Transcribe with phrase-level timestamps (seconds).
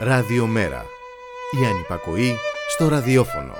[0.00, 0.84] Ραδιομέρα.
[1.60, 2.36] Η ανυπακοή
[2.68, 3.52] στο ραδιόφωνο.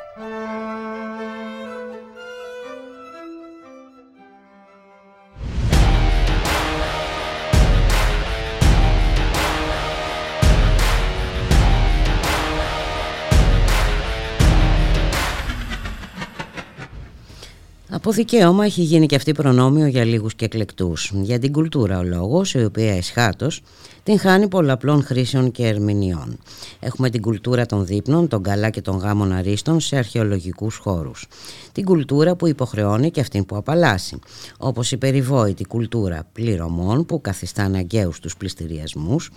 [17.90, 21.10] Από δικαίωμα έχει γίνει και αυτή προνόμιο για λίγους και εκλεκτούς.
[21.14, 23.60] Για την κουλτούρα ο λόγος, η οποία εσχάτως
[24.08, 26.38] την χάνει πολλαπλών χρήσεων και ερμηνεών.
[26.80, 31.26] Έχουμε την κουλτούρα των δείπνων, των καλά και των γάμων αρίστων σε αρχαιολογικούς χώρους.
[31.72, 34.18] Την κουλτούρα που υποχρεώνει και αυτήν που απαλλάσσει.
[34.58, 39.30] Όπως η περιβόητη κουλτούρα πληρωμών που καθιστά αναγκαίους τους πληστηριασμούς,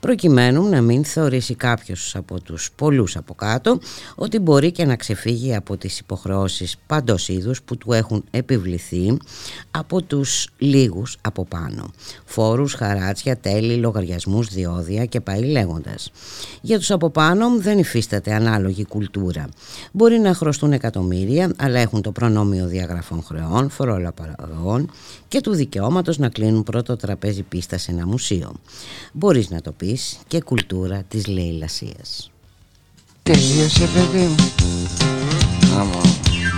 [0.00, 3.78] προκειμένου να μην θεωρήσει κάποιος από τους πολλούς από κάτω
[4.14, 9.16] ότι μπορεί και να ξεφύγει από τις υποχρεώσεις παντός είδους που του έχουν επιβληθεί
[9.70, 11.90] από τους λίγους από πάνω.
[12.24, 13.76] Φόρους, χαράτσια, τέλη,
[14.26, 16.10] λογαριασμού διόδια και πάει λέγοντας.
[16.60, 19.48] Για τους από πάνω δεν υφίσταται ανάλογη κουλτούρα.
[19.92, 24.90] Μπορεί να χρωστούν εκατομμύρια, αλλά έχουν το προνόμιο διαγραφών χρεών, φορολαπαραγών
[25.28, 28.52] και του δικαιώματος να κλείνουν πρώτο τραπέζι πίστα σε ένα μουσείο.
[29.12, 32.30] Μπορείς να το πεις και κουλτούρα της λαιλασίας.
[33.22, 34.34] Τελείωσε παιδί μου.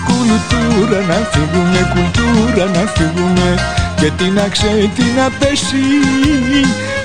[0.07, 3.57] Κουλτούρα να φύγουμε, κουλτούρα να φύγουμε
[4.01, 5.77] και τι να ξέρει τι να πέσει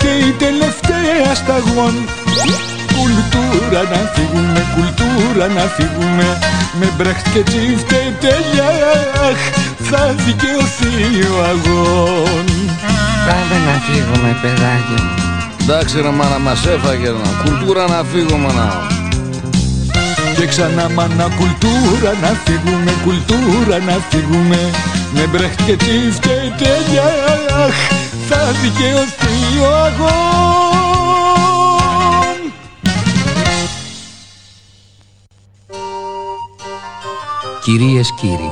[0.06, 1.95] και η τελευταία σταγόν.
[2.95, 6.28] Κουλτούρα να φύγουμε, κουλτούρα να φύγουμε.
[6.80, 8.70] Με μπρέχτ και τσίφτε τέλεια
[9.89, 10.95] θα δικαιωθεί
[11.33, 12.45] ο αγών.
[13.28, 15.14] Πάμε να φύγουμε παιδάκι μου.
[15.61, 18.94] Εντάξει ρε μάνα μας έφαγε να κουλτούρα να φύγουμε να
[20.38, 24.72] και ξανά μάνα κουλτούρα να φύγουμε, κουλτούρα να φύγουμε
[25.14, 27.03] Με μπρέχτ και τσίφτε τέλεια
[28.27, 30.76] θα δικαιωθεί ο αγών
[37.64, 38.52] Κυρίες κύριοι,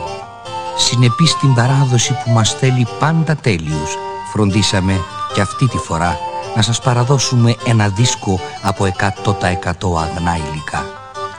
[0.78, 3.98] συνεπείς στην παράδοση που μας θέλει πάντα τέλειους,
[4.32, 5.00] φροντίσαμε
[5.34, 6.18] και αυτή τη φορά
[6.56, 10.93] να σας παραδώσουμε ένα δίσκο από 100% αγνά υλικά.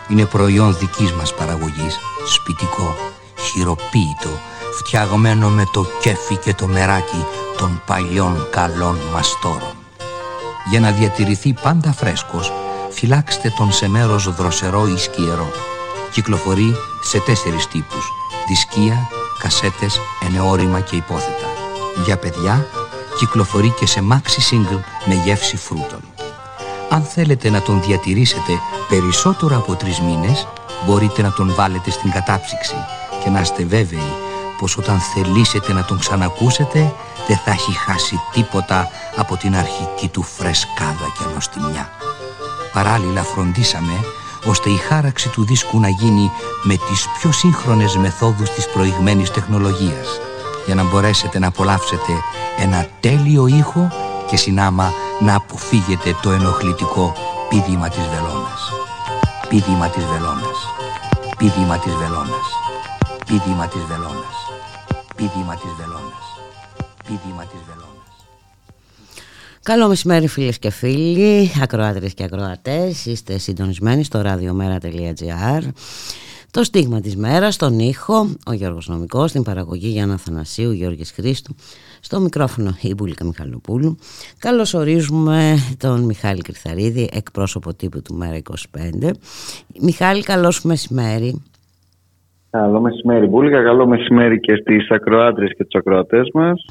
[0.08, 2.96] Είναι προϊόν δικής μας παραγωγής, σπιτικό,
[3.40, 4.30] χειροποίητο,
[4.78, 7.24] φτιαγμένο με το κέφι και το μεράκι
[7.56, 9.74] των παλιών καλών μαστόρων.
[10.70, 12.52] Για να διατηρηθεί πάντα φρέσκος,
[12.90, 15.50] φυλάξτε τον σε μέρος δροσερό ή σκιερό.
[16.12, 18.12] Κυκλοφορεί σε τέσσερις τύπους,
[18.48, 21.48] δισκία, κασέτες, ενεώρημα και υπόθετα.
[22.04, 22.66] Για παιδιά,
[23.18, 26.13] κυκλοφορεί και σε maxi single με γεύση φρούτων.
[26.94, 28.52] Αν θέλετε να τον διατηρήσετε
[28.88, 30.48] περισσότερο από τρεις μήνες,
[30.86, 32.74] μπορείτε να τον βάλετε στην κατάψυξη
[33.22, 34.12] και να είστε βέβαιοι
[34.58, 36.94] πως όταν θελήσετε να τον ξανακούσετε
[37.26, 41.88] δεν θα έχει χάσει τίποτα από την αρχική του φρεσκάδα και νοστιμιά.
[42.72, 44.04] Παράλληλα φροντίσαμε
[44.44, 46.30] ώστε η χάραξη του δίσκου να γίνει
[46.62, 50.20] με τις πιο σύγχρονες μεθόδους της προηγμένης τεχνολογίας
[50.66, 52.12] για να μπορέσετε να απολαύσετε
[52.58, 53.90] ένα τέλειο ήχο
[54.34, 57.12] και συνάμα να αποφύγετε το ενοχλητικό
[57.48, 58.62] πίδημα της βελόνας.
[59.48, 60.58] Πίδημα της βελόνας.
[61.38, 62.46] Πίδημα της βελόνας.
[63.26, 64.36] Πίδημα της βελόνας.
[65.16, 66.26] Πίδημα της βελόνας.
[67.06, 68.14] Πίδημα της βελόνας.
[69.62, 75.62] Καλό μεσημέρι φίλες και φίλοι, ακροάτρες και ακροατές, είστε συντονισμένοι στο radiomera.gr
[76.54, 81.54] το στίγμα της μέρας, στον ήχο, ο Γιώργος Νομικός, στην παραγωγή Γιάννα Θανασίου, Γιώργης Χρήστου,
[82.04, 83.98] στο μικρόφωνο η Μπουλίκα Μιχαλοπούλου.
[84.38, 88.38] Καλώς ορίζουμε τον Μιχάλη Κρυθαρίδη, εκπρόσωπο τύπου του Μέρα
[89.06, 89.10] 25.
[89.80, 91.42] Μιχάλη, καλώς μεσημέρι.
[92.50, 96.64] Καλό μεσημέρι Μπούλικα, καλό μεσημέρι και στις ακροάτρες και τους ακροατές μας.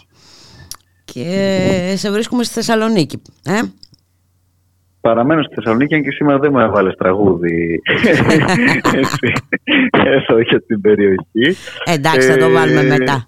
[1.06, 3.60] Και σε βρίσκουμε στη Θεσσαλονίκη, ε?
[5.02, 7.82] Παραμένω στη Θεσσαλονίκη και σήμερα δεν μου έβαλε τραγούδι
[10.16, 11.58] εδώ για την περιοχή.
[11.86, 13.26] Εντάξει, θα το βάλουμε Ε, μετά.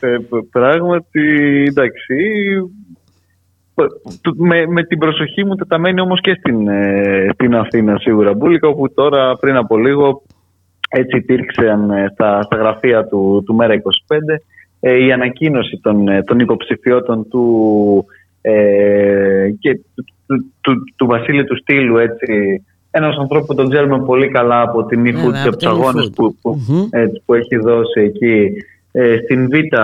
[0.00, 0.16] Ε,
[0.50, 2.14] πράγματι, εντάξει,
[4.36, 8.34] με, με την προσοχή μου τεταμένη όμως και στην, ε, στην Αθήνα σίγουρα.
[8.34, 10.22] Μπούλικα όπου τώρα πριν από λίγο
[10.88, 13.80] έτσι υπήρξε ε, στα, στα γραφεία του, του Μέρα 25
[14.80, 18.04] ε, η ανακοίνωση των, ε, των υποψηφιώτων του
[18.40, 22.64] ε, και του, του, του, του Βασίλη του Στήλου έτσι
[22.94, 25.56] ένας ανθρώπου που τον ξέρουμε πολύ καλά από την e Βέβαια, και από από τους
[25.56, 26.14] την αγώνες eFood.
[26.14, 26.86] που, που, Μμμ.
[26.90, 28.52] έτσι, που έχει δώσει εκεί
[28.92, 29.76] ε, στην β'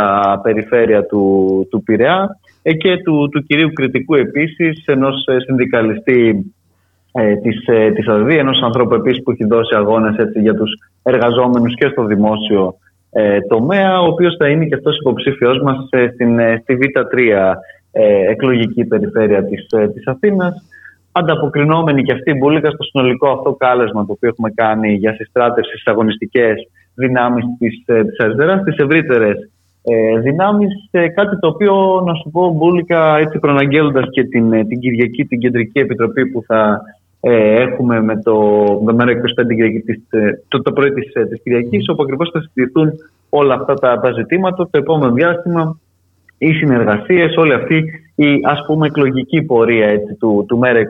[0.43, 6.53] περιφέρεια του, του Πειραιά ε, και του, του κυρίου κριτικού επίσης ενός ε, συνδικαλιστή
[7.13, 10.71] ε, της, ε, της ΑΔΔ, ενός ανθρώπου επίσης που έχει δώσει αγώνες έτσι, για τους
[11.03, 12.75] εργαζόμενους και στο δημόσιο
[13.11, 17.55] ε, τομέα, ο οποίος θα είναι και αυτός υποψήφιος μας ε, στην, ε, στη Β3
[17.93, 20.63] ε, εκλογική περιφέρεια της, ε, της Αθήνας.
[21.19, 25.79] Ανταποκρινόμενη και αυτή η μπουλίκα στο συνολικό αυτό κάλεσμα το οποίο έχουμε κάνει για συστράτευση
[25.79, 26.55] στι αγωνιστικέ
[26.95, 29.37] δυνάμεις της της αριστεράς, τις ευρύτερες
[29.83, 30.89] ε, δυνάμεις.
[30.91, 35.25] Ε, κάτι το οποίο, να σου πω, μπουλίκα έτσι προναγγέλλοντα και την, ε, την Κυριακή,
[35.25, 36.81] την Κεντρική Επιτροπή που θα
[37.21, 39.17] ε, έχουμε με το, το μέρα 25
[40.11, 42.93] ε, το, το πρωί της, της Κυριακής, όπου ακριβώς θα συζητηθούν
[43.29, 45.79] όλα αυτά τα, τα ζητήματα το επόμενο διάστημα,
[46.39, 50.85] οι συνεργασίες, όλη αυτή η ας πούμε εκλογική πορεία έτσι, του, του ΜΕΡΑ 25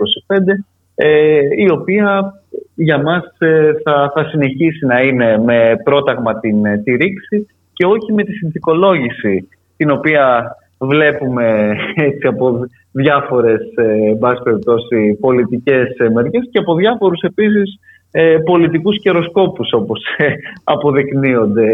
[0.95, 2.35] ε, η οποία
[2.75, 7.87] για μας ε, θα, θα συνεχίσει να είναι με πρόταγμα την, ε, τη ρήξη και
[7.87, 11.77] όχι με τη συνθηκολόγηση την οποία βλέπουμε
[12.09, 12.61] έτσι από
[12.93, 17.79] διάφορες ε, περιπτώσει, πολιτικές μεριές και από διάφορους επίσης
[18.11, 20.01] ε, πολιτικούς καιροσκόπους όπως
[20.65, 21.67] αποδεικνύονται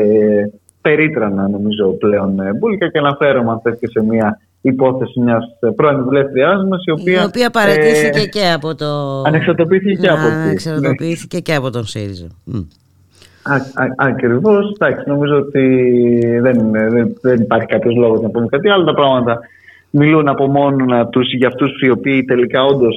[0.84, 5.44] περίτρανα νομίζω πλέον μπουλικα και αναφέρομαι αν θες και σε μια υπόθεση μιας
[5.76, 7.20] πρώην βουλευτριά μας, η οποία.
[7.20, 9.22] Η οποία παρατήθηκε ε, και από το.
[9.26, 12.26] Ανεξαρτοποιήθηκε και από Ανεξαρτοποιήθηκε και από τον ΣΥΡΙΖΑ.
[13.96, 14.76] Ακριβώς.
[15.06, 15.66] Νομίζω ότι
[16.40, 18.84] δεν, δεν, δεν υπάρχει κάποιος λόγος να πούμε κάτι άλλο.
[18.84, 19.38] Τα πράγματα
[19.90, 22.96] μιλούν από μόνο τους για αυτούς οι οποίοι τελικά όντως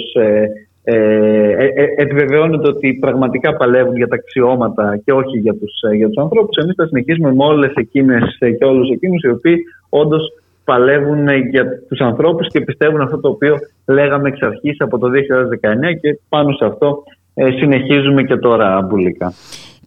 [0.89, 5.72] ε, ε, ε, ε, επιβεβαιώνεται ότι πραγματικά παλεύουν για τα αξιώματα και όχι για τους,
[5.95, 6.57] για τους ανθρώπους.
[6.57, 9.57] Εμείς θα συνεχίσουμε με όλες εκείνες και όλους εκείνους οι οποίοι
[9.89, 13.56] όντως παλεύουν για τους ανθρώπους και πιστεύουν αυτό το οποίο
[13.86, 17.04] λέγαμε εξ αρχής από το 2019 και πάνω σε αυτό
[17.34, 19.34] ε, συνεχίζουμε και τώρα μπουλικά.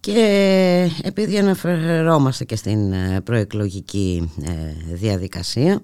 [0.00, 0.23] Και
[1.02, 5.81] επειδή αναφερόμαστε και στην ε, προεκλογική ε, διαδικασία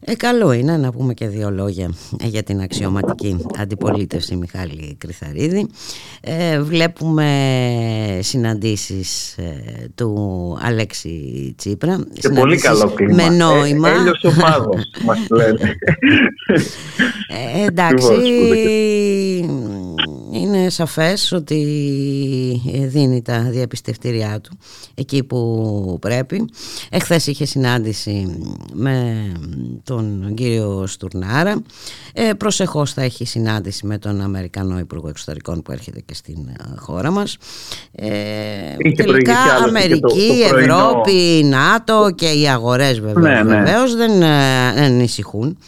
[0.00, 5.68] ε, καλό είναι να πούμε και δύο λόγια για την αξιωματική αντιπολίτευση Μιχάλη Κρυθαρίδη.
[6.20, 7.28] Ε, βλέπουμε
[8.22, 12.04] συναντήσεις ε, του Αλέξη Τσίπρα.
[12.12, 13.14] Και πολύ καλό κλίμα.
[13.14, 13.88] Με νόημα.
[13.88, 15.76] Ε, ο πάγος, μας λένε.
[17.28, 18.14] Ε, εντάξει,
[20.32, 21.56] είναι σαφές ότι
[22.86, 24.58] δίνει τα διαπιστευτήριά του
[24.94, 26.44] εκεί που πρέπει.
[26.90, 28.38] Εχθές είχε συνάντηση
[28.72, 29.26] με
[29.84, 31.62] τον κύριο Στουρνάρα.
[32.12, 36.76] Ε, προσεχώς θα έχει συνάντηση με τον Αμερικανό Υπουργό Εξωτερικών που έρχεται και στην ε,
[36.76, 37.36] χώρα μας.
[37.92, 38.10] Ε,
[38.96, 43.56] τελικά Αμερική, Ευρώπη, ΝΑΤΟ και οι αγορές βεβαίως, ναι, ναι.
[43.56, 45.58] βεβαίως δεν, ε, δεν ανησυχούν.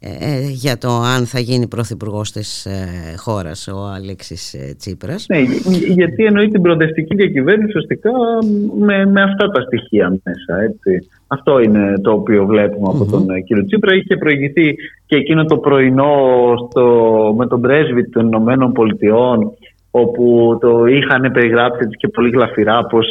[0.00, 5.26] Ε, για το αν θα γίνει πρωθυπουργός της ε, χώρας ο Αλέξης ε, Τσίπρας.
[5.28, 5.38] Ναι,
[5.94, 8.10] γιατί εννοεί την προοδευτική διακυβέρνηση ουσιαστικά
[8.78, 10.62] με, με αυτά τα στοιχεία μέσα.
[10.62, 11.08] Έτσι.
[11.26, 13.94] Αυτό είναι το οποίο βλέπουμε από τον κύριο Τσίπρα.
[13.94, 14.74] Είχε προηγηθεί
[15.06, 16.14] και εκείνο το πρωινό
[16.70, 16.84] στο,
[17.36, 19.52] με τον πρέσβη των Ηνωμένων Πολιτειών
[19.90, 23.06] όπου το είχαν περιγράψει και πολύ γλαφυρά πως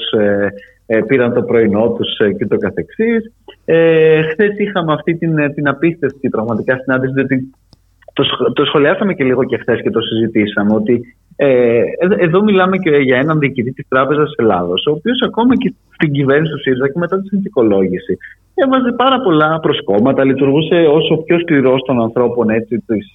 [0.88, 3.32] ε, πήραν το πρωινό τους ε, και το καθεξής.
[3.66, 7.52] Ε, Χθες είχαμε αυτή την, ε, την απίστευτη πραγματικά συνάντηση, διότι
[8.14, 8.24] το,
[8.54, 11.82] το σχολιάσαμε και λίγο και χθες και το συζητήσαμε, ότι ε,
[12.18, 16.54] εδώ μιλάμε και για έναν διοικητή της Τράπεζας Ελλάδος, ο οποίος ακόμα και στην κυβέρνηση
[16.54, 18.18] του ΣΥΡΙΖΑ και μετά τη συνθηκολόγηση
[18.54, 23.14] έβαζε πάρα πολλά προσκόμματα, λειτουργούσε όσο πιο σκληρός των ανθρώπων έτσι, της,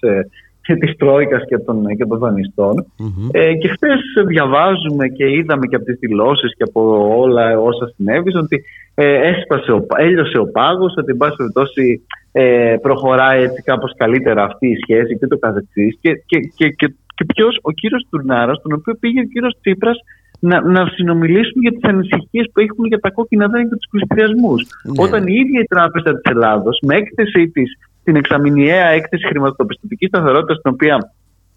[0.76, 2.86] της Τρόικας και των, και των δανειστων
[3.30, 6.80] Ε, και χθες διαβάζουμε και είδαμε και από τις δηλώσεις και από
[7.18, 8.62] όλα όσα συνέβησαν ότι
[8.94, 14.44] ε, έσπασε ο, έλειωσε ο πάγος, ότι εν πάση περιπτώσει ε, προχωράει έτσι κάπως καλύτερα
[14.44, 15.98] αυτή η σχέση και το καθεξής.
[16.00, 19.98] Και, και, και, και, και ποιος, ο κύριος Τουρνάρας, τον οποίο πήγε ο κύριος Τσίπρας
[20.40, 24.60] να, να συνομιλήσουν για τις ανησυχίες που έχουν για τα κόκκινα δέντρα και τους πληστηριασμούς.
[24.62, 25.02] Ναι.
[25.04, 30.60] Όταν η ίδια η Τράπεζα της Ελλάδος, με έκθεσή της την εξαμηνιαία έκθεση χρηματοπιστωτικής σταθερότητας,
[30.62, 31.12] την οποία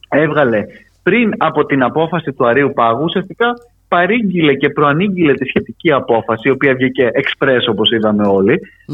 [0.10, 0.66] έβγαλε
[1.04, 3.54] πριν από την απόφαση του Αρίου Πάγου, ουσιαστικά
[3.88, 8.24] παρήγγειλε και προανήγγειλε τη σχετική απόφαση, η οποία βγήκε εξπρές όπως είδαμε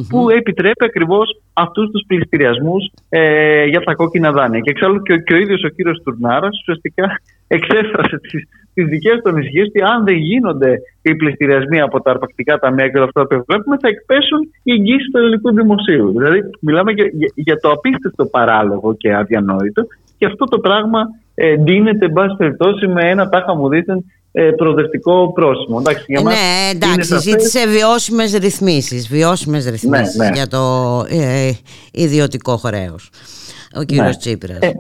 [0.10, 4.60] που επιτρέπει ακριβώς αυτούς τους πληστηριασμούς ε, για τα κόκκινα δάνεια.
[4.60, 8.44] Και εξάλλου και, και ο ίδιος ο κύριος Τουρνάρας ουσιαστικά εξέφρασε τις,
[8.80, 10.72] τις δικές των ισχύες ότι αν δεν γίνονται
[11.02, 15.18] οι πληστηριασμοί από τα αρπακτικά ταμεία και αυτά που βλέπουμε θα εκπέσουν οι εγγύσεις του
[15.18, 16.08] ελληνικού δημοσίου.
[16.18, 17.06] Δηλαδή μιλάμε για,
[17.36, 19.82] για, το απίστευτο παράλογο και αδιανόητο
[20.18, 21.00] και αυτό το πράγμα
[21.36, 25.78] ε, ντύνεται εν πάση περιπτώσει με ένα τάχα μου δίθεν ε, προοδευτικό πρόσημο.
[25.80, 30.32] Εντάξει, για ναι, εντάξει, ζήτησε βιώσιμες ρυθμίσεις βιώσιμες ρυθμίσεις ναι, ναι.
[30.34, 30.60] για το
[31.10, 31.52] ε,
[31.92, 33.10] ιδιωτικό χρέος.
[33.76, 34.16] Ο κύριος ναι.
[34.16, 34.60] Τσίπρας.
[34.60, 34.72] Ε,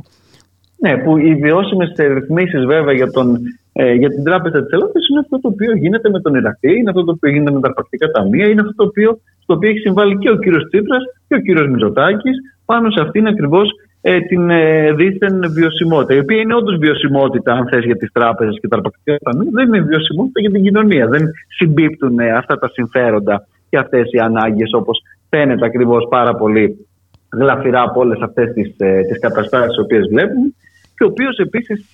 [0.81, 3.39] ναι, που οι βιώσιμες ρυθμίσεις βέβαια για, τον,
[3.81, 6.89] ε, για την Τράπεζα της Ελλάδας είναι αυτό το οποίο γίνεται με τον Ηρακλή, είναι
[6.89, 9.09] αυτό το οποίο γίνεται με τα αρπακτικά ταμεία, είναι αυτό το οποίο,
[9.43, 13.27] στο οποίο έχει συμβάλει και ο κύριος Τσίπρας και ο κύριος Μητσοτάκης πάνω σε αυτήν
[13.27, 13.69] ακριβώς
[14.01, 18.57] ε, την ε, δίθεν βιωσιμότητα, η οποία είναι όντως βιωσιμότητα, αν θες, για τις τράπεζες
[18.61, 21.07] και τα αρπακτικά ταμεία, δεν είναι βιωσιμότητα για την κοινωνία.
[21.07, 21.23] Δεν
[21.57, 26.87] συμπίπτουν ε, αυτά τα συμφέροντα και αυτές οι ανάγκες, όπως φαίνεται ακριβώς πάρα πολύ
[27.31, 30.53] γλαφυρά από όλες αυτές τις ε, καταστάσεις τις οποίες βλέπουμε.
[30.95, 31.93] και ο οποίος επίσης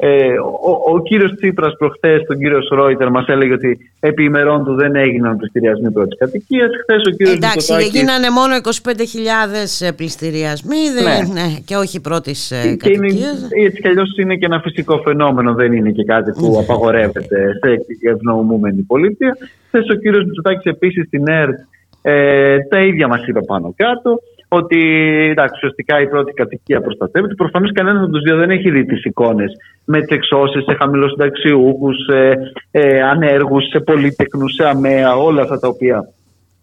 [0.00, 4.64] ε, ε, ο, ο κύριος Τσίπρας προχθές, τον κύριο Σρόιτερ μας έλεγε ότι επί ημερών
[4.64, 6.70] του δεν έγιναν πληστηριασμοί πρώτης κατοικίας.
[6.82, 11.40] Χθες ο κύριος Εντάξει, Μητσοτάκης- γίνανε μόνο 25.000 πληστηριασμοί δεν, Ναι.
[11.40, 13.48] ναι, και όχι πρώτης ε, και είναι, κατοικίας.
[13.66, 18.08] έτσι κι αλλιώς είναι και ένα φυσικό φαινόμενο, δεν είναι και κάτι που απαγορεύεται σε
[18.10, 19.36] ευνοούμενη πολιτεία.
[19.66, 21.58] Χθες ο κύριος Μητσοτάκης επίσης στην ΕΡΤ
[22.02, 24.80] ε, τα ίδια μας είπε πάνω κάτω ότι
[25.30, 27.34] εντάξει, ουσιαστικά η πρώτη κατοικία προστατεύεται.
[27.34, 29.52] Προφανώς κανένας από τους δύο δεν έχει δει τις εικόνες
[29.84, 32.38] με τις εξώσεις σε χαμηλοσυνταξιούχου, σε
[32.70, 36.08] ε, ανέργους, σε πολίτεκνου, σε αμαία, όλα αυτά τα οποία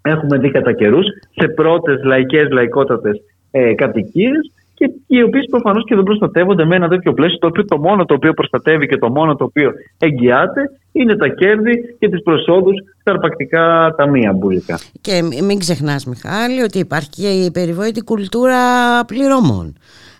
[0.01, 5.95] έχουμε δει κατά καιρούς, σε πρώτες λαϊκές, λαϊκότατες ε, κατοικίες και οι οποίες προφανώς και
[5.95, 9.09] δεν προστατεύονται με ένα τέτοιο πλαίσιο, το οποίο το μόνο το οποίο προστατεύει και το
[9.09, 14.79] μόνο το οποίο εγγυάται είναι τα κέρδη και τις προσόδους στα αρπακτικά ταμεία μπουλικά.
[15.01, 18.59] Και μ- μην ξεχνάς Μιχάλη ότι υπάρχει και η περιβόητη κουλτούρα
[19.07, 19.75] πληρωμών.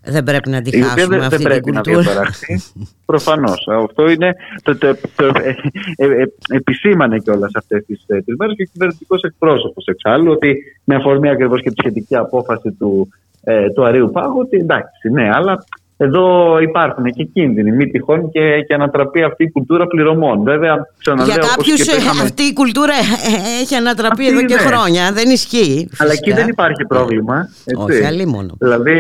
[0.08, 2.02] Δεν πρέπει να τη Η οποία χάσουμε δεν, αυτή δεν την πρέπει να κουλτούρα.
[2.04, 2.62] διαπαραχθεί.
[3.06, 3.68] Προφανώς.
[3.84, 4.36] Αυτό είναι.
[4.64, 5.56] Το, το, το, ε,
[5.96, 10.56] ε, ε, επισήμανε κιόλας αυτές τις ε, τις μέρες και ο κυβερνητικός εκπρόσωπος εξάλλου ότι
[10.84, 13.10] με αφορμή ακριβώς και τη σχετική απόφαση του,
[13.46, 15.64] ε, του Αρίου Πάγου ότι εντάξει, ναι, αλλά
[15.98, 17.72] εδώ υπάρχουν και κίνδυνοι.
[17.72, 20.44] Μη τυχόν και, και ανατραπεί αυτή η κουλτούρα πληρωμών.
[20.44, 21.26] Βέβαια, ξαναλέω.
[21.34, 24.54] Για όπως κάποιους και ε, είχαμε- αυτή η κουλτούρα ε, έχει ανατραπεί Αυτή εδώ και
[24.54, 24.62] είναι.
[24.62, 25.12] χρόνια.
[25.14, 25.90] Δεν ισχύει.
[26.00, 26.36] Αλλά εκεί φυσικά.
[26.42, 27.38] δεν υπάρχει πρόβλημα.
[27.66, 27.84] Έτσι.
[27.84, 28.54] Όχι, αλλήμωνο.
[28.60, 28.96] Δηλαδή,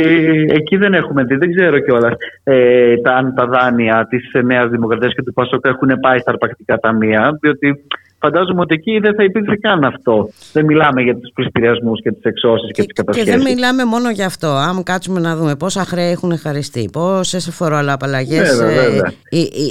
[0.59, 5.13] εκεί δεν έχουμε δει, δεν ξέρω κιόλας ε, τα, αν τα δάνεια της Νέας Δημοκρατίας
[5.13, 7.85] και του Πασόκ έχουν πάει στα αρπακτικά ταμεία, διότι
[8.25, 10.29] φαντάζομαι ότι εκεί δεν θα υπήρχε καν αυτό.
[10.53, 13.29] Δεν μιλάμε για τους πληστηριασμούς και τις εξώσεις και, Και, τις και κατασχέσει.
[13.31, 14.47] δεν μιλάμε μόνο για αυτό.
[14.47, 19.09] Αν κάτσουμε να δούμε πόσα χρέη έχουν χαριστεί, πόσες φοροαλλαπαλλαγές Βέβαια, βέβαια.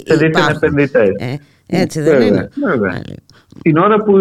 [0.05, 0.55] Σε δίθεν υπάρχουν.
[0.57, 1.09] επενδυτές.
[1.19, 2.49] Ε, έτσι δεν Βέβαια, είναι.
[2.67, 3.03] βέβαια.
[3.63, 4.13] Την ώρα που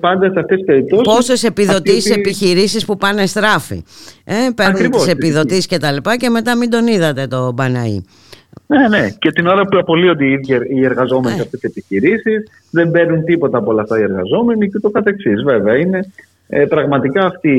[0.00, 1.06] πάντα σε αυτές τις περιπτώσεις.
[1.14, 3.82] Πόσες επιδοτήσεις επιχειρήσεις που πάνε στράφη.
[4.24, 8.00] Ε, παίρνουν Ακριβώς, τι επιδοτήσει και τα λοιπά και μετά μην τον είδατε το Μπαναή.
[8.66, 9.10] Ναι, ναι.
[9.18, 13.24] Και την ώρα που απολύονται οι ίδιοι οι εργαζόμενοι σε αυτές τις επιχειρήσεις, δεν παίρνουν
[13.24, 15.42] τίποτα από όλα αυτά οι εργαζόμενοι και το καθεξής.
[15.42, 16.00] Βέβαια, είναι
[16.48, 17.52] ε, πραγματικά αυτή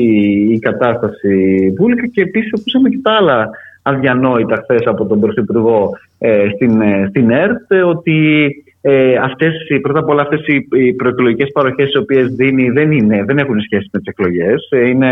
[0.52, 3.50] η κατάσταση βούλικα και επίσης ακούσαμε και τα άλλα
[3.82, 8.50] αδιανόητα χθες από τον Πρωθυπουργό ε, στην, ε, στην ΕΡΤ ε, ότι
[8.84, 12.92] ε, αυτές, οι- πρώτα απ' όλα αυτές οι, οι προεκλογικές παροχές οι οποίες δίνει δεν,
[12.92, 14.66] είναι, δεν έχουν σχέση με τις εκλογές.
[14.70, 15.08] Ε, είναι,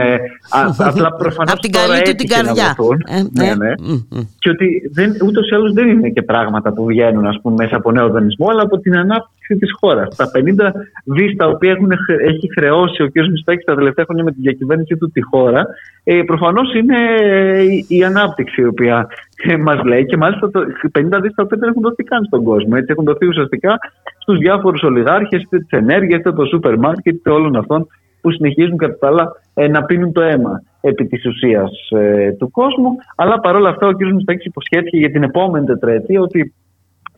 [0.50, 2.74] α, απλά προφανώς Απ' την τώρα καλή του έτυχε την να καρδιά.
[2.76, 2.98] δοθούν.
[3.06, 4.20] Ε, ναι, ε, ναι μ, μ.
[4.38, 7.76] και ότι δεν, ούτως ή άλλως δεν είναι και πράγματα που βγαίνουν ας πούμε, μέσα
[7.76, 10.16] από νέο δανεισμό, αλλά από την ανάπτυξη της χώρας.
[10.16, 10.72] Τα 50
[11.04, 13.14] δις τα οποία έχουν, χρε- έχει χρεώσει ο κ.
[13.14, 15.66] Μητσοτάκης τα τελευταία χρόνια με τη διακυβέρνησή του τη χώρα,
[16.04, 19.08] ε, προφανώς είναι ε, η, η ανάπτυξη η οποία
[19.42, 22.42] ε, μας λέει και μάλιστα το 50 δις τα οποία δεν έχουν δοθεί καν στον
[22.42, 22.70] κόσμο.
[22.72, 23.78] Έτσι έχουν δοθεί ουσιαστικά
[24.18, 27.86] στους διάφορους ολιγάρχες, είτε της ενέργειας, είτε το σούπερ μάρκετ, είτε όλων αυτών
[28.20, 32.50] που συνεχίζουν κατά τα άλλα ε, να πίνουν το αίμα επί της ουσίας ε, του
[32.50, 32.90] κόσμου.
[33.16, 34.02] Αλλά παρόλα αυτά ο κ.
[34.02, 36.54] Μητσοτάκης υποσχέθηκε για την επόμενη τετραετία ότι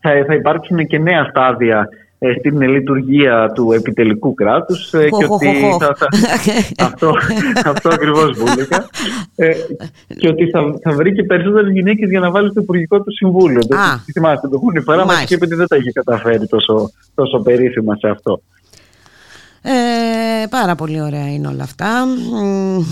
[0.01, 1.87] θα, θα υπάρξουν και νέα στάδια ε,
[2.39, 5.79] στην λειτουργία του επιτελικού κράτους ε, και Χω, ότι χω, χω.
[5.79, 6.07] θα, θα,
[6.87, 7.13] αυτό,
[7.65, 8.87] αυτό ακριβώς βούλικα
[9.37, 9.53] ε,
[10.19, 13.61] και ότι θα, θα βρει και περισσότερες γυναίκες για να βάλει στο Υπουργικό του Συμβούλιο.
[13.69, 13.99] Δεν Α.
[14.13, 15.27] θυμάστε, το έχουν φορά μας Μάλιστα.
[15.27, 18.41] και είπε ότι δεν τα έχει καταφέρει τόσο, τόσο περίφημα σε αυτό.
[19.63, 22.07] Ε, πάρα πολύ ωραία είναι όλα αυτά.
[22.07, 22.83] Μ,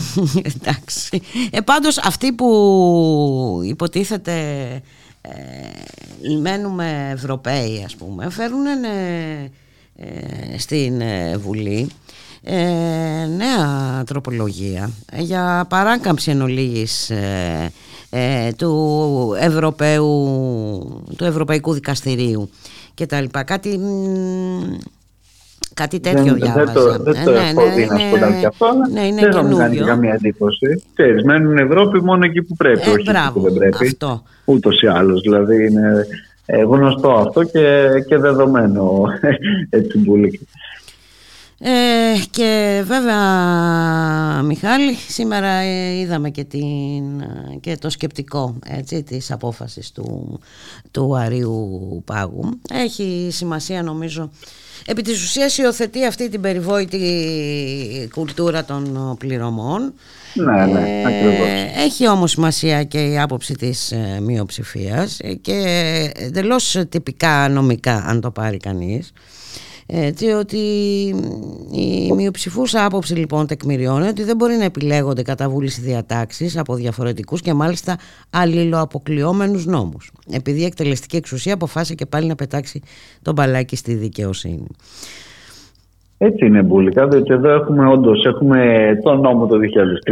[0.60, 1.22] εντάξει.
[1.50, 4.32] Ε, πάντως αυτοί που υποτίθεται
[5.20, 9.50] ε, μένουμε Ευρωπαίοι ας πούμε φέρουν ε,
[9.96, 11.90] ε, στην ε, Βουλή
[12.42, 17.72] ε, νέα τροπολογία για παράκαμψη εν ολίγης, ε,
[18.10, 20.06] ε, του, Ευρωπαίου,
[21.16, 22.50] του Ευρωπαϊκού Δικαστηρίου
[22.94, 23.42] και τα λοιπά.
[23.42, 24.78] Κάτι, μ,
[25.74, 26.64] κάτι τέτοιο δεν, διάβαζα.
[26.64, 29.20] δεν το, δεν το Ε, έχω δει να σου πω κάτι αυτό, αλλά ναι, είναι
[29.20, 29.84] δεν θα μου κάνει καινούριο.
[29.84, 30.82] και καμία εντύπωση.
[30.94, 33.86] Ξέρεις, μένουν Ευρώπη μόνο εκεί που πρέπει, Ε, όχι εκεί μπράβο, που δεν πρέπει.
[33.86, 34.22] αυτό.
[34.44, 36.06] Ούτως ή άλλως, δηλαδή είναι
[36.46, 39.02] ε, γνωστό αυτό και, και δεδομένο
[39.70, 40.48] έτσι μπουλίκι.
[41.62, 41.70] Ε,
[42.30, 43.22] και βέβαια
[44.42, 50.40] Μιχάλη σήμερα ε, είδαμε και, την, ε, και το σκεπτικό έτσι, της απόφασης του,
[50.90, 54.30] του Αρίου Πάγου έχει σημασία νομίζω
[54.86, 59.92] επί της ουσίας υιοθετεί αυτή την περιβόητη κουλτούρα των πληρωμών
[60.34, 61.48] Ναι, ναι, Ε, ακριβώς.
[61.76, 65.62] έχει όμως σημασία και η άποψη της ε, μειοψηφίας ε, και
[66.16, 69.12] εντελώς τυπικά νομικά αν το πάρει κανείς
[69.92, 70.56] έτσι ότι
[71.72, 77.40] η μειοψηφούσα άποψη λοιπόν τεκμηριώνει ότι δεν μπορεί να επιλέγονται κατά βούληση διατάξεις από διαφορετικούς
[77.40, 77.96] και μάλιστα
[78.30, 82.82] αλληλοαποκλειόμενους νόμους επειδή η εκτελεστική εξουσία αποφάσισε και πάλι να πετάξει
[83.22, 84.66] τον μπαλάκι στη δικαιοσύνη.
[86.18, 89.56] Έτσι είναι μπουλικά, διότι εδώ έχουμε όντως έχουμε τον νόμο το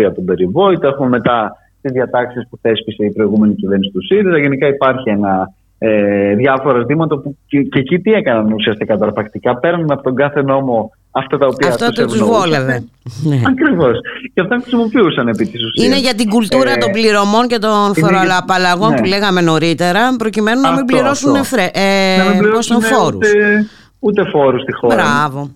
[0.08, 4.38] 2003 τον περιβόητο, έχουμε μετά τις διατάξεις που θέσπισε η προηγούμενη κυβέρνηση του ΣΥΡΙΖΑ.
[4.38, 9.58] Γενικά υπάρχει ένα ε, διάφορα ζητήματα που και, και, εκεί τι έκαναν ουσιαστικά τώρα πρακτικά.
[9.58, 12.84] Παίρνουν από τον κάθε νόμο αυτά τα οποία Αυτό το τους βόλευε.
[13.22, 13.40] Ναι.
[13.46, 13.98] Ακριβώς.
[14.34, 15.86] Και αυτά χρησιμοποιούσαν επί της ουσίας.
[15.86, 18.96] Είναι για την κουλτούρα ε, των πληρωμών και των φοροαπαλλαγών ναι.
[18.96, 23.16] που λέγαμε νωρίτερα, προκειμένου να μην πληρώσουν, Εφρέ, ε, να μην πληρώσουν φόρους.
[23.16, 23.66] Ούτε,
[23.98, 24.94] ούτε φόρους στη χώρα.
[24.94, 25.50] Μπράβο.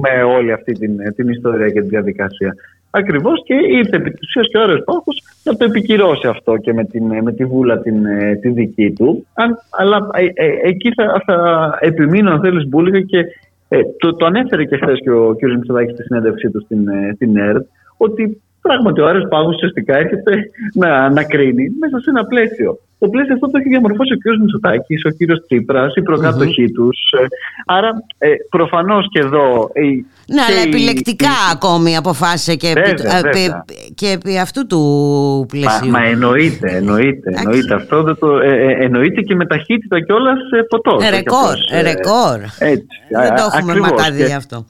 [0.00, 2.54] Με όλη αυτή την, την ιστορία και τη διαδικασία.
[2.90, 4.78] Ακριβώς και ήρθε επί της ουσίας και ο Άρεο
[5.48, 7.94] Πάχο να το επικυρώσει αυτό και με, την, με τη βούλα την,
[8.40, 9.26] τη δική του.
[9.34, 13.24] Αν, αλλά ε, ε, εκεί θα, θα επιμείνω, αν θέλεις, Μπούλικα, και
[13.68, 15.42] ε, το, το ανέφερε και χθες και ο κ.
[15.42, 20.50] Μητσοδάκη στη συνέντευξή του στην, ε, στην ΕΡΤ, ότι πράγματι ο Άρεο Πάγος ουσιαστικά έρχεται
[20.74, 22.78] να, να κρίνει μέσα σε ένα πλαίσιο.
[22.98, 24.40] Το πλαίσιο αυτό το έχει διαμορφώσει ο κ.
[24.40, 25.40] Μητσοτάκης, ο κ.
[25.46, 26.74] Τσίπρας, οι προκάτοχοί mm-hmm.
[26.74, 26.98] τους.
[27.20, 27.26] Ε,
[27.66, 29.70] άρα, ε, προφανώς και εδώ.
[29.72, 29.82] Ε,
[30.34, 31.50] ναι, αλλά επιλεκτικά η...
[31.52, 33.64] ακόμη αποφάσισε και, βέβαια, επί, βέβαια.
[33.94, 34.80] και επί αυτού του
[35.48, 35.90] πλαισίου.
[35.90, 38.02] Μα, μα εννοείται, εννοείται, εννοείται αυτό.
[38.02, 40.38] Δεν το, ε, ε, εννοείται και με ταχύτητα κιόλας
[40.70, 40.98] φωτό.
[41.10, 42.38] Ρεκόρ, ρεκόρ.
[43.10, 44.34] Δεν το έχουμε μακαδεί και...
[44.34, 44.64] αυτό.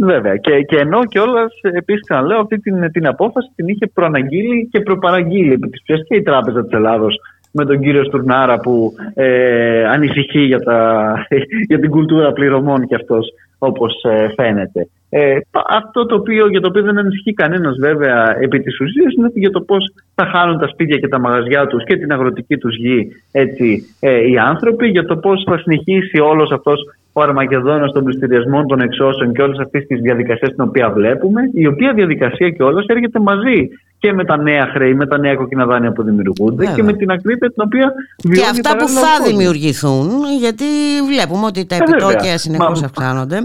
[0.00, 0.36] Βέβαια.
[0.36, 5.52] Και, και ενώ κιόλας, επίσης ξαναλέω, αυτή την, την απόφαση την είχε προαναγγείλει και προπαραγγείλει
[5.52, 7.16] επί της και η Τράπεζα της Ελλάδος
[7.52, 11.14] με τον κύριο Στουρνάρα που ε, ανησυχεί για, τα,
[11.68, 13.26] για την κουλτούρα πληρωμών κι αυτός
[13.58, 14.88] όπως ε, φαίνεται.
[15.08, 19.30] Ε, αυτό το οποίο, για το οποίο δεν ανησυχεί κανένας βέβαια επί της ουσίας είναι
[19.34, 22.76] για το πώς θα χάνουν τα σπίτια και τα μαγαζιά τους και την αγροτική τους
[22.76, 26.80] γη έτσι, ε, οι άνθρωποι, για το πώς θα συνεχίσει όλος αυτός
[27.12, 31.66] ο Αρμαγεδόνα των πληστηριασμών των εξώσεων και όλη αυτή τη διαδικασία την οποία βλέπουμε, η
[31.66, 35.66] οποία διαδικασία και όλα έρχεται μαζί και με τα νέα χρέη, με τα νέα κόκκινα
[35.66, 37.92] δάνεια που δημιουργούνται και με την ακρίβεια την οποία
[38.24, 40.08] βιώνει Και αυτά που θα δημιουργηθούν,
[40.40, 40.64] γιατί
[41.06, 43.36] βλέπουμε ότι τα ε, επιτόκια συνεχώς αυξάνονται.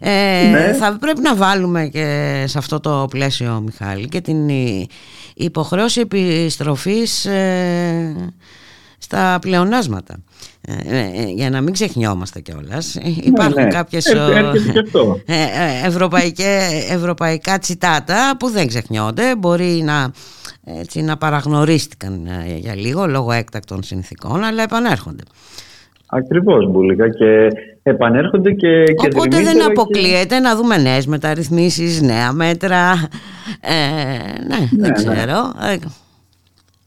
[0.00, 0.72] Ε, ναι.
[0.72, 4.48] Θα πρέπει να βάλουμε και σε αυτό το πλαίσιο, Μιχάλη, και την
[5.34, 8.16] υποχρέωση επιστροφής ε,
[9.04, 10.14] στα πλεονάσματα.
[10.60, 12.98] Ε, ε, για να μην ξεχνιόμαστε κιόλας.
[13.02, 13.68] Ναι, υπάρχουν ναι.
[13.68, 14.06] κάποιες
[16.90, 19.36] ευρωπαϊκά τσιτάτα που δεν ξεχνιόνται.
[19.36, 20.10] Μπορεί να,
[20.80, 25.22] έτσι, να παραγνωρίστηκαν για λίγο λόγω έκτακτων συνθήκων, αλλά επανέρχονται.
[26.06, 27.08] Ακριβώς, Μπουλίκα.
[27.08, 27.48] Και
[27.82, 28.84] επανέρχονται και.
[28.96, 32.94] Οπότε δεν αποκλείεται να δούμε νέες μεταρρυθμίσεις, νέα μέτρα.
[34.48, 35.76] ναι, ναι, δεν ναι.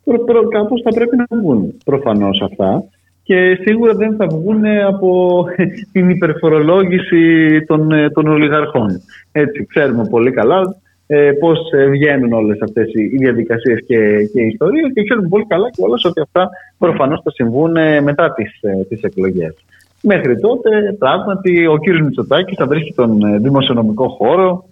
[0.07, 0.23] Ξέρω.
[0.23, 2.83] Προ, προ, κάπως θα πρέπει να βγουν προφανώς αυτά
[3.23, 5.45] και σίγουρα δεν θα βγουν από
[5.93, 7.21] την υπερφορολόγηση
[7.67, 9.01] των, των ολιγαρχών.
[9.31, 10.75] Έτσι, ξέρουμε πολύ καλά
[11.07, 13.97] ε, πώς βγαίνουν όλες αυτές οι διαδικασίες και,
[14.33, 18.01] και οι ιστορίες και ξέρουμε πολύ καλά και όλες ότι αυτά προφανώς θα συμβούν ε,
[18.01, 19.55] μετά τις, ε, τις εκλογές.
[20.01, 24.65] Μέχρι τότε, πράγματι, ο κύριος Μητσοτάκης θα βρίσκει τον ε, δημοσιονομικό χώρο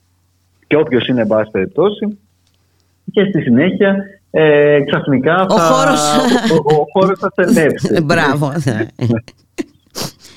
[0.68, 2.18] και όποιος είναι, εν πάση περιπτώσει,
[3.12, 3.96] και στη συνέχεια
[4.38, 6.02] ε, ξαφνικά ο θα, χώρος...
[6.52, 8.02] ο, ο χώρος θα τελέψει.
[8.10, 8.52] Μπράβο.
[8.64, 8.86] Ναι.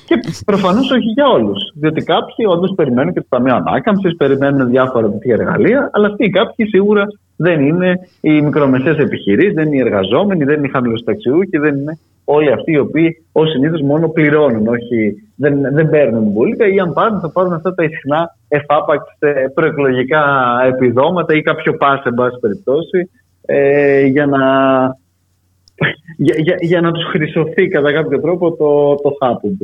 [0.05, 1.59] και προφανώς όχι για όλους.
[1.75, 6.29] Διότι κάποιοι όντως περιμένουν και το Ταμείο Ανάκαμψης, περιμένουν διάφορα τέτοια εργαλεία, αλλά αυτοί οι
[6.29, 11.57] κάποιοι σίγουρα δεν είναι οι μικρομεσαίες επιχειρήσεις, δεν είναι οι εργαζόμενοι, δεν είναι οι χαμηλοσταξιούχοι,
[11.57, 16.55] δεν είναι όλοι αυτοί οι οποίοι ως συνήθως μόνο πληρώνουν, όχι δεν, δεν παίρνουν πολύ.
[16.75, 19.03] Ή αν πάρουν, θα πάρουν αυτά τα ισχνά εφάπαξ
[19.53, 20.23] προεκλογικά
[20.67, 23.09] επιδόματα ή κάποιο πα, εν πάση περιπτώσει,
[23.51, 24.37] ε, για να
[26.17, 29.57] για, για, για, να τους χρυσωθεί κατά κάποιο τρόπο το, το χάπου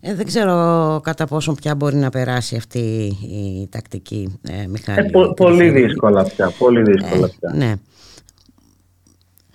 [0.00, 0.54] ε, Δεν ξέρω
[1.02, 2.78] κατά πόσο πια μπορεί να περάσει αυτή
[3.22, 5.06] η τακτική ε, Μιχάλη.
[5.06, 7.52] Ε, πολύ δύσκολα πια, πολύ δύσκολα πια.
[7.54, 7.72] ναι.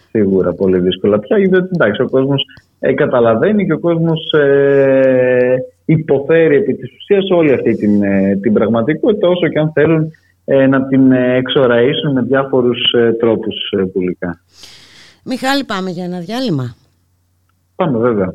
[0.10, 2.44] Σίγουρα πολύ δύσκολα πια, γιατί εντάξει, ο κόσμος
[2.96, 4.20] καταλαβαίνει και ο κόσμος
[5.86, 8.02] υποφέρει επί της ουσίας όλη αυτή την,
[8.42, 10.10] την πραγματικότητα όσο και αν θέλουν ε,
[10.56, 13.56] να την ε, εξοραίσουν με διάφορους ε, τρόπους
[13.94, 14.42] πουλικά.
[15.24, 16.76] Μιχάλη πάμε για ένα διάλειμμα.
[17.76, 18.34] Πάμε βέβαια.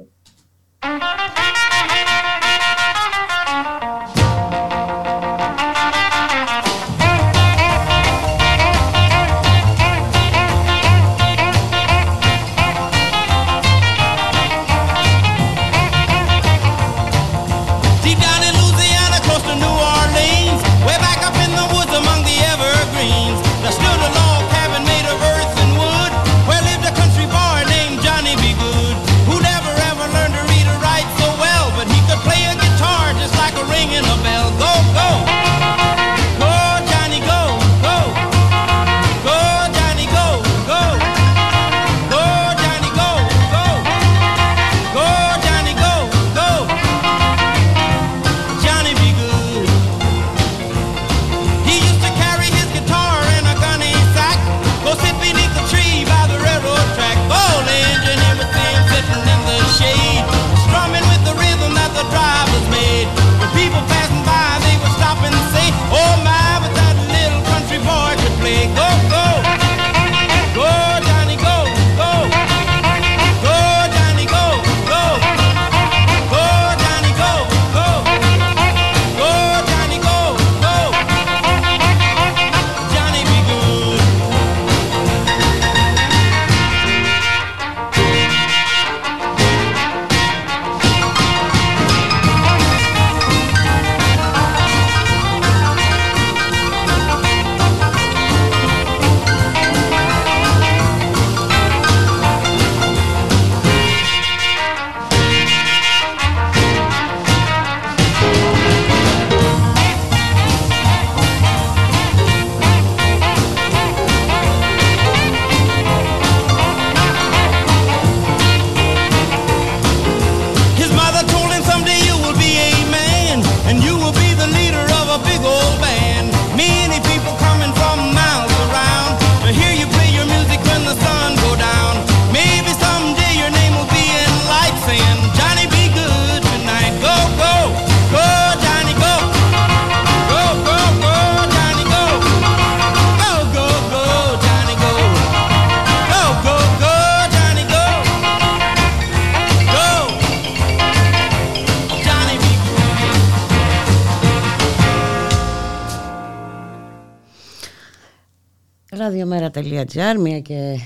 [159.83, 160.79] Ραδιομέρα.gr, μία και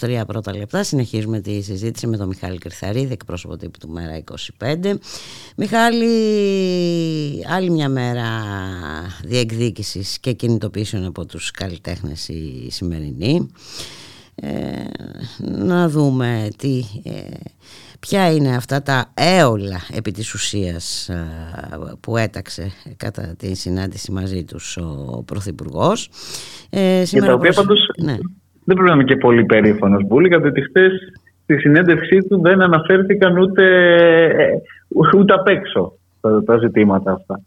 [0.00, 0.82] 23 ε, πρώτα λεπτά.
[0.82, 4.22] Συνεχίζουμε τη συζήτηση με τον Μιχάλη Κρυθαρίδη, εκπρόσωπο τύπου του Μέρα
[4.58, 4.94] 25.
[5.56, 6.06] Μιχάλη,
[7.48, 8.28] άλλη μια μέρα
[9.24, 13.50] διεκδίκησης και κινητοποίησεων από τους καλλιτέχνες η σημερινή.
[14.34, 14.48] Ε,
[15.38, 16.84] να δούμε τι...
[17.02, 17.10] Ε,
[18.08, 21.10] ποια είναι αυτά τα έολα επί της ουσίας
[22.00, 26.10] που έταξε κατά τη συνάντηση μαζί τους ο Πρωθυπουργός;
[26.70, 28.16] Ε, και τα οποία πάντως ναι.
[28.64, 30.92] δεν πρέπει να είμαι και πολύ περήφανος Μπούλικα, γιατί χθες
[31.42, 33.64] στη συνέντευξή του δεν αναφέρθηκαν ούτε,
[34.24, 37.40] ε, ούτε απ' έξω τα, τα ζητήματα αυτά.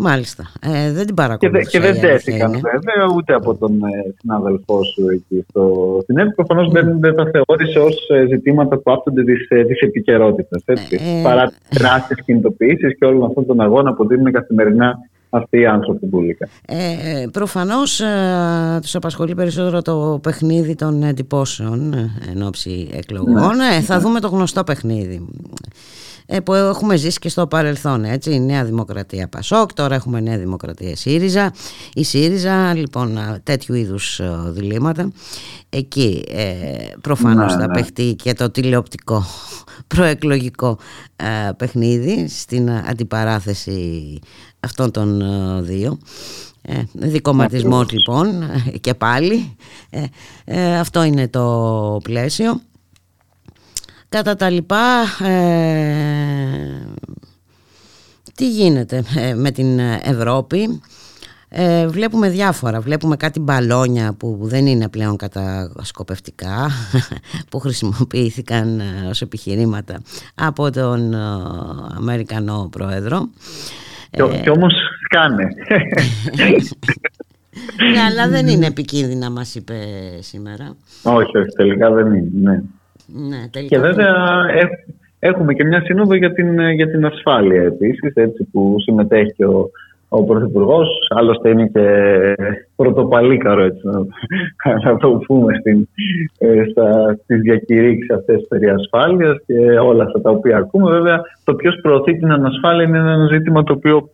[0.00, 0.50] Μάλιστα.
[0.60, 1.70] Ε, δεν την παρακολουθούσα.
[1.70, 5.62] Και, και δεν τέθηκαν βέβαια ούτε από τον ε, συνάδελφό σου εκεί στο
[6.04, 6.34] συνέδριο.
[6.34, 10.60] Προφανώς δεν, δεν τα θεώρησε ως ε, ζητήματα που άπτονται της της ε, επικαιρότητα.
[10.64, 10.74] Ε,
[11.22, 14.98] Παρά τεράστιες κινητοποιήσεις και όλων αυτών των αγώνων που δίνουν καθημερινά
[15.30, 16.48] αυτοί οι άνθρωποι πουλικά.
[16.66, 21.94] Ε, προφανώς ε, τους απασχολεί περισσότερο το παιχνίδι των εντυπώσεων
[22.30, 23.56] εν ώψη εκλογών.
[23.56, 23.80] Ναι.
[23.80, 25.28] θα δούμε το γνωστό παιχνίδι.
[26.30, 30.38] Ε, που έχουμε ζήσει και στο παρελθόν έτσι, η Νέα Δημοκρατία Πασόκ τώρα έχουμε Νέα
[30.38, 31.52] Δημοκρατία ΣΥΡΙΖΑ
[31.94, 35.12] η ΣΥΡΙΖΑ λοιπόν τέτοιου είδους διλήμματα.
[35.68, 36.46] Εκεί ε,
[37.00, 37.72] προφανώς ναι, θα ναι.
[37.72, 39.24] παιχτεί και το τηλεοπτικό
[39.94, 40.78] προεκλογικό
[41.16, 44.18] ε, παιχνίδι στην αντιπαράθεση
[44.60, 45.98] αυτών των ε, δύο.
[46.62, 49.56] Ε, δικοματισμός λοιπόν και πάλι.
[50.80, 52.60] Αυτό είναι το πλαίσιο
[54.08, 56.86] Κατά τα λοιπά, ε,
[58.34, 60.80] τι γίνεται ε, με την Ευρώπη;
[61.48, 66.70] Ε, βλέπουμε διάφορα, βλέπουμε κάτι μπαλόνια που δεν είναι πλέον κατασκοπευτικά
[67.50, 70.00] που χρησιμοποιήθηκαν ε, ως επιχειρήματα
[70.34, 71.14] από τον
[71.96, 73.28] Αμερικανό Πρόεδρο
[74.10, 74.72] και, και όμως
[75.04, 75.44] σκάνε
[77.92, 79.74] Ναι αλλά δεν είναι επικίνδυνα μας είπε
[80.20, 82.62] σήμερα Όχι, όχι τελικά δεν είναι ναι.
[83.12, 84.14] Ναι, και βέβαια
[85.18, 89.70] έχουμε και μια σύνοδο για την, για την ασφάλεια επίσης, έτσι που συμμετέχει ο,
[90.08, 90.88] ο Πρωθυπουργός.
[91.08, 91.84] Άλλωστε είναι και
[92.76, 93.82] πρωτοπαλίκαρο, έτσι,
[94.84, 95.88] να, το πούμε, στην,
[96.38, 100.90] ε, στα, στις διακηρύξεις αυτές περί ασφάλειας και όλα αυτά τα οποία ακούμε.
[100.90, 104.08] Βέβαια, το ποιος προωθεί την ανασφάλεια είναι ένα ζήτημα το οποίο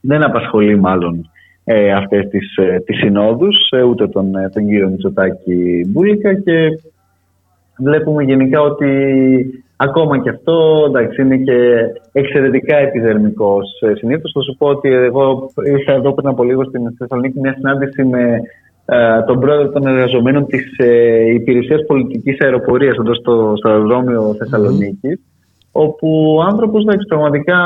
[0.00, 1.30] δεν απασχολεί μάλλον
[1.64, 6.78] ε, αυτές τις, ε, τις συνόδους, ε, ούτε τον, τον κύριο Μητσοτάκη Μπούλικα και
[7.78, 8.90] βλέπουμε γενικά ότι
[9.76, 11.76] ακόμα και αυτό εντάξει, είναι και
[12.12, 13.58] εξαιρετικά επιδερμικό.
[13.80, 17.52] Ε, Συνήθως θα σου πω ότι εγώ ήρθα εδώ πριν από λίγο στην Θεσσαλονίκη μια
[17.52, 18.40] συνάντηση με
[18.84, 25.20] ε, τον πρόεδρο των εργαζομένων της ε, Υπηρεσίας Πολιτικής Αεροπορίας εδώ στο, στο αεροδρόμιο Θεσσαλονίκης.
[25.72, 27.56] Όπου ο άνθρωπος πραγματικά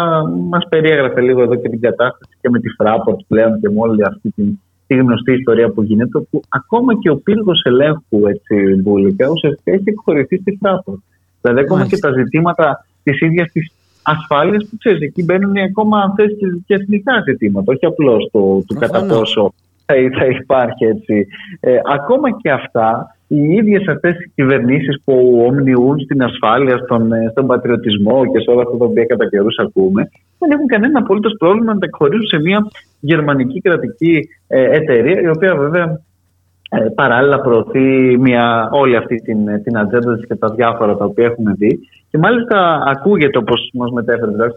[0.51, 4.05] μας περιέγραφε λίγο εδώ και την κατάσταση και με τη Φράπορτ πλέον και με όλη
[4.05, 4.59] αυτή την
[4.93, 9.85] τη γνωστή ιστορία που γίνεται, που ακόμα και ο πύργος ελέγχου έτσι, μπουλικά ουσιαστικά έχει
[9.85, 10.99] εκχωρηθεί στη Φράπορτ.
[11.41, 16.25] Δηλαδή, ακόμα και τα ζητήματα της ίδιας της ασφάλειας που ξέρεις, εκεί μπαίνουν ακόμα αυτέ
[16.67, 19.53] και, εθνικά ζητήματα, όχι απλώς το, το κατά πόσο
[19.87, 21.27] θα, θα υπάρχει έτσι.
[21.61, 27.29] Ε, ακόμα και αυτά οι ίδιες αυτές οι κυβερνήσεις που ομνιούν στην ασφάλεια, στον, ε,
[27.31, 30.11] στον πατριωτισμό και σε όλα αυτά τα οποία κατά καιρούς ακούμε,
[30.43, 32.67] δεν έχουν κανένα απολύτως πρόβλημα να τα εκχωρήσουν σε μια
[33.01, 36.01] γερμανική κρατική ε, εταιρεία, η οποία βέβαια
[36.71, 41.53] ε, παράλληλα προωθεί μια, όλη αυτή την, την ατζέντα και τα διάφορα τα οποία έχουμε
[41.59, 41.79] δει.
[42.11, 44.55] Και μάλιστα ακούγεται, όπως μας μετέφερε δηλαδή,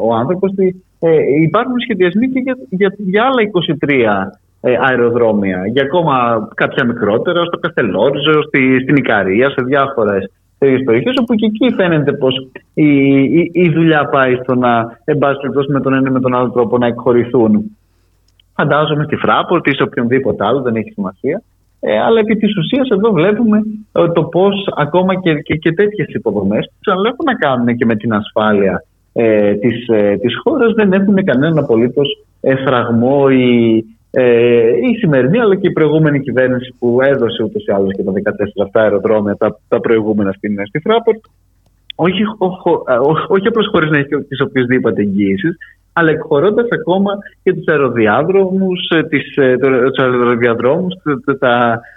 [0.00, 1.10] ο άνθρωπος, ότι ε,
[1.42, 3.42] υπάρχουν σχεδιασμοί και για, για, για άλλα
[3.86, 5.66] 23 ε, αεροδρόμια.
[5.66, 10.30] Για ακόμα κάποια μικρότερα, στο Καστελόριζο, στη, στην Ικαρία, σε διάφορες
[10.64, 12.88] τέτοιε περιοχέ, όπου και εκεί φαίνεται πως η,
[13.22, 15.18] η, η, δουλειά πάει στο να, εν
[15.68, 17.76] με τον ένα ή με τον άλλο τρόπο, να εκχωρηθούν.
[18.56, 21.42] Φαντάζομαι στη Φράπορτ ή σε οποιονδήποτε άλλο, δεν έχει σημασία.
[21.80, 26.08] Ε, αλλά επί της ουσίας εδώ βλέπουμε ε, το πώ ακόμα και, και, και τέτοιες
[26.08, 30.92] υποδομές που ξαναλέγουν να κάνουν και με την ασφάλεια ε, της, ε, της χώρας δεν
[30.92, 32.24] έχουν κανέναν απολύτως
[32.64, 33.84] φραγμό ή
[34.16, 38.12] ε, η σημερινή αλλά και η προηγούμενη κυβέρνηση που έδωσε ούτως ή άλλως και τα
[38.12, 41.24] 14 αυτά αεροδρόμια, τα, τα προηγούμενα στην, στη Φράπορτ,
[41.94, 42.22] όχι,
[43.28, 45.48] όχι απλώς χωρίς να έχει τις οποιασδήποτε εγγύησει,
[45.92, 48.98] αλλά εκχωρώντας ακόμα και τους αεροδιάδρομους, ε,
[49.42, 50.94] ε, τους αεροδιαδρόμους,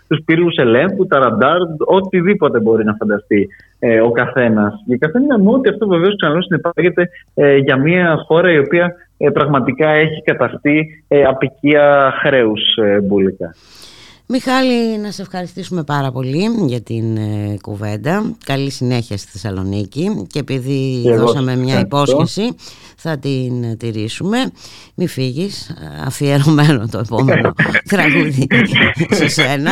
[0.08, 3.48] τους πύργους ελέγχου, τα ραντάρ, οτιδήποτε μπορεί να φανταστεί
[3.80, 4.84] ε, ο καθένας.
[4.86, 8.96] Για καθένα μου ότι αυτό βεβαίως ξαναλέω συνεπάγεται ε, για μια χώρα η οποία
[9.34, 12.62] πραγματικά έχει καταστεί απικία χρέους
[13.04, 13.56] μπουλικά.
[14.30, 18.36] Μιχάλη, να σε ευχαριστήσουμε πάρα πολύ για την ε, κουβέντα.
[18.46, 22.56] Καλή συνέχεια στη Θεσσαλονίκη και επειδή δώσαμε μια υπόσχεση
[22.98, 24.38] θα την ε, τηρήσουμε.
[24.96, 27.54] Μη φύγεις, αφιερωμένο το επόμενο
[27.92, 28.48] τραγούδι
[29.10, 29.72] σε σένα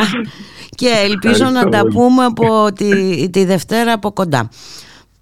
[0.70, 4.50] και ελπίζω να τα πούμε από τη, τη Δευτέρα από κοντά.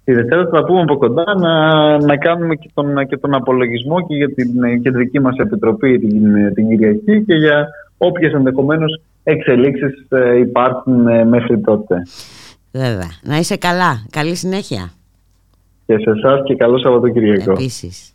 [0.04, 1.54] Τη Δευτέρα θα τα πούμε από κοντά να,
[1.98, 6.54] να κάνουμε και τον, και τον απολογισμό και για την ε, κεντρική μας επιτροπή την,
[6.54, 12.02] την Κυριακή και για όποιες ενδεχομένως εξελίξεις ε, υπάρχουν ε, μέχρι τότε.
[12.72, 13.10] Βέβαια.
[13.22, 14.06] Να είσαι καλά.
[14.10, 14.92] Καλή συνέχεια.
[15.86, 17.50] Και σε εσάς και καλό Σαββατοκυριακό.
[17.52, 18.12] Επίσης.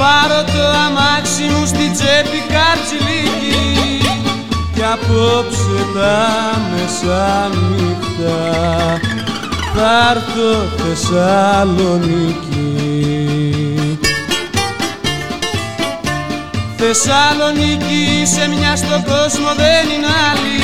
[0.00, 3.62] Πάρω το αμάξι μου στη τσέπη καρτσιλίκη
[4.74, 6.16] Κι απόψε τα
[6.70, 8.36] μεσάνυχτα
[9.80, 12.38] θα έρθω Θεσσαλονίκη.
[16.76, 20.58] Θεσσαλονίκη σε μια στον κόσμο δεν είναι άλλη.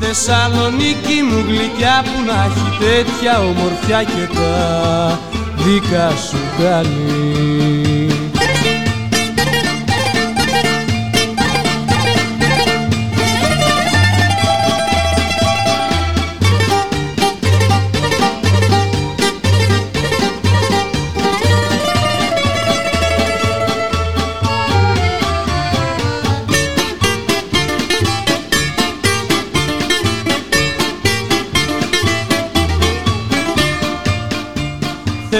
[0.00, 5.18] Θεσσαλονίκη μου γλυκιά που να έχει τέτοια ομορφιά και τα
[5.56, 7.55] δικά σου καλή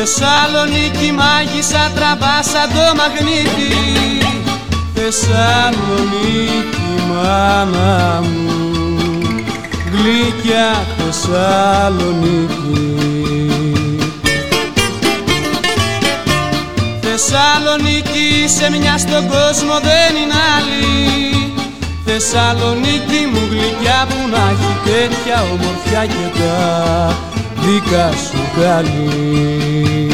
[0.09, 3.75] Θεσσαλονίκη μάγισσα τραβά σαν το μαγνήτη.
[4.95, 8.59] Θεσσαλονίκη μάνα μου.
[9.93, 12.85] Γλυκιά Θεσσαλονίκη.
[17.01, 20.87] Θεσσαλονίκη σε μια στον κόσμο δεν είναι άλλη.
[22.05, 27.26] Θεσσαλονίκη μου γλυκιά που να έχει τέτοια ομορφιά και τα
[27.67, 30.06] δικά σου καλή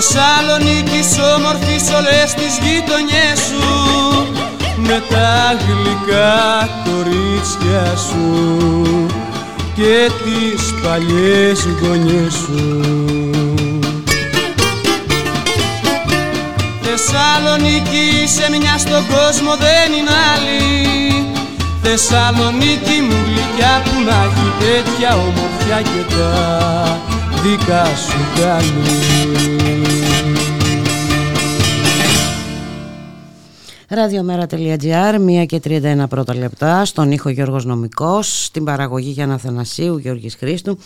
[0.00, 3.66] Θεσσαλονίκης όμορφης όλες τις γειτονιές σου
[4.76, 9.06] με τα γλυκά κορίτσια σου
[9.74, 12.80] και τις παλιές γωνιές σου.
[16.82, 20.62] Θεσσαλονίκη σε μια στον κόσμο δεν είναι άλλη.
[21.82, 29.16] Θεσσαλονίκη μου γλυκιά που να έχει τέτοια ομορφιά και τα δικά σου καλή
[33.88, 40.34] Ραδιομέρα.gr, 1 και 31 πρώτα λεπτά, στον ήχο Γιώργος Νομικός, στην παραγωγή Γιάννα Θανασίου, Γιώργης
[40.34, 40.78] Χρήστου,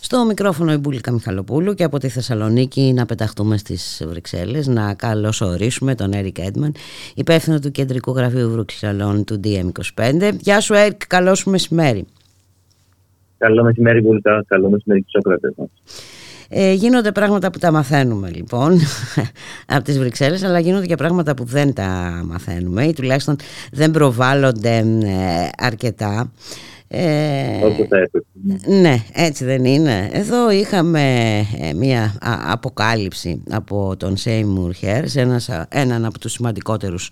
[0.00, 5.94] στο μικρόφωνο η Μπουλίκα Μιχαλοπούλου και από τη Θεσσαλονίκη να πεταχτούμε στις Βρυξέλλες, να καλωσορίσουμε
[5.94, 6.74] τον Έρικ Έντμαν,
[7.14, 10.32] υπεύθυνο του Κεντρικού Γραφείου Βρυξελών του DM25.
[10.40, 12.06] Γεια σου Έρικ, καλό σου μεσημέρι.
[13.38, 15.68] Καλό μεσημέρι Μπουλίκα, καλό μεσημέρι και Σόκρατες μας.
[16.48, 18.78] Ε, γίνονται πράγματα που τα μαθαίνουμε λοιπόν
[19.74, 23.36] από τις Βρυξέλλες αλλά γίνονται και πράγματα που δεν τα μαθαίνουμε ή τουλάχιστον
[23.72, 26.32] δεν προβάλλονται ε, αρκετά.
[26.88, 27.58] Ε,
[28.80, 30.10] ναι, έτσι δεν είναι.
[30.12, 31.00] Εδώ είχαμε
[31.60, 32.14] ε, μία
[32.52, 35.16] αποκάλυψη από τον Σέιμουρ Χέρς,
[35.68, 37.10] έναν από τους σημαντικότερους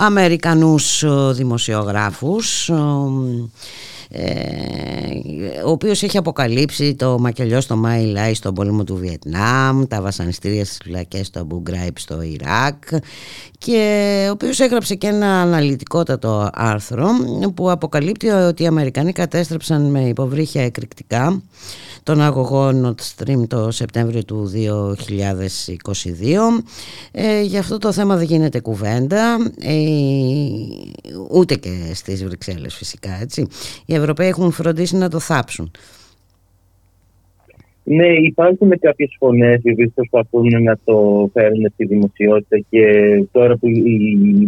[0.00, 2.74] Αμερικανούς δημοσιογράφους ε,
[5.66, 10.64] ο οποίος έχει αποκαλύψει το μακελιό στο Μάι Λάι στον πόλεμο του Βιετνάμ, τα βασανιστήρια
[10.64, 11.62] στις φυλακές στο Αμπού
[11.94, 12.84] στο Ιράκ
[13.58, 17.08] και ο οποίος έγραψε και ένα αναλυτικότατο άρθρο
[17.54, 21.42] που αποκαλύπτει ότι οι Αμερικανοί κατέστρεψαν με υποβρύχια εκρηκτικά
[22.08, 24.54] τον αγωγό Nord Stream το Σεπτέμβριο του 2022.
[27.10, 29.74] Ε, γι' αυτό το θέμα δεν γίνεται κουβέντα, ε,
[31.30, 33.18] ούτε και στις Βρυξέλλες φυσικά.
[33.20, 33.46] Έτσι.
[33.84, 35.70] Η Ευρωπαίοι έχουν φροντίσει να το θάψουν.
[37.90, 42.84] Ναι, υπάρχουν κάποιες φωνές οι οποίες προσπαθούν να το φέρουν στη δημοσιότητα και
[43.32, 43.68] τώρα που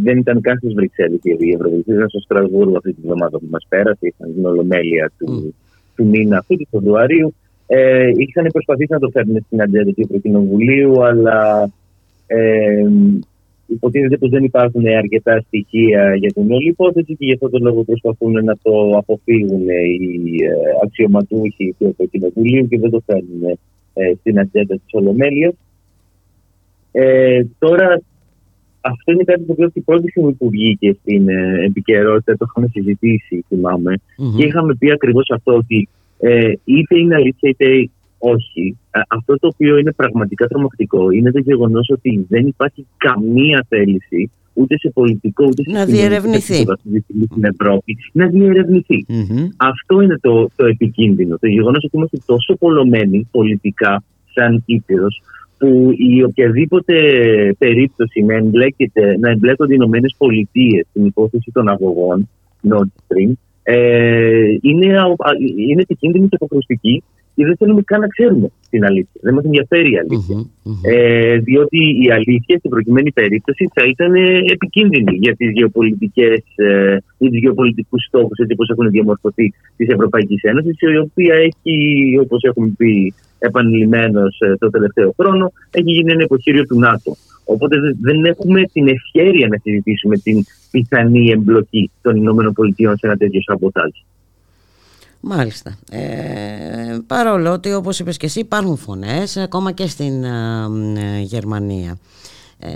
[0.02, 3.66] δεν ήταν καν στις Βρυξέλλες οι Ευρωβουλευτές, ήταν στο Στρασβούργο αυτή τη βδομάδα που μας
[3.68, 5.54] πέρασε, ήταν την Ολομέλεια του,
[5.96, 7.34] του μήνα αυτού, του Φεβρουαρίου.
[7.66, 11.70] Ε, είχαν προσπαθήσει να το φέρουν στην ατζέντα του Ευρωκοινοβουλίου, αλλά
[12.26, 12.86] ε,
[13.72, 17.83] υποτίθεται πως δεν υπάρχουν αρκετά στοιχεία για την όλη υπόθεση και γι' αυτό το λόγο
[17.83, 20.52] προσπαθούν να το αποφύγουν οι ε,
[20.85, 23.59] αξιωματούχοι του Ευρωκοινοβουλίου και δεν το φέρνουν
[23.94, 25.54] ε, στην ατζέντα της Ολομέλειας.
[26.92, 28.00] Ε, τώρα,
[28.80, 33.44] αυτό είναι κάτι που την πρώτη στιγμή που βγήκε στην ε, επικαιρότητα, το είχαμε συζητήσει,
[34.37, 38.78] και είχαμε πει ακριβώς αυτό ότι ε, είτε είναι αλήθεια είτε όχι.
[39.09, 44.78] Αυτό το οποίο είναι πραγματικά τρομακτικό είναι το γεγονός ότι δεν υπάρχει καμία θέληση ούτε
[44.78, 46.54] σε πολιτικό ούτε σε να διερευνηθεί
[47.30, 49.06] στην Ευρώπη να διερευνηθει
[49.56, 51.37] Αυτό είναι το, το επικίνδυνο.
[51.38, 54.02] Το γεγονός ότι είμαστε τόσο πολλωμένοι πολιτικά
[54.35, 55.22] σαν Ήπειρος
[55.59, 56.94] που η οποιαδήποτε
[57.59, 62.28] περίπτωση να, εμπλέκεται, να εμπλέκονται οι Ηνωμένες Πολιτείες στην υπόθεση των αγωγών
[62.68, 64.87] Nord Stream ε, είναι,
[65.68, 67.02] είναι επικίνδυνη και αποκρουστική
[67.40, 69.20] και δεν θέλουμε καν να ξέρουμε την αλήθεια.
[69.22, 70.37] Δεν μας ενδιαφέρει η αληθεια
[70.83, 74.14] Ε, διότι η αλήθεια στην προκειμένη περίπτωση θα ήταν
[74.57, 80.42] επικίνδυνη για τις γεωπολιτικές ε, ή τους γεωπολιτικούς στόχους έτσι όπως έχουν διαμορφωθεί της Ευρωπαϊκής
[80.42, 81.74] Ένωσης, η οποία έχει,
[82.20, 87.16] όπως έχουμε πει επανειλημμένως ε, το τελευταίο χρόνο, έχει γίνει ένα υποχείριο του ΝΑΤΟ.
[87.44, 93.40] Οπότε δεν έχουμε την ευχαίρεια να συζητήσουμε την πιθανή εμπλοκή των ΗΠΑ σε ένα τέτοιο
[93.42, 93.90] σαμποτάζ.
[95.20, 95.78] Μάλιστα.
[95.90, 100.64] Ε, παρόλο ότι όπως είπες και εσύ υπάρχουν φωνές ακόμα και στην ε,
[100.96, 101.98] ε, Γερμανία.
[102.59, 102.68] Ε,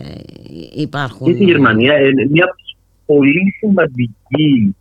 [0.74, 1.26] υπάρχουν...
[1.26, 2.56] Και στη Γερμανία ε, μια
[3.06, 4.76] πολύ σημαντική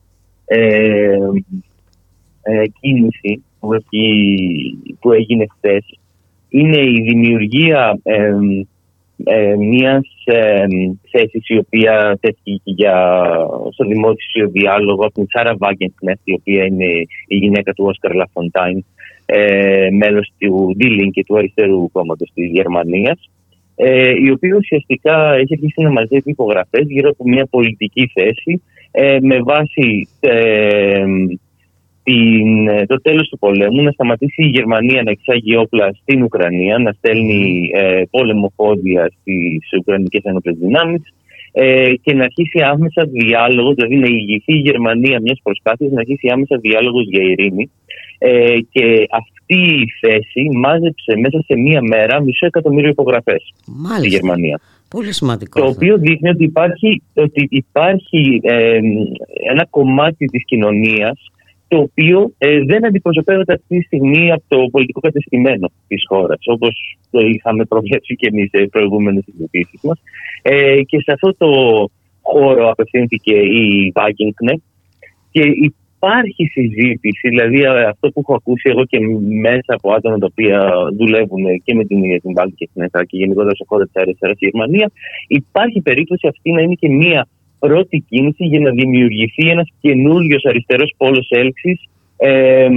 [0.46, 1.18] ε,
[2.80, 4.28] κίνηση που, έχει,
[5.00, 5.98] που έγινε χθες
[6.50, 8.00] είναι η δημιουργία
[9.24, 10.66] ε, μιας ε,
[11.12, 13.28] θέσης η οποία τέθηκε για,
[13.72, 16.86] στο δημόσιο διάλογο από την Σάρα Βάγκεντνεφ, η οποία είναι
[17.28, 18.86] η γυναίκα του Όσκαρ Λαφοντάιν,
[19.26, 23.30] ε, μέλος του Ντίλιν και του Αριστερού Κόμματος της Γερμανίας,
[23.76, 29.18] ε, η οποία ουσιαστικά έχει αρχίσει να μαζεύει υπογραφές γύρω από μια πολιτική θέση ε,
[29.22, 31.04] με βάση ε,
[32.04, 36.78] την, ε, το τέλος του πολέμου, να σταματήσει η Γερμανία να εξάγει όπλα στην Ουκρανία,
[36.78, 41.02] να στέλνει ε, πόλεμο φόντια στις Ουκρανικές Ενόπλες Δυνάμεις
[41.52, 46.28] ε, και να αρχίσει άμεσα διάλογο, δηλαδή να ηγηθεί η Γερμανία μιας προσπάθειας να αρχίσει
[46.30, 47.72] άμεσα διάλογος για ειρήνη.
[48.18, 53.54] Ε, και αυτή η θέση μάζεψε μέσα σε μία μέρα μισό εκατομμύριο υπογραφές
[53.98, 54.60] στη Γερμανία.
[54.90, 55.60] Πολύ σημαντικό.
[55.60, 58.80] Το οποίο δείχνει ότι υπάρχει, ότι υπάρχει ε,
[59.50, 61.32] ένα κομμάτι της κοινωνίας
[61.74, 66.98] το οποίο ε, δεν αντιπροσωπεύεται αυτή τη στιγμή από το πολιτικό κατεστημένο της χώρας, όπως
[67.12, 70.02] το είχαμε προβλέψει και εμείς σε προηγούμενες συζητήσεις μας.
[70.42, 71.50] Ε, και σε αυτό το
[72.22, 74.64] χώρο απευθύνθηκε η Wagenknecht
[75.32, 79.00] και υπάρχει συζήτηση, δηλαδή αυτό που έχω ακούσει εγώ και
[79.42, 83.64] μέσα από άτομα τα οποία δουλεύουν και με την ίδια την Wagenknecht και γενικότερα σε
[83.68, 84.92] χώρα της αριστεράς στη Γερμανία,
[85.28, 87.28] υπάρχει περίπτωση αυτή να είναι και μία
[87.68, 91.84] πρώτη κίνηση για να δημιουργηθεί ένας καινούριος αριστερός πόλος έλξης
[92.18, 92.68] ε,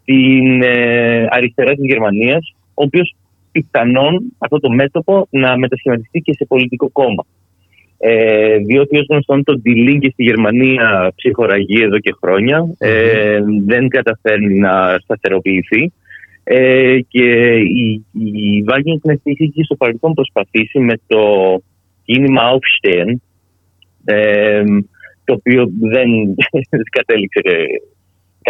[0.00, 3.14] στην ε, αριστερά της Γερμανίας, ο οποίος
[3.52, 7.26] πιθανόν αυτό το μέτωπο να μετασχηματιστεί και σε πολιτικό κόμμα.
[7.98, 9.54] Ε, διότι ως γνωστόν το
[10.00, 15.92] και στη Γερμανία ψυχοραγεί εδώ και χρόνια, ε, δεν καταφέρνει να σταθεροποιηθεί
[16.44, 21.18] ε, και η, η Wagenknecht είχε και στο παρελθόν προσπαθήσει με το
[22.04, 23.14] κίνημα Aufstehen
[25.24, 26.08] το οποίο δεν
[26.96, 27.42] κατέληξε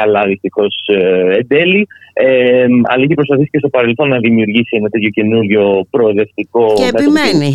[0.01, 1.87] καλά δυστυχώς ε, εν τέλει.
[2.13, 6.67] Ε, αλλά έχει προσπαθήσει και στο παρελθόν να δημιουργήσει ένα τέτοιο καινούριο προοδευτικό.
[6.77, 7.51] Και επιμένει.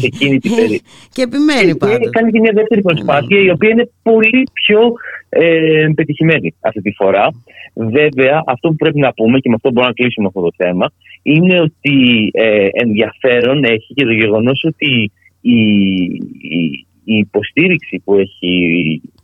[1.13, 1.97] και επιμένει πάντως.
[1.97, 4.79] Και κάνει και μια δεύτερη προσπάθεια η οποία είναι πολύ πιο
[5.29, 7.25] ε, πετυχημένη αυτή τη φορά.
[7.75, 10.91] Βέβαια, αυτό που πρέπει να πούμε και με αυτό μπορούμε να κλείσουμε αυτό το θέμα
[11.21, 11.97] είναι ότι
[12.33, 15.61] ε, ενδιαφέρον έχει και το γεγονός ότι η,
[16.57, 18.53] η, η υποστήριξη που έχει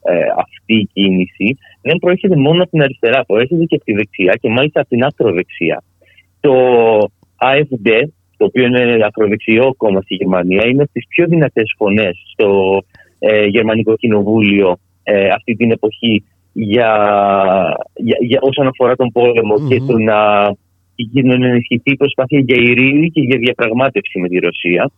[0.03, 4.33] ε, αυτή η κίνηση δεν προέρχεται μόνο από την αριστερά, προέρχεται και από τη δεξιά
[4.41, 5.83] και μάλιστα από την ακροδεξιά.
[6.39, 6.53] Το
[7.41, 7.89] AFD,
[8.37, 12.79] το οποίο είναι ακροδεξιό κόμμα στη Γερμανία, είναι από τις πιο δυνατές φωνές στο
[13.19, 16.23] ε, Γερμανικό Κοινοβούλιο ε, αυτή την εποχή
[16.53, 16.91] για,
[17.95, 20.47] για, για όσον αφορά τον πολεμο και το να,
[21.37, 24.91] να ενισχυθεί η προσπάθεια για ειρήνη και για διαπραγμάτευση με τη Ρωσία.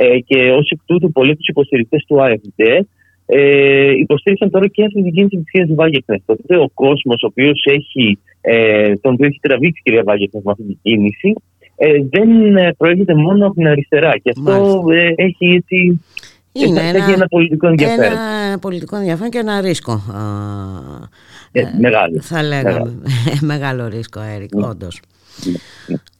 [0.00, 2.80] Ε, και ως εκ τούτου πολλοί από τους υποστηρικτές του AFD
[3.26, 6.20] ε, υποστήριξαν τώρα και αυτή την κίνηση της κυρίας Βάγεκνεφ.
[6.26, 10.50] Οπότε ο κόσμος, ο οποίος έχει, ε, τον οποίο έχει τραβήξει η κυρία Βάγεκνεφ με
[10.50, 11.34] αυτή την κίνηση,
[11.76, 14.18] ε, δεν ε, προέρχεται μόνο από την αριστερά.
[14.22, 16.00] Και αυτό ε, έχει έτσι.
[16.52, 18.18] Είναι ένα, ένα πολιτικό ενδιαφέρον.
[18.46, 20.02] Ένα πολιτικό ενδιαφέρον και ένα ρίσκο.
[21.52, 22.20] Ε, μεγάλο.
[22.20, 22.78] Θα λέγαμε.
[22.78, 23.00] Μεγάλο,
[23.52, 24.76] μεγάλο ρίσκο, Έρικ, mm.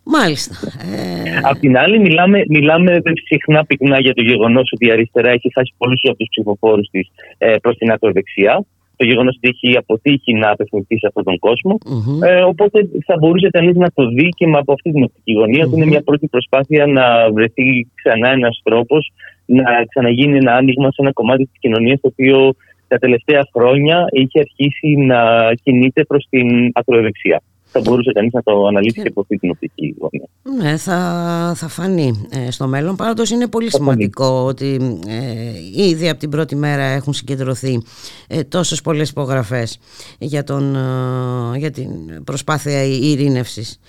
[0.08, 0.16] Όντως.
[0.16, 0.20] Mm.
[0.20, 0.54] Μάλιστα.
[0.96, 1.40] Ε...
[1.42, 5.72] Απ' την άλλη, μιλάμε, μιλάμε συχνά πυκνά για το γεγονός ότι η αριστερά έχει χάσει
[5.78, 8.64] πολλούς από τους ψηφοφόρους της ε, προς την ακροδεξιά.
[8.96, 11.78] Το γεγονός ότι έχει αποτύχει να απευθυνθείς σε αυτόν τον κόσμο.
[11.78, 12.26] Mm-hmm.
[12.28, 15.66] Ε, οπότε θα μπορούσε κανείς να το δει και από αυτή την οπτική γωνία, mm-hmm.
[15.66, 19.12] ότι είναι μια πρώτη προσπάθεια να βρεθεί ξανά ένας τρόπος
[19.46, 22.54] να ξαναγίνει ένα άνοιγμα σε ένα κομμάτι της κοινωνίας το οποίο
[22.88, 25.20] τα τελευταία χρόνια είχε αρχίσει να
[25.62, 29.96] κινείται προς την ακροδεξιά θα μπορούσε κανείς να το αναλύσει και από αυτή την οπτική
[29.98, 30.28] γωνία.
[30.62, 32.96] Ναι, θα, θα φανεί ε, στο μέλλον.
[32.96, 37.82] Πάντως είναι πολύ σημαντικό ότι ε, ήδη από την πρώτη μέρα έχουν συγκεντρωθεί
[38.28, 39.78] ε, τόσες πολλές υπογραφές
[40.18, 43.80] για, τον, ε, για την προσπάθεια ειρήνευσης.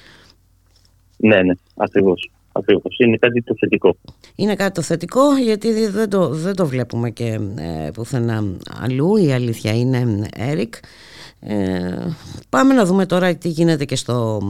[1.17, 2.31] Ναι, ναι, ακριβώς.
[2.51, 2.97] Ακριβώς.
[2.97, 3.97] Είναι κάτι το θετικό.
[4.35, 8.43] Είναι κάτι το θετικό γιατί δεν το, δεν το βλέπουμε και ε, πουθενά
[8.81, 9.17] αλλού.
[9.17, 10.73] Η αλήθεια είναι, Έρικ.
[11.41, 12.15] Ε,
[12.49, 14.41] πάμε να δούμε τώρα τι γίνεται και στο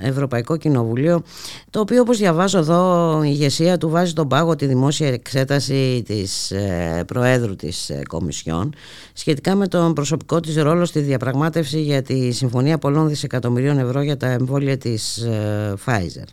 [0.00, 1.22] Ευρωπαϊκό Κοινοβουλίο
[1.70, 6.50] το οποίο όπως διαβάζω εδώ η ηγεσία του βάζει τον πάγο τη δημόσια εξέταση της
[6.50, 8.74] ε, Προέδρου της ε, Κομισιόν
[9.12, 14.16] σχετικά με τον προσωπικό της ρόλος στη διαπραγμάτευση για τη Συμφωνία πολλών δισεκατομμυρίων ευρώ για
[14.16, 16.28] τα εμβόλια της ε, Pfizer.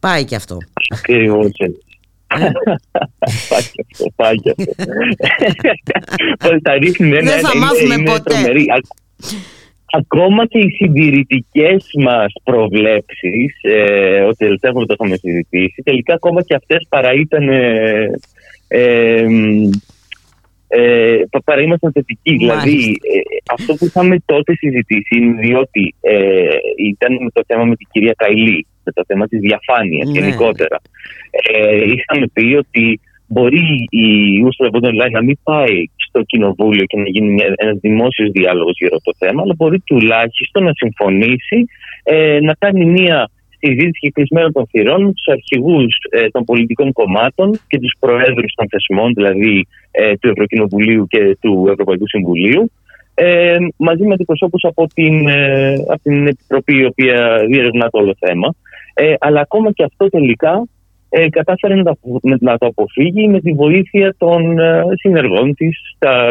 [0.00, 0.58] Πάει και αυτό.
[0.88, 1.52] Ακριβώς
[4.16, 4.82] Πάει και αυτό.
[6.62, 7.30] Τα ρίχνουν ένα.
[7.30, 8.64] Δεν θα μάθουμε ποτέ.
[9.96, 16.54] Ακόμα και οι συντηρητικές μας προβλέψεις, ε, ότι τελευταία το έχουμε συζητήσει, τελικά ακόμα και
[16.54, 17.48] αυτές παρά ήταν.
[17.48, 18.10] Ε,
[18.68, 19.26] ε,
[20.68, 22.36] ε, παρά ήμασταν θετικοί.
[22.36, 23.20] Δηλαδή, ε,
[23.52, 28.66] αυτό που είχαμε τότε συζητήσει είναι διότι ε, ήταν το θέμα με την κυρία Καηλή,
[28.84, 30.18] με το θέμα της διαφάνειας ναι.
[30.18, 30.80] γενικότερα.
[31.30, 34.06] Ε, είχαμε πει ότι μπορεί η
[34.46, 38.96] Ursula von der να μην πάει στο κοινοβούλιο και να γίνει ένας δημόσιος διάλογος γύρω
[38.96, 41.64] από το θέμα, αλλά μπορεί τουλάχιστον να συμφωνήσει
[42.02, 47.60] ε, να κάνει μια συζήτηση κλεισμένων των θυρών με τους αρχηγούς ε, των πολιτικών κομμάτων
[47.68, 52.70] και τους προέδρους των θεσμών, δηλαδή ε, του Ευρωκοινοβουλίου και του Ευρωπαϊκού Συμβουλίου,
[53.14, 58.14] ε, μαζί με αντιπροσώπους από, την, ε, από την Επιτροπή η οποία διερευνά το όλο
[58.18, 58.54] θέμα.
[58.94, 60.66] Ε, αλλά ακόμα και αυτό τελικά
[61.08, 61.96] ε, κατάφερε να,
[62.40, 65.78] να το αποφύγει με τη βοήθεια των ε, συνεργών της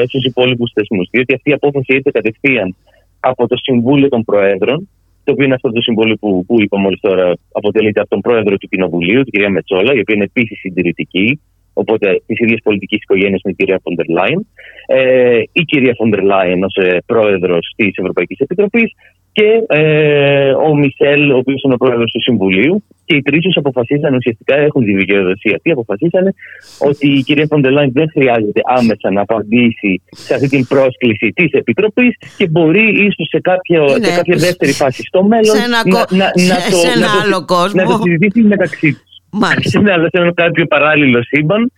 [0.08, 1.08] στους υπόλοιπους θεσμούς.
[1.12, 2.76] Διότι αυτή η απόφαση ήρθε κατευθείαν
[3.20, 4.90] από το Συμβούλιο των Προέδρων,
[5.24, 8.58] το οποίο είναι αυτό το συμβόλαιο που, που είπα μόλις τώρα, αποτελείται από τον πρόεδρο
[8.58, 11.40] του Κοινοβουλίου, την κυρία Μετσόλα, η οποία είναι επίσης συντηρητική,
[11.74, 14.48] οπότε της ίδιας πολιτικής οικογένειας με την κυρία Φοντερ Λάιν.
[14.86, 18.94] Ε, η κυρία Φον ντερ Λάιεν ως ε, πρόεδρος της Ευρωπαϊκής Επιτροπής
[19.34, 22.84] και ε, ο Μισέλ, ο οποίος είναι ο πρόεδρος του Συμβουλίου.
[23.06, 26.34] Και οι τρεις τους αποφασίσαν, ουσιαστικά έχουν τη δικαιοδοσία αυτή, αποφασίσανε
[26.78, 31.32] ότι η κυρία Φον ντερ Λάιεν δεν χρειάζεται άμεσα να απαντήσει σε αυτή την πρόσκληση
[31.36, 33.40] της Επιτροπής και μπορεί ίσως σε,
[34.04, 36.26] σε κάποια δεύτερη φάση στο μέλλον να, να, να,
[36.72, 39.13] το, να, το, συζητήσει μεταξύ τους.
[39.36, 39.80] Μάλιστα.
[39.80, 41.72] Είναι άλλο ένα κάποιο παράλληλο σύμπαν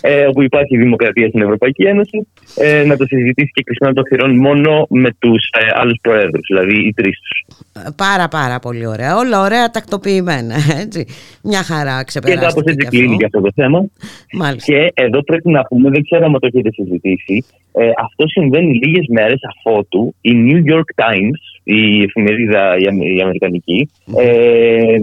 [0.00, 4.36] ε, όπου υπάρχει δημοκρατία στην Ευρωπαϊκή Ένωση ε, να το συζητήσει και κλεισμένο των θυρών
[4.36, 7.56] μόνο με τους ε, άλλους προέδρους, δηλαδή οι τρεις τους.
[7.96, 9.16] Πάρα πάρα πολύ ωραία.
[9.16, 10.54] Όλα ωραία τακτοποιημένα.
[10.82, 11.06] Έτσι.
[11.42, 12.46] Μια χαρά ξεπεράστηκε.
[12.46, 13.84] Και κάπως έτσι κλείνει και αυτό το θέμα.
[14.32, 14.72] Μάλιστα.
[14.72, 19.06] Και εδώ πρέπει να πούμε, δεν ξέρω αν το έχετε συζητήσει, ε, αυτό συμβαίνει λίγες
[19.08, 24.96] μέρες αφότου η New York Times, η εφημερίδα η, Αμερικανική, ε,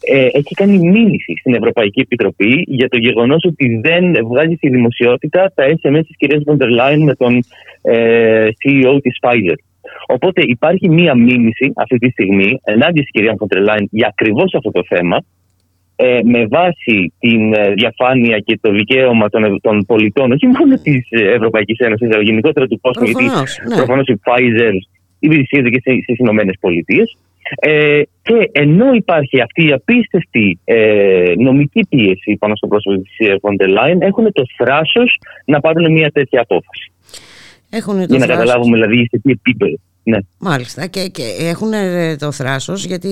[0.00, 5.52] ε, έχει κάνει μήνυση στην Ευρωπαϊκή Επιτροπή για το γεγονός ότι δεν βγάζει στη δημοσιότητα
[5.54, 7.44] τα SMS της κυρίας Βοντερ με τον
[7.82, 9.56] ε, CEO της Pfizer.
[10.06, 14.82] Οπότε υπάρχει μία μήνυση αυτή τη στιγμή ενάντια στην κυρία Βοντερ για ακριβώς αυτό το
[14.88, 15.24] θέμα
[15.96, 21.06] ε, με βάση την ε, διαφάνεια και το δικαίωμα των, των πολιτών, όχι μόνο της
[21.10, 23.76] Ευρωπαϊκής Ένωσης, αλλά γενικότερα του κόσμου, γιατί ναι.
[23.76, 24.72] προφανώς η Pfizer
[25.18, 27.16] υπηρεσίζεται και στις Ηνωμένες Πολιτείες.
[27.54, 33.68] Ε, και ενώ υπάρχει αυτή η απίστευτη ε, νομική πίεση πάνω στο πρόσωπο της Φόντερ
[33.68, 36.92] Λάιν, έχουν το θράσος να πάρουν μια τέτοια απόφαση.
[37.70, 39.76] Έχουν Για να καταλάβουμε δηλαδή σε τι επίπεδο.
[40.02, 40.18] Ναι.
[40.38, 40.86] Μάλιστα.
[40.86, 43.08] Και, και έχουν ε, το θράσος γιατί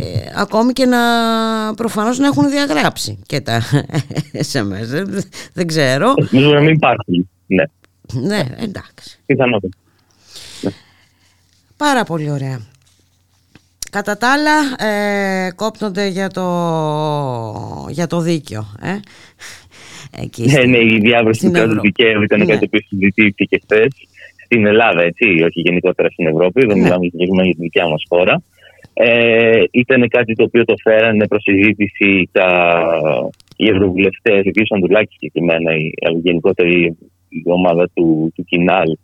[0.00, 0.98] ε, ακόμη και να
[1.74, 3.60] προφανώς να έχουν διαγράψει και τα
[4.52, 5.06] SMS δεν,
[5.52, 6.14] δεν ξέρω.
[6.30, 7.64] Νομίζω να μην υπάρχει Ναι,
[8.28, 9.20] ναι εντάξει.
[9.26, 9.76] Πιθανότητα
[11.76, 12.60] Πάρα πολύ ωραία.
[13.90, 16.46] Κατά τα άλλα ε, κόπτονται για το,
[17.90, 18.66] για το δίκαιο.
[18.82, 19.00] Ε.
[20.22, 22.44] Εκεί Ναι, ναι, η διάβρωση του κράτου δικαίου ήταν ναι.
[22.44, 23.88] κάτι που συζητήθηκε χθες
[24.44, 26.66] στην Ελλάδα, έτσι, όχι γενικότερα στην Ευρώπη.
[26.66, 26.82] Δεν ναι.
[26.82, 28.42] μιλάμε συγκεκριμένα για τη δικιά μας χώρα.
[28.92, 32.48] Ε, ήταν κάτι το οποίο το φέρανε προς συζήτηση τα,
[33.56, 34.66] οι ευρωβουλευτές, ο κ.
[34.66, 36.96] Σαντουλάκης συγκεκριμένα, η, η γενικότερη
[37.28, 38.96] η ομάδα του, του Κινάλ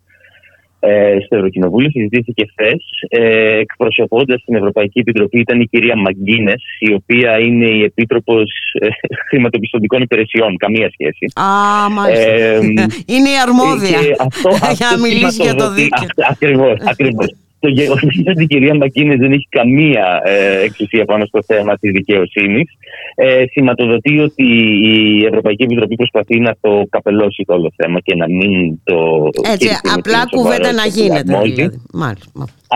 [0.85, 1.89] ε, στο Ευρωκοινοβούλιο.
[1.89, 2.83] Συζητήθηκε χθες.
[3.09, 8.87] Ε, Εκπροσωπώντας την Ευρωπαϊκή Επιτροπή ήταν η κυρία Μαγκίνες, η οποία είναι η Επίτροπος ε,
[9.29, 10.57] Χρηματοπιστωτικών Υπηρεσιών.
[10.57, 11.25] Καμία σχέση.
[11.35, 12.29] Α, μάλιστα.
[12.31, 12.55] Ε,
[13.13, 16.07] είναι η αρμόδια και αυτό, για αυτό να μιλήσει για το σηματοδοτεί- δίκαιο.
[16.17, 17.27] αυ- Ακριβώς, ακριβώς.
[17.63, 21.91] Το γεγονό ότι η κυρία Μακίνες δεν έχει καμία ε, εξουσία πάνω στο θέμα της
[21.91, 22.67] δικαιοσύνης
[23.15, 24.43] ε, σηματοδοτεί ότι
[24.83, 29.29] η Ευρωπαϊκή Επιτροπή προσπαθεί να το καπελώσει το όλο θέμα και να μην το.
[29.43, 31.33] Έτσι, χειριστεί με απλά την κουβέντα σοβαρότητα να που γίνεται.
[31.33, 31.53] αρμόζει.
[31.53, 31.81] Δηλαδή.
[31.93, 32.31] Μάλιστα.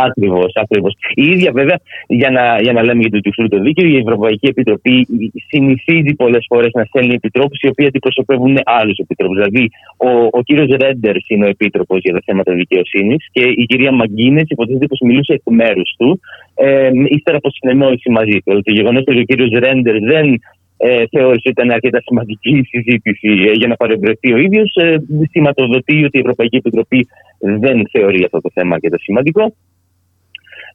[0.05, 0.93] Ακριβώς, ακριβώς.
[1.13, 4.47] Η ίδια βέβαια, για να, για να λέμε για το τυφλού το δίκαιο, η Ευρωπαϊκή
[4.47, 5.07] Επιτροπή
[5.47, 9.37] συνηθίζει πολλές φορές να στέλνει επιτρόπους οι οποίοι αντιπροσωπεύουν άλλους επιτρόπους.
[9.37, 13.91] Δηλαδή, ο, ο κύριος Ρέντερς είναι ο επίτροπος για τα θέματα δικαιοσύνης και η κυρία
[13.91, 16.19] Μαγκίνες υποτίθεται πως μιλούσε εκ μέρους του,
[16.55, 18.61] ε, ύστερα από συνεννόηση μαζί του.
[18.63, 20.39] Το γεγονός ότι ο κύριος Ρέντερς δεν
[20.77, 24.95] ε, θεώρησε ότι ήταν αρκετά σημαντική η συζήτηση ε, για να παρευρεθεί ο ίδιος, ε,
[25.31, 27.07] σηματοδοτεί ότι η Ευρωπαϊκή Επιτροπή
[27.39, 29.53] δεν θεωρεί αυτό το θέμα αρκετά σημαντικό.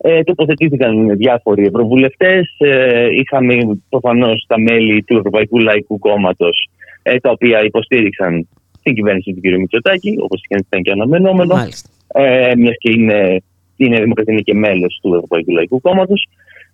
[0.04, 2.54] Ε, τοποθετήθηκαν διάφοροι ευρωβουλευτές.
[2.58, 6.68] Ε, είχαμε προφανώς τα μέλη του Ευρωπαϊκού Λαϊκού Κόμματος,
[7.02, 8.48] ε, τα οποία υποστήριξαν
[8.82, 9.58] την κυβέρνηση του κ.
[9.58, 11.54] Μητσοτάκη, όπως ήταν και αναμενόμενο.
[11.54, 11.88] Μάλιστα.
[12.14, 13.42] Ε, Μιας και είναι,
[13.76, 16.28] είναι Δημοκρατία είναι και μέλος του Ευρωπαϊκού Λαϊκού Κόμματος.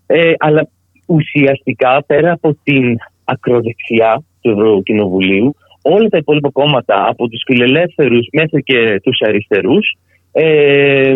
[0.06, 0.68] Ε, αλλά
[1.06, 8.62] ουσιαστικά πέρα από την ακροδεξιά του Ευρωκοινοβουλίου, όλα τα υπόλοιπα κόμματα, από τους φιλελεύθερους μέχρι
[8.62, 9.96] και τους αριστερούς,
[10.32, 11.14] ε,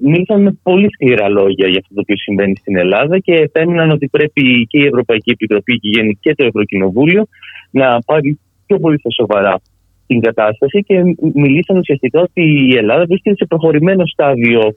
[0.00, 4.08] μίλησαν με πολύ σκληρά λόγια για αυτό το οποίο συμβαίνει στην Ελλάδα και επέμειναν ότι
[4.08, 7.26] πρέπει και η Ευρωπαϊκή Επιτροπή και γενικά και το Ευρωκοινοβούλιο
[7.70, 9.60] να πάρει πιο πολύ στα σοβαρά
[10.06, 11.02] την κατάσταση και
[11.34, 14.76] μιλήσαν ουσιαστικά ότι η Ελλάδα βρίσκεται σε προχωρημένο στάδιο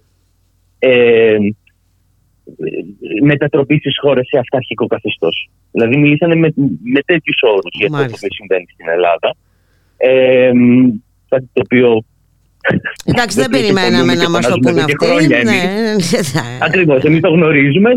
[0.80, 1.38] ε,
[3.24, 5.49] μετατροπής της χώρας σε αυταρχικό καθεστώς.
[5.72, 6.53] Δηλαδή, μιλήσανε με,
[6.93, 8.28] με τέτοιους όρους για αυτό Μάλιστα.
[8.28, 9.36] που συμβαίνει στην Ελλάδα.
[9.97, 10.51] Ε,
[11.30, 12.03] κάτι το οποίο.
[13.05, 15.05] Εντάξει, δεν το οποίο περιμέναμε να συμφωνούμε μας και το πούν φωνάζουμε εδώ και αυτοί.
[15.05, 16.34] χρόνια Ναι, εμείς.
[16.34, 17.03] ναι, Ακριβώς.
[17.03, 17.91] Εμείς το γνωρίζουμε.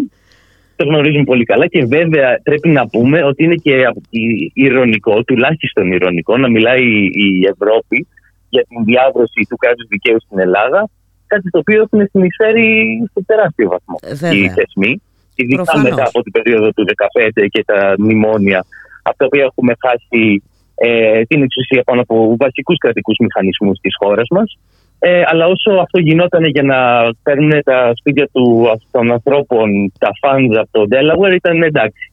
[0.77, 3.75] Το γνωρίζουμε πολύ καλά και βέβαια πρέπει να πούμε ότι είναι και
[4.11, 6.85] η- ηρωνικό, τουλάχιστον ηρωνικό, να μιλάει
[7.27, 8.07] η Ευρώπη
[8.49, 10.89] για την διάβρωση του κράτους δικαίου στην Ελλάδα,
[11.27, 12.67] κάτι το οποίο έχουν συνεισφέρει
[13.13, 14.33] σε τεράστιο βαθμό Ε, βέβαια.
[14.33, 15.03] οι θεσμοί.
[15.35, 15.91] Ειδικά Προφανώς.
[15.91, 18.65] μετά από την περίοδο του 2015 και τα μνημόνια,
[19.03, 20.43] από τα οποία έχουμε χάσει
[20.75, 24.59] ε, την εξουσία πάνω από βασικούς κρατικούς μηχανισμούς της χώρας μας.
[24.99, 26.79] Ε, αλλά όσο αυτό γινόταν για να
[27.23, 32.13] παίρνουν τα σπίτια του, των ανθρώπων τα φαντ από το Delaware ήταν εντάξει.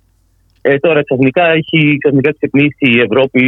[0.62, 3.44] Ε, τώρα ξαφνικά έχει ξαφνικά ξυπνήσει η Ευρώπη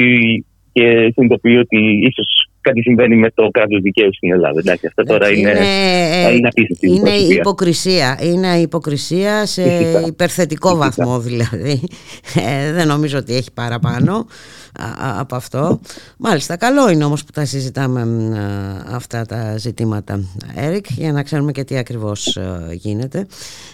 [0.72, 4.60] και συνειδητοποιεί ότι ίσως κάτι συμβαίνει με το κράτος δικαίου στην Ελλάδα.
[4.60, 7.36] Εντάξει, αυτά τώρα είναι, ε, είναι απίστευτη είναι προσωπία.
[7.36, 8.20] υποκρισία.
[8.24, 10.02] Είναι υποκρισία σε Φυσικά.
[10.08, 10.86] υπερθετικό Φυσικά.
[10.86, 11.82] βαθμό δηλαδή.
[12.36, 14.26] Ε, δεν νομίζω ότι έχει παραπάνω
[14.80, 15.80] α, α, από αυτό.
[16.18, 20.20] Μάλιστα, καλό είναι όμως που τα συζητάμε μ, α, αυτά τα ζητήματα,
[20.56, 23.26] Έρικ, για να ξέρουμε και τι ακριβώς ε, γίνεται.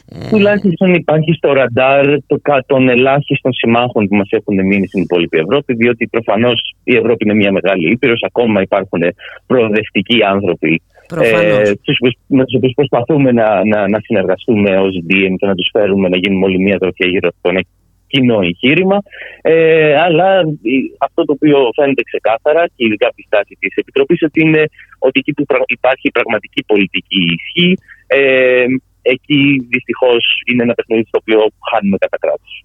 [0.05, 5.01] Ε, Τουλάχιστον υπάρχει στο ραντάρ το, κα- των ελάχιστων συμμάχων που μας έχουν μείνει στην
[5.01, 8.23] υπόλοιπη Ευρώπη, διότι προφανώς η Ευρώπη είναι μια μεγάλη ήπειρος.
[8.27, 9.01] Ακόμα υπάρχουν
[9.47, 11.69] προοδευτικοί άνθρωποι Προφανώς.
[11.83, 15.69] τους οποίους- με τους οποίους προσπαθούμε να, να, να συνεργαστούμε ως DM και να τους
[15.73, 17.61] φέρουμε να γίνουμε όλοι μια τροφιά γύρω από ένα
[18.07, 18.97] κοινό εγχείρημα.
[19.41, 24.21] Ε, αλλά ε, αυτό το οποίο φαίνεται ξεκάθαρα και ειδικά από τη στάση της Επιτροπής
[24.23, 24.63] ότι είναι
[24.99, 27.77] ότι εκεί που πρα- υπάρχει πραγματική πολιτική ισχύ,
[28.07, 28.65] ε,
[29.01, 31.39] εκεί δυστυχώς είναι ένα παιχνίδι στο οποίο
[31.71, 32.63] χάνουμε κατά κράτος.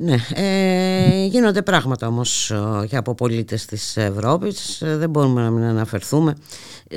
[0.00, 5.50] Ναι, ε, γίνονται πράγματα όμως ε, για από πολίτες της Ευρώπης, Ε, δεν μπορούμε να
[5.50, 6.34] μην αναφερθούμε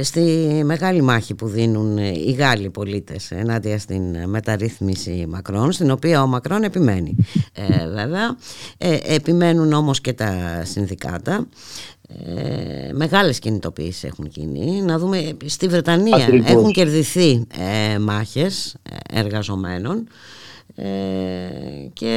[0.02, 0.22] στη
[0.66, 6.28] μεγάλη μάχη που δίνουν ε, οι Γάλλοι πολίτες ενάντια στην μεταρρύθμιση Μακρόν, στην οποία ο
[6.28, 7.16] Μακρόν επιμένει
[7.54, 8.38] ε, βέβαια.
[8.78, 11.48] Ε, επιμένουν όμως και τα συνδικάτα.
[12.26, 16.50] Ε, μεγάλες κινητοποιήσεις έχουν γίνει να δούμε στη Βρετανία Ακριβώς.
[16.52, 17.46] έχουν κερδιθεί
[17.94, 18.76] ε, μάχες
[19.14, 20.08] ε, εργαζομένων
[20.84, 22.14] ε, και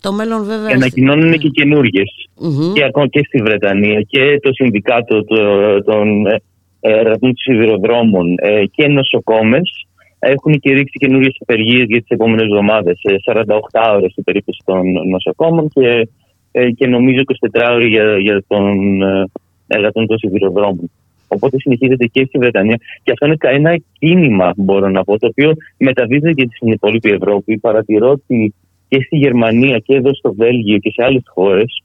[0.00, 2.28] το μέλλον βέβαια Και ανακοινώνουν και καινούργιες.
[2.40, 2.72] Μμμ.
[2.72, 6.36] Και ακόμα και στη Βρετανία και το Συνδικάτο το- των ε,
[6.80, 9.86] Εργατών των Σιδηροδρόμων ε, και νοσοκόμες
[10.18, 13.00] έχουν κηρύξει καινούργιες απεργίες για τις επόμενες εβδομάδες.
[13.24, 16.08] 48 ώρες στην περίπτωση των νοσοκόμων και,
[16.52, 19.24] ε, και νομίζω 24 ώρες για, για των ε,
[19.66, 20.90] εργατών των σιδηροδρόμων.
[21.28, 22.78] Οπότε συνεχίζεται και στη Βρετανία.
[23.02, 27.10] Και αυτό είναι κα- ένα κίνημα, μπορώ να πω, το οποίο μεταδίδεται και στην υπόλοιπη
[27.10, 27.58] Ευρώπη.
[27.58, 28.54] Παρατηρώ ότι
[28.88, 31.82] και στη Γερμανία και εδώ στο Βέλγιο και σε άλλες χώρες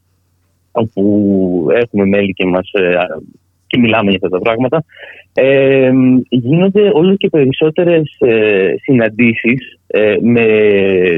[0.71, 2.95] όπου έχουμε μέλη και μας ε,
[3.67, 4.83] και μιλάμε για αυτά τα πράγματα,
[5.33, 5.91] ε,
[6.29, 10.45] γίνονται όλο και περισσότερες ε, συναντήσεις ε, με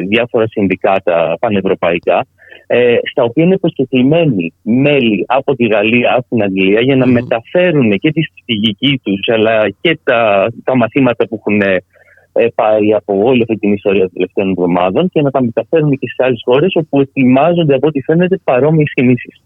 [0.08, 2.26] διάφορα συνδικάτα πανευρωπαϊκά
[2.68, 7.97] ε, στα οποία είναι προσκεκλημένοι μέλη από τη Γαλλία, από την Αγγλία για να μεταφέρουν
[7.97, 13.41] και τη στρατηγική τους αλλά και τα, τα μαθήματα που έχουν ε, πάει από όλη
[13.41, 16.99] αυτή την ιστορία των τελευταίων εβδομάδων και να τα μεταφέρουν και σε άλλες χώρες όπου
[16.99, 19.41] ετοιμάζονται από ό,τι φαίνεται παρόμοιες κινήσεις.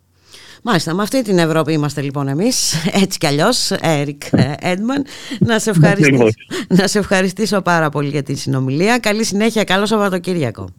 [0.64, 4.22] Μάλιστα, με αυτή την Ευρώπη είμαστε λοιπόν εμείς, έτσι κι αλλιώς, Έρικ
[4.60, 5.06] Έντμαν.
[5.40, 6.28] Να σε, ευχαριστήσω,
[6.68, 8.98] να σε ευχαριστήσω πάρα πολύ για τη συνομιλία.
[8.98, 10.70] Καλή συνέχεια, καλό Σαββατοκύριακο.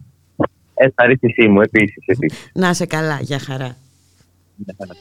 [0.83, 2.03] Ευχαρίστησή μου επίσης.
[2.53, 3.77] Να σε καλά, για χαρά.
[4.55, 4.93] Για χαρά.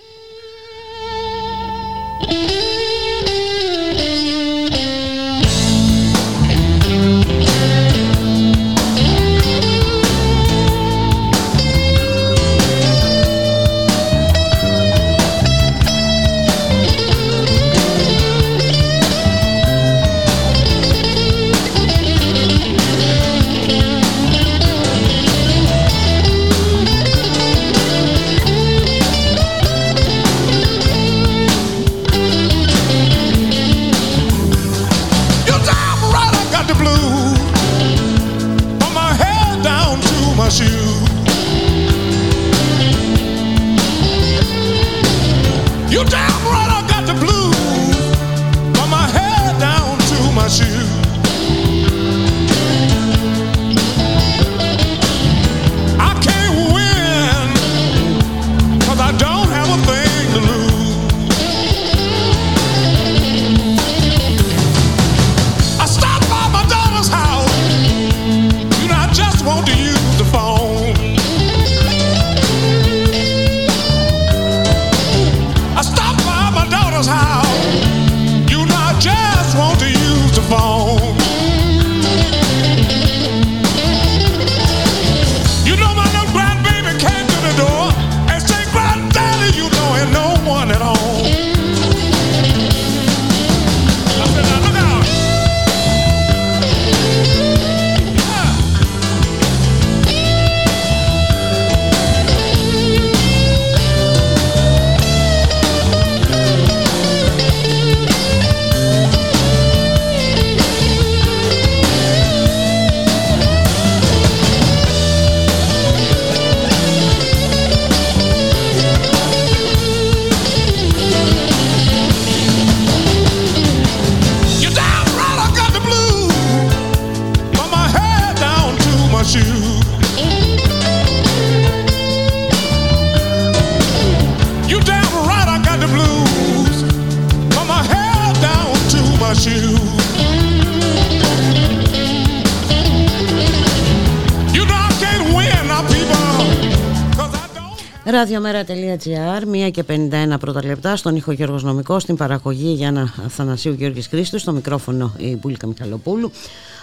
[148.30, 154.06] Ραδιομέρα.gr, 1 και 51 πρώτα λεπτά, στον ήχο Γιώργος Νομικό, στην παραγωγή Γιάννα Αθανασίου Γιώργης
[154.06, 156.30] Χρήστου, στο μικρόφωνο η Μπούλικα Μιχαλοπούλου.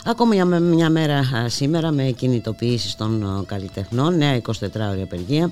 [0.05, 4.51] Ακόμα για μια μέρα σήμερα με κινητοποιήσεις των καλλιτεχνών, νέα 24
[4.91, 5.51] ώρια απεργία.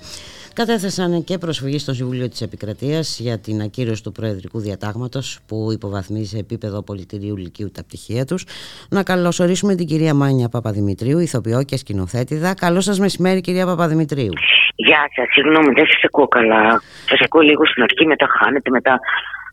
[0.53, 6.29] Κατέθεσαν και προσφυγή στο Συμβουλίο της Επικρατείας για την ακύρωση του Προεδρικού Διατάγματος που υποβαθμίζει
[6.29, 8.45] σε επίπεδο πολιτηρίου Λυκείου τα πτυχία τους.
[8.89, 12.53] Να καλωσορίσουμε την κυρία Μάνια Παπαδημητρίου, ηθοποιό και σκηνοθέτηδα.
[12.53, 14.31] Καλό σας μεσημέρι κυρία Παπαδημητρίου.
[14.76, 16.82] Γεια σας, συγγνώμη, δεν σας ακούω καλά.
[17.09, 18.99] Σας ακούω λίγο στην αρχή, μετά χάνετε, μετά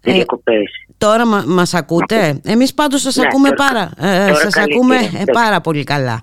[0.02, 0.70] ε, διακοπές.
[0.98, 5.60] Τώρα μα μας ακούτε; Εμείς πάντως σας ναι, ακούμε, πάρα, ε, σας ακούμε ε, πάρα
[5.60, 6.20] πολύ καλά.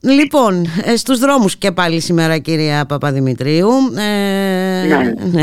[0.00, 5.12] Λοιπόν, ε, στους δρόμους και πάλι σήμερα κυρία Παπαδημητρίου ε, ναι.
[5.32, 5.42] ναι.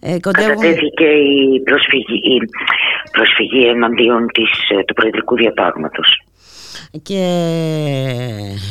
[0.00, 2.40] Ε, Κατατέθηκε η προσφυγή, η
[3.10, 4.50] προσφυγή εναντίον της,
[4.86, 6.24] του Προεδρικού Διατάγματος
[7.02, 7.22] και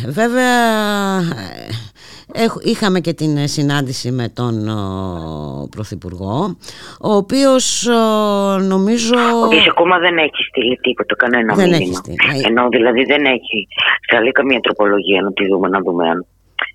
[0.07, 0.55] βέβαια
[2.63, 4.55] Είχαμε και την συνάντηση με τον
[5.69, 6.57] Πρωθυπουργό,
[7.01, 7.87] ο οποίος
[8.61, 9.15] νομίζω...
[9.15, 11.85] Ο οποίος ακόμα δεν έχει στείλει τίποτα, κανένα δεν μήνυμα.
[11.85, 12.43] Έχει στείλει.
[12.45, 13.67] Ενώ δηλαδή δεν έχει
[14.01, 16.25] σταλεί καμία τροπολογία να τη δούμε, να δούμε αν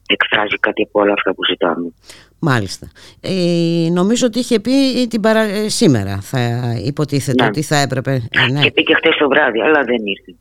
[0.06, 1.92] εκφράζει κάτι από όλα αυτά που ζητάμε.
[2.38, 2.90] Μάλιστα.
[3.20, 5.40] Ε, νομίζω ότι είχε πει την παρα...
[5.40, 6.38] Ε, σήμερα, θα
[6.84, 7.48] υποτίθεται ναι.
[7.48, 8.28] ότι θα έπρεπε.
[8.30, 8.60] Ε, ναι.
[8.60, 10.34] Και πήγε χθες το βράδυ, αλλά δεν ήρθε.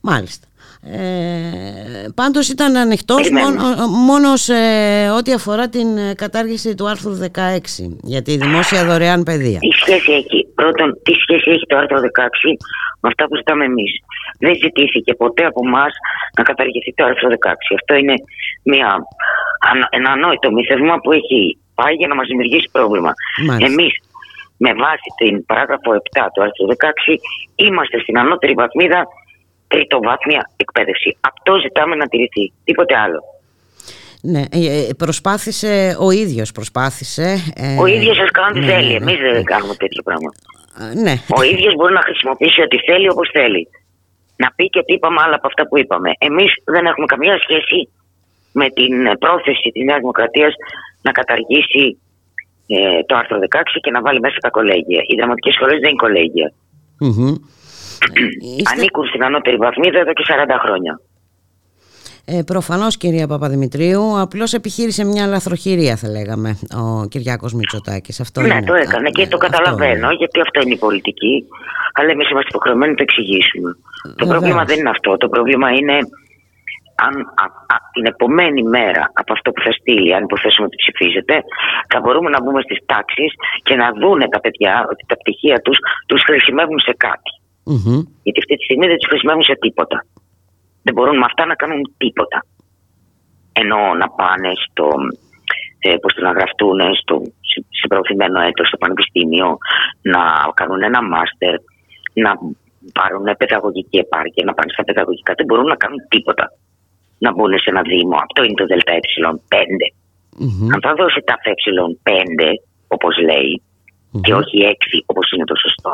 [0.00, 0.46] Μάλιστα.
[0.92, 4.60] Ε, πάντως ήταν ανοιχτός μόνο, μόνος σε
[5.18, 7.28] ό,τι αφορά την κατάργηση του άρθρου 16
[8.02, 9.58] για τη δημόσια δωρεάν παιδεία.
[9.60, 12.02] Η σχέση έχει, πρώτον, τι σχέση έχει το άρθρο 16
[13.00, 13.92] με αυτά που ζητάμε εμείς;
[14.38, 15.86] Δεν ζητήθηκε ποτέ από εμά
[16.36, 17.52] να καταργηθεί το άρθρο 16.
[17.78, 18.14] Αυτό είναι
[18.62, 18.88] μια,
[19.90, 23.12] ένα ανόητο μυθεύμα που έχει πάει για να μας δημιουργήσει πρόβλημα.
[23.68, 23.92] Εμείς,
[24.56, 27.12] με βάση την παράγραφο 7 του άρθρου 16,
[27.54, 29.00] είμαστε στην ανώτερη βαθμίδα
[29.74, 31.10] τριτοβάθμια εκπαίδευση.
[31.20, 32.52] Αυτό ζητάμε να τηρηθεί.
[32.64, 33.20] Τίποτε άλλο.
[34.32, 37.28] Ναι, ε, ε, προσπάθησε ο ίδιος προσπάθησε.
[37.56, 39.42] Ε, ο ίδιος σας κάνει ό,τι ναι, θέλει, ναι, εμείς δεν ναι.
[39.42, 40.30] κάνουμε τέτοιο πράγμα.
[41.04, 41.14] Ναι.
[41.38, 43.62] Ο ίδιος μπορεί να χρησιμοποιήσει ό,τι θέλει όπως θέλει.
[44.36, 46.10] Να πει και τι είπαμε άλλα από αυτά που είπαμε.
[46.18, 47.78] Εμείς δεν έχουμε καμία σχέση
[48.52, 50.52] με την πρόθεση της Νέας Δημοκρατίας
[51.02, 51.98] να καταργήσει
[53.06, 55.00] το άρθρο 16 και να βάλει μέσα τα κολέγια.
[55.08, 56.48] Οι δραματικές σχολές δεν είναι κολέγια.
[58.74, 61.00] Ανήκουν στην ανώτερη βαθμίδα εδώ και 40 χρόνια.
[62.26, 68.32] Ε, Προφανώς, κυρία Παπαδημητρίου, απλώς επιχείρησε μια λαθροχειρία, θα λέγαμε, ο Κυριάκος Μητσοτάκης.
[68.40, 71.44] Ναι, το έκανε και το καταλαβαίνω, γιατί αυτό είναι η πολιτική.
[71.94, 73.76] Αλλά εμείς είμαστε υποχρεωμένοι να το εξηγήσουμε.
[74.16, 75.16] Το πρόβλημα δεν είναι αυτό.
[75.16, 75.98] Το πρόβλημα είναι
[76.94, 77.14] αν
[77.74, 81.34] α, την επομένη μέρα από αυτό που θα στείλει, αν υποθέσουμε ότι ψηφίζεται,
[81.92, 83.32] θα μπορούμε να μπούμε στις τάξεις
[83.62, 87.30] και να δούνε τα παιδιά ότι τα πτυχία τους τους χρησιμεύουν σε κάτι.
[87.70, 88.00] Mm-hmm.
[88.24, 89.98] Γιατί αυτή τη στιγμή δεν τους χρησιμεύουν σε τίποτα.
[90.82, 92.38] Δεν μπορούν με αυτά να κάνουν τίποτα.
[93.60, 94.86] Ενώ να πάνε στο,
[95.78, 97.14] ε, πώς το να γραφτούν στο
[97.80, 99.48] συμπροωθημένο έτος στο πανεπιστήμιο,
[100.02, 100.22] να
[100.54, 101.54] κάνουν ένα μάστερ,
[102.24, 102.30] να
[102.98, 105.32] πάρουν παιδαγωγική επάρκεια, να πάνε στα παιδαγωγικά.
[105.36, 106.46] Δεν μπορούν να κάνουν τίποτα.
[107.18, 108.16] Να μπουν σε ένα δήμο.
[108.26, 109.82] Αυτό είναι το ΔΕΛΤΑ ε5.
[110.42, 110.70] Mm-hmm.
[110.74, 112.40] Αν θα δώσει τα ε5,
[112.94, 114.20] όπως λέει, mm-hmm.
[114.24, 115.92] και όχι 6 όπως είναι το σωστό,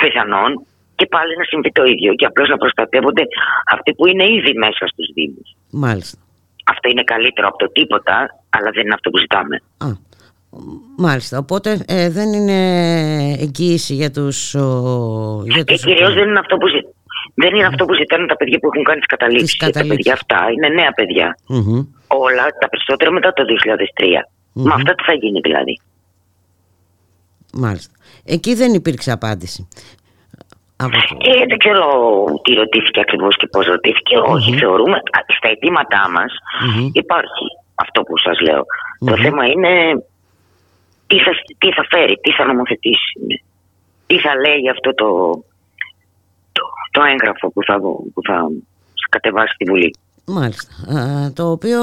[0.00, 0.50] πιθανόν
[0.94, 3.24] και πάλι να συμβεί το ίδιο και απλώς να προστατεύονται
[3.74, 5.48] αυτοί που είναι ήδη μέσα στους Δήμους.
[5.70, 6.18] Μάλιστα.
[6.64, 8.16] Αυτό είναι καλύτερο από το τίποτα,
[8.50, 9.56] αλλά δεν είναι αυτό που ζητάμε.
[9.78, 9.86] Α,
[10.96, 12.58] μάλιστα, οπότε ε, δεν είναι
[13.40, 14.54] εγγύηση για τους...
[14.54, 16.92] Ο, για τους και κυρίως δεν είναι αυτό που ζητάμε.
[17.34, 19.56] Δεν είναι αυτό που ζητάνε τα παιδιά που έχουν κάνει τις καταλήξει.
[19.72, 20.92] Τα παιδιά αυτά είναι νέα
[22.06, 23.42] Όλα τα περισσότερα μετά το
[24.00, 24.04] 2003.
[24.04, 24.72] Mm-hmm.
[24.74, 25.80] αυτά τι θα γίνει δηλαδή.
[27.56, 27.94] Μάλιστα.
[28.24, 29.68] Εκεί δεν υπήρξε απάντηση.
[30.76, 31.86] Ε, δεν ξέρω
[32.42, 34.16] τι ρωτήθηκε ακριβώς και πώς ρωτήθηκε.
[34.18, 34.32] Mm-hmm.
[34.34, 35.00] Όχι, θεωρούμε
[35.36, 36.90] στα αιτήματά μας mm-hmm.
[36.92, 38.62] υπάρχει αυτό που σας λέω.
[38.62, 39.08] Mm-hmm.
[39.10, 40.04] Το θέμα είναι
[41.06, 43.20] τι θα, τι θα φέρει, τι θα νομοθετήσει,
[44.06, 45.08] τι θα λέει αυτό το,
[46.52, 47.80] το, το έγγραφο που θα,
[48.14, 48.48] που θα
[49.08, 49.94] κατεβάσει τη Βουλή.
[50.26, 50.72] Μάλιστα.
[51.34, 51.78] Το οποίο,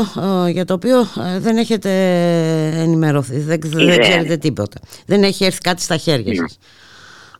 [0.51, 0.97] για το οποίο
[1.39, 1.89] δεν έχετε
[2.75, 4.79] ενημερωθεί, δεν, δεν ξέρετε τίποτα.
[5.05, 6.59] Δεν έχει έρθει κάτι στα χέρια σας.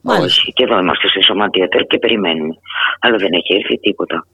[0.04, 2.56] Όχι, και εδώ είμαστε σε σωματεία και περιμένουμε.
[3.00, 4.28] Αλλά δεν έχει έρθει τίποτα.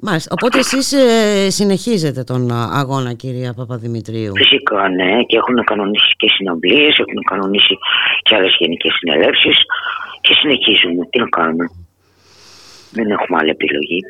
[0.00, 0.34] Μάλιστα.
[0.38, 4.32] Οπότε εσείς ε, συνεχίζετε τον αγώνα, κυρία Παπαδημητρίου.
[4.36, 5.22] Φυσικά, ναι.
[5.26, 7.74] Και έχουν κανονίσει και συναυλίε, έχουν κανονίσει
[8.22, 9.56] και άλλες γενικές συνελεύσεις.
[10.20, 11.06] Και συνεχίζουμε.
[11.10, 11.66] Τι να κάνουμε.
[12.90, 14.00] Δεν έχουμε άλλη επιλογή.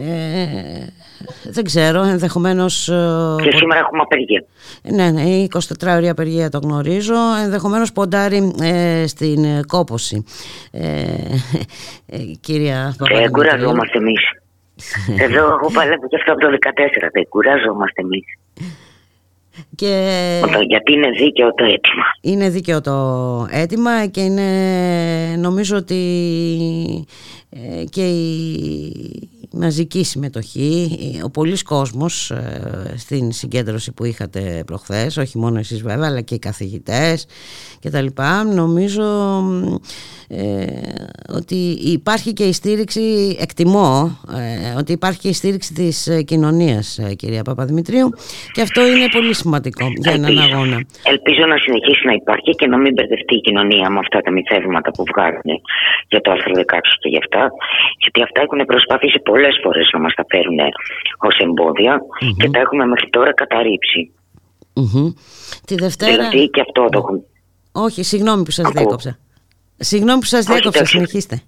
[0.00, 0.86] Ε,
[1.50, 2.88] δεν ξέρω, ενδεχομένως.
[2.88, 4.44] Ε, και σήμερα έχουμε απεργία.
[4.82, 7.14] Ναι, ναι, η 24 ώρη απεργία το γνωρίζω.
[7.44, 10.24] Ενδεχομένως ποντάρει ε, στην ε, κόποση.
[10.70, 10.84] Ε,
[12.06, 14.20] ε, κυρία Δεν κουραζόμαστε εμείς.
[15.24, 17.08] Εδώ εγώ παλεύω και αυτό από το 2014.
[17.12, 18.24] Δεν κουράζομαστε εμείς.
[19.76, 20.42] Και...
[20.66, 22.04] Γιατί είναι δίκαιο το αίτημα.
[22.20, 24.48] Είναι δίκαιο το αίτημα και είναι
[25.38, 25.96] νομίζω ότι
[27.90, 35.58] και η μαζική συμμετοχή, ο πολλής κόσμος ε, στην συγκέντρωση που είχατε προχθές, όχι μόνο
[35.58, 37.26] εσείς βέβαια αλλά και οι καθηγητές
[37.78, 38.44] και τα λοιπά.
[38.44, 39.04] Νομίζω
[40.32, 40.66] ε,
[41.38, 41.54] ότι
[41.96, 47.14] υπάρχει και η στήριξη, εκτιμώ ε, ότι υπάρχει και η στήριξη της ε, κοινωνίας ε,
[47.14, 48.08] κυρία Παπαδημητρίου
[48.52, 50.76] και αυτό είναι πολύ σημαντικό για έναν αγώνα.
[51.14, 54.90] Ελπίζω να συνεχίσει να υπάρχει και να μην μπερδευτεί η κοινωνία με αυτά τα μυθεύματα
[54.90, 55.50] που βγάζουν
[56.08, 56.60] για το άρθρο 16
[57.00, 57.42] και για αυτά
[58.02, 60.58] γιατί αυτά έχουν προσπαθήσει πολλές φορές να μας τα φέρουν
[61.18, 62.00] ως εμποδια
[62.38, 64.00] και τα έχουμε μέχρι τώρα καταρρύψει.
[65.66, 66.12] Τη Δευτέρα...
[66.12, 67.20] Δηλαδή και αυτό το έχουμε.
[67.72, 69.18] Όχι, συγγνώμη που σας διέκοψα.
[69.82, 71.42] Συγγνώμη που σας διέκοψα, συνεχίστε.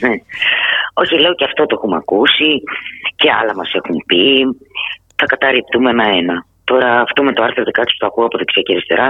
[0.00, 0.14] Ναι.
[0.94, 2.50] Όχι, λέω και αυτό το έχουμε ακούσει
[3.16, 4.24] και άλλα μας έχουν πει.
[5.16, 6.46] Θα καταρρυπτούμε ένα-ένα.
[6.64, 9.08] Τώρα αυτό με το άρθρο 16 που το ακούω από δεξιά και αριστερά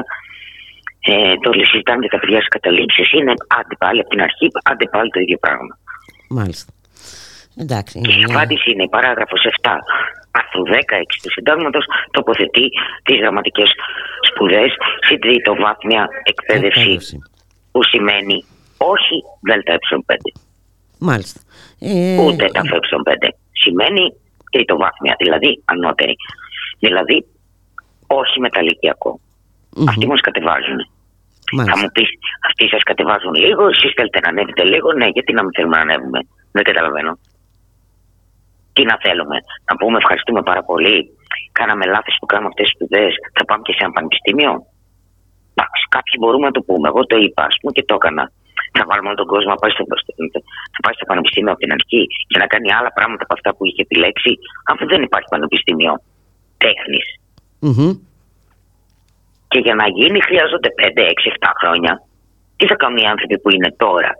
[1.00, 3.02] ε, το συζητάμε για τα παιδιά στις καταλήξει.
[3.16, 5.78] Είναι άντε πάλι από την αρχή, άντε πάλι το ίδιο πράγμα.
[6.28, 6.72] Μάλιστα.
[7.56, 9.70] Εντάξει, και η απάντηση είναι η παράγραφος 7
[10.30, 10.76] άρθρου 16
[11.22, 12.66] του συντάγματος τοποθετεί
[13.02, 13.70] τις γραμματικές
[14.28, 14.70] σπουδές
[15.06, 17.18] στην τριτοβάθμια εκπαίδευση, εκπαίδευση
[17.72, 18.44] που σημαίνει
[18.92, 19.16] όχι
[19.48, 20.16] ΔΕΛΤΑ5.
[20.98, 21.40] Μάλιστα.
[21.78, 22.18] Ε...
[22.26, 23.28] Ούτε τα ΦΕ5.
[23.52, 24.14] Σημαίνει
[24.50, 26.16] τριτοβάθμια, δηλαδή ανώτερη.
[26.78, 27.26] Δηλαδή
[28.06, 29.20] όχι μεταλλικιακό.
[29.20, 29.84] Mm-hmm.
[29.88, 30.78] Αυτοί μα κατεβάζουν.
[31.52, 31.76] Μάλιστα.
[31.76, 32.08] Θα μου πεις,
[32.48, 34.92] αυτοί σας κατεβάζουν λίγο, εσείς θέλετε να ανέβετε λίγο.
[34.92, 36.20] Ναι, γιατί να μην θέλουμε να ανέβουμε.
[36.52, 37.18] Δεν καταλαβαίνω.
[38.72, 39.36] Τι να θέλουμε,
[39.68, 40.96] να πούμε ευχαριστούμε πάρα πολύ.
[41.52, 43.12] Κάναμε λάθος που κάνουμε αυτές τις σπουδές.
[43.36, 44.52] Θα πάμε και σε ένα πανεπιστήμιο.
[45.54, 46.88] Εντάξει, κάποιοι μπορούμε να το πούμε.
[46.88, 48.24] Εγώ το είπα, ας πούμε, και το έκανα.
[48.78, 49.84] Θα βάλουμε όλο τον κόσμο να πάει στο,
[50.74, 53.64] θα πάει στο πανεπιστήμιο από την αρχή και να κάνει άλλα πράγματα από αυτά που
[53.66, 54.32] είχε επιλέξει,
[54.70, 55.92] αφού δεν υπάρχει πανεπιστήμιο
[56.64, 57.06] τέχνης.
[57.66, 57.92] Μμμ.
[59.48, 62.02] Και για να γίνει χρειάζονται 5, 6, 7 χρόνια.
[62.56, 64.12] Τι θα κάνουν οι άνθρωποι που είναι τώρα,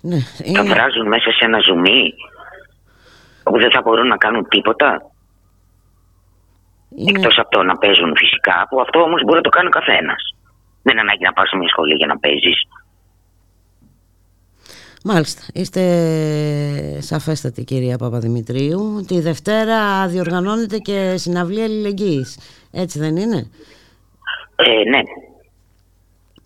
[0.00, 0.74] Ναι, θα είναι...
[0.74, 2.14] βράζουν μέσα σε ένα ζουμί
[3.42, 4.88] όπου δεν θα μπορούν να κάνουν τίποτα.
[6.96, 7.10] είναι...
[7.18, 10.22] Εκτός από το να παίζουν φυσικά, που αυτό όμως μπορεί να το κάνει ο καθένας.
[10.82, 12.66] Δεν είναι ανάγκη να πα σε μια σχολή για να παίζεις.
[15.04, 15.82] Μάλιστα, είστε
[17.00, 19.04] σαφέστατη κυρία Παπαδημητρίου.
[19.06, 22.38] Τη Δευτέρα διοργανώνεται και συναυλία αλληλεγγύης.
[22.72, 23.50] Έτσι δεν είναι;
[24.56, 25.00] Ε, ναι.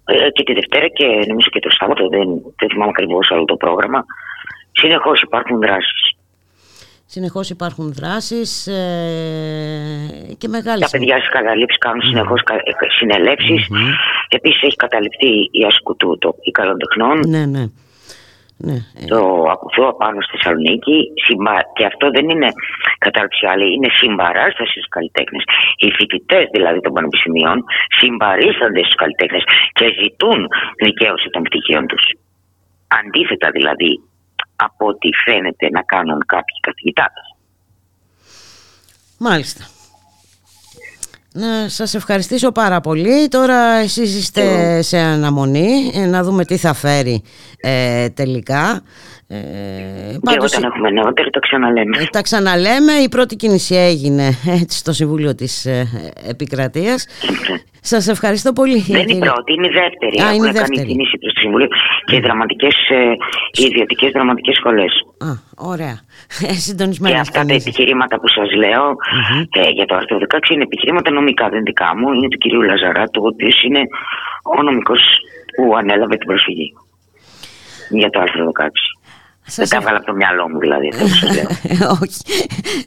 [0.05, 2.29] Ε, και τη Δευτέρα και νομίζω και το Σάββατο, δεν,
[2.59, 4.05] δεν θυμάμαι ακριβώς όλο το πρόγραμμα.
[4.73, 6.16] Συνεχώς υπάρχουν δράσεις.
[7.09, 10.91] Συνεχώς υπάρχουν δράσεις ε, και μεγάλες.
[10.91, 12.41] Τα παιδιά στι καταλήψει κάνουν συνεχώς
[12.99, 13.69] συνελεύσεις.
[14.29, 17.17] Επίσης έχει καταληφθεί η ασκουτού το η καλοτεχνών.
[17.29, 17.65] Ναι, ναι.
[18.57, 18.77] ναι.
[19.01, 19.21] ε, το
[19.55, 22.49] ακουθώ πάνω στη Θεσσαλονίκη Συμπα- και αυτό δεν είναι
[22.99, 25.45] κατάρτιση άλλη, είναι συμπαράσταση στους καλλιτέχνες.
[25.83, 27.65] Οι φοιτητές δηλαδή των πανεπιστημίων
[27.99, 30.41] συμπαρίστανται στους καλλιτέχνες και ζητούν
[30.85, 32.05] δικαίωση των πτυχίων τους.
[33.01, 33.93] Αντίθετα δηλαδή
[34.57, 37.35] από ό,τι φαίνεται να κάνουν κάποιοι καθηγητάδες.
[39.19, 39.65] Μάλιστα.
[41.33, 43.29] Να σας ευχαριστήσω πάρα πολύ.
[43.29, 47.23] Τώρα εσείς είστε σε αναμονή ε, να δούμε τι θα φέρει
[47.61, 48.83] ε, τελικά.
[49.29, 49.37] Ε,
[50.13, 51.97] Και πάντως, όταν έχουμε νεότερο το ξαναλέμε.
[52.01, 52.93] ε, τα ξαναλέμε.
[52.93, 54.27] Η πρώτη κίνηση έγινε
[54.61, 55.87] έτσι, στο Συμβούλιο της ε,
[56.29, 57.07] Επικρατείας.
[57.93, 58.79] Σας ευχαριστώ πολύ.
[58.81, 59.21] Δεν είναι η κύριε.
[59.31, 60.17] πρώτη, είναι η δεύτερη.
[60.21, 60.87] Α, Έχουν είναι η κάνει δεύτερη.
[60.91, 61.69] κινήσει προ το Συμβούλιο
[62.09, 63.03] και οι, δραματικές, ε,
[63.59, 64.93] οι ιδιωτικές δραματικές σχολές.
[65.29, 65.31] Α,
[65.73, 65.97] ωραία.
[66.43, 67.67] Ε, Και Συντονισμένες αυτά τα κινήσεις.
[67.67, 68.85] επιχειρήματα που σας λέω
[69.61, 72.07] ε, για το άρθρο 16 είναι επιχειρήματα νομικά, δεν δικά μου.
[72.13, 73.83] Είναι του κυρίου Λαζαράτου, ο οποίος είναι
[74.59, 75.01] ο νομικός
[75.57, 76.69] που ανέλαβε την προσφυγή.
[77.91, 78.69] Για το άρθρο 16.
[79.49, 80.89] Σας δεν τα έβαλα από το μυαλό μου δηλαδή.
[80.89, 81.91] Αυτό που σας λέω.
[82.03, 82.21] Όχι,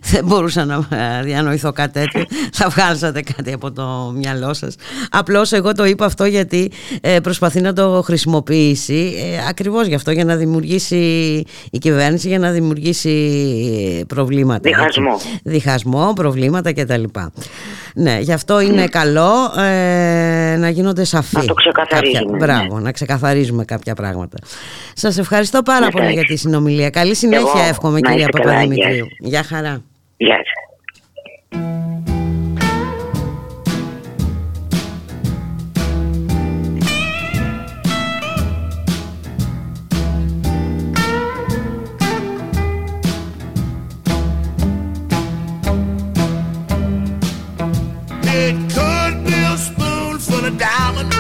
[0.02, 0.88] δεν μπορούσα να
[1.20, 2.24] ε, διανοηθώ κάτι τέτοιο.
[2.60, 4.76] Θα βγάλσατε κάτι από το μυαλό σας.
[5.12, 10.12] Απλώς εγώ το είπα αυτό γιατί ε, προσπαθεί να το χρησιμοποιήσει ε, ακριβώς γι' αυτό
[10.12, 10.98] για να δημιουργήσει
[11.72, 13.10] η κυβέρνηση, για να δημιουργήσει
[14.00, 14.70] ε, προβλήματα.
[14.70, 14.80] έτσι.
[14.80, 15.20] Διχασμό.
[15.44, 17.04] Διχασμό, προβλήματα κτλ.
[18.02, 21.36] Ναι, γι' αυτό είναι καλό ε, να γίνονται σαφή.
[21.38, 22.38] Να το ξεκαθαρίζουμε, κάποια- ναι.
[22.60, 24.38] Μπράβο, να ξεκαθαρίζουμε κάποια πράγματα.
[24.94, 26.34] Σας ευχαριστώ πάρα Ναι, πολύ για εντάξει.
[26.34, 26.90] τη συνομιλία.
[26.90, 29.08] Καλή συνέχεια Εγώ, εύχομαι να κυρία είστε καλά, Παπαδημητρίου.
[29.20, 29.82] Γεια χαρά.
[30.18, 32.19] Γεια σας.
[48.42, 51.12] It could be a spoonful of diamond,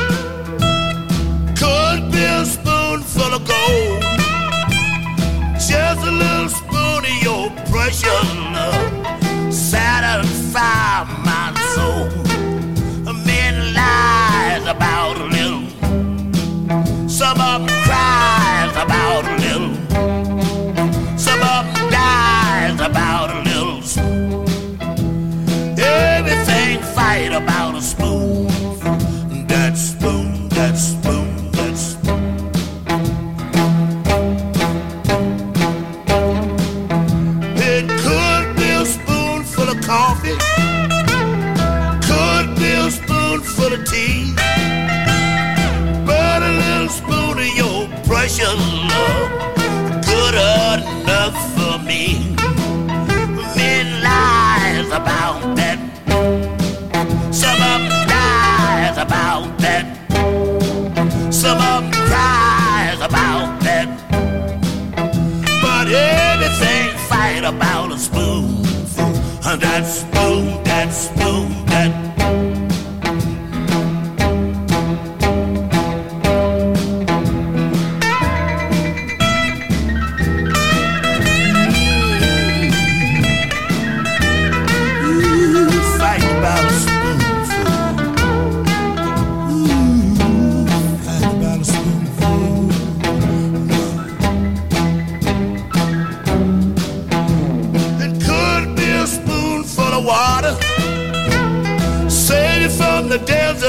[1.61, 4.03] could be a spoonful of gold.
[5.55, 11.28] Just a little spoon of your precious love, satisfy
[61.39, 63.87] Some of maximum cries about that.
[65.61, 69.05] But anything fight about a spoonful,
[69.49, 70.08] and that's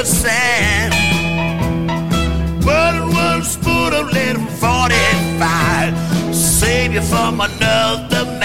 [0.03, 0.95] desert sand.
[2.65, 8.40] But one spoon of lead 45, save baby from another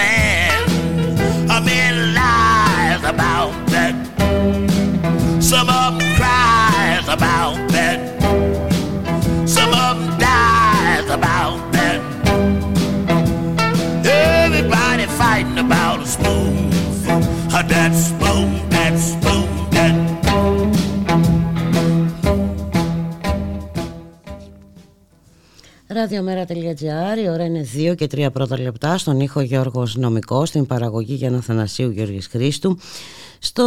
[25.96, 31.14] Ραδιομέρα.gr, η ώρα είναι 2 και 3 πρώτα λεπτά, στον ήχο Γιώργος Νομικός, στην παραγωγή
[31.14, 32.78] Γιάννα Θανασίου Γιώργης Χρήστου.
[33.38, 33.64] Στο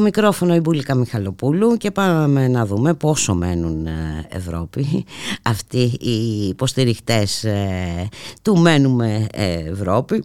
[0.00, 5.04] μικρόφωνο η Μπουλίκα Μιχαλοπούλου και πάμε να δούμε πόσο μένουν ε, Ευρώπη
[5.42, 8.08] αυτοί οι υποστηριχτές ε,
[8.42, 10.24] του μένουμε ε, Ευρώπη.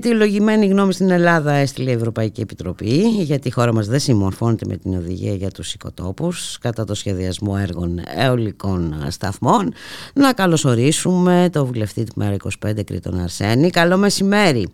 [0.00, 4.66] Τη λογημένη γνώμη στην Ελλάδα έστειλε η Ευρωπαϊκή Επιτροπή γιατί η χώρα μας δεν συμμορφώνεται
[4.68, 9.72] με την οδηγία για τους οικοτόπους κατά το σχεδιασμό έργων αιωλικών σταθμών.
[10.14, 10.32] Να
[10.66, 12.36] καλωσορίσουμε το βουλευτή του ΜΕΡΑ
[12.66, 13.70] 25 Κρήτον Αρσένη.
[13.70, 14.64] Καλό μεσημέρι.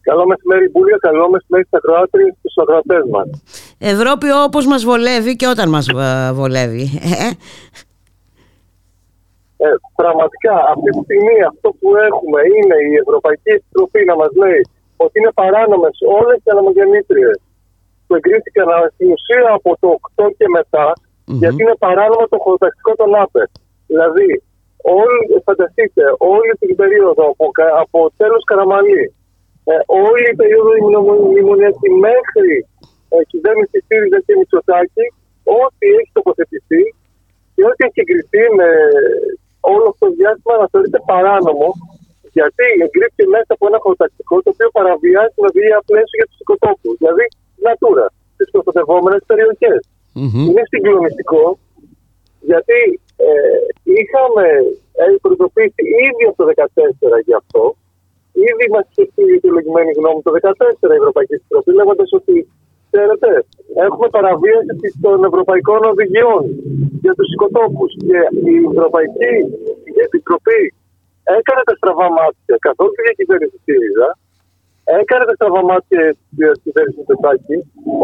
[0.00, 0.98] Καλό μεσημέρι, Μπούλια.
[1.00, 3.28] Καλό μεσημέρι στα Κροάτρια και στους ακροατές μας.
[3.94, 5.86] Ευρώπη όπως μας βολεύει και όταν μας
[6.40, 6.86] βολεύει.
[9.60, 9.68] Ε, ε,
[10.00, 14.62] πραγματικά αυτή τη στιγμή αυτό που έχουμε είναι η Ευρωπαϊκή Επιτροπή να μας λέει
[15.04, 17.36] ότι είναι παράνομες όλες οι αναμογεννήτριες
[18.06, 20.86] που εγκρίθηκαν στην ουσία από το 8 και μετα
[21.40, 23.44] γιατί είναι παράνομο το χωροταξικό των ΑΠΕ.
[23.90, 24.30] Δηλαδή,
[25.00, 26.02] όλοι, φανταστείτε,
[26.34, 27.46] όλη την περίοδο από,
[27.82, 29.04] από τέλος Καραμαλή
[29.70, 29.74] ε,
[30.06, 30.70] όλη η περίοδο
[31.30, 32.54] μνημονιακή μέχρι
[33.14, 35.04] ε, κυβέρνηση ΣΥΡΙΖΑ και Μητσοτάκη,
[35.60, 36.82] ό,τι έχει τοποθετηθεί
[37.54, 38.68] και ό,τι έχει εγκριθεί με
[39.72, 41.68] όλο αυτό το διάστημα να θεωρείται παράνομο,
[42.36, 46.94] γιατί εγκρίθηκε μέσα από ένα χωροτακτικό το οποίο παραβιάζει την οδηγία πλαίσιο για τους οικοτόπους,
[47.00, 47.24] δηλαδή
[47.66, 49.80] Natura, τις προστατευόμενες περιοχές.
[50.18, 50.44] Mm-hmm.
[50.48, 51.44] Είναι συγκλονιστικό,
[52.50, 52.78] γιατί
[53.26, 53.30] ε,
[53.98, 54.46] είχαμε
[55.02, 56.44] ε, προειδοποιήσει ήδη από το
[57.16, 57.62] 2014 γι' αυτό,
[58.48, 60.30] Ήδη μας είχε στείλει η αιτιολογημένη γνώμη το
[60.90, 62.36] 2014 η Ευρωπαϊκή Επιτροπή, λέγοντας ότι
[62.90, 63.30] ξέρετε,
[63.86, 66.42] έχουμε παραβίαση των ευρωπαϊκών οδηγιών
[67.04, 67.90] για τους οικοτόπους.
[68.06, 68.18] Και
[68.52, 69.32] η Ευρωπαϊκή
[70.06, 70.62] Επιτροπή
[71.38, 74.08] έκανε τα στραβά μάτια καθόλου τη διακυβέρνηση ΣΥΡΙΖΑ,
[75.02, 76.00] έκανε τα στραβά μάτια
[76.36, 77.56] της κυβέρνηση Πετάκη,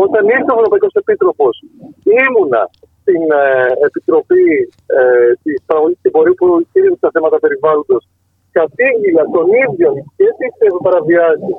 [0.05, 1.55] όταν ήρθε ο Ευρωπαϊκός Επίτροπος.
[2.25, 2.63] Ήμουνα
[3.05, 3.45] στην ε,
[3.89, 4.49] Επιτροπή
[4.99, 8.03] ε, της Παραγωγής και Εμπορίου που χειρίζεται τα θέματα περιβάλλοντος.
[8.59, 10.47] Κατήγγυλα των ίδιων και τι
[10.87, 11.53] παραβιάσει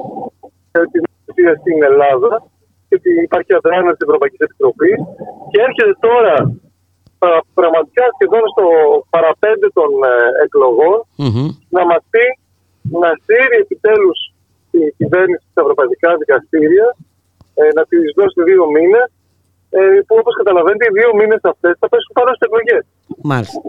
[0.92, 2.32] της δημοκρατίας στην Ελλάδα
[2.88, 4.98] και ότι υπάρχει αδράνεια της Ευρωπαϊκής Επιτροπής
[5.52, 6.36] και έρχεται τώρα
[7.60, 8.66] πραγματικά σχεδόν στο
[9.14, 10.14] παραπέντε των ε,
[10.46, 10.96] εκλογων
[11.76, 12.26] να μας πει
[13.02, 14.20] να στείλει επιτέλους
[14.72, 16.88] την κυβέρνηση στα ευρωπαϊκά δικαστήρια
[17.60, 19.16] ε, να τη δώσει δύο μήνες ε,
[20.08, 22.84] που όπως καταλαβαίνετε οι δύο μήνες αυτές θα πέσουν πάνω στις εκλογές.
[23.32, 23.60] Μάλιστα.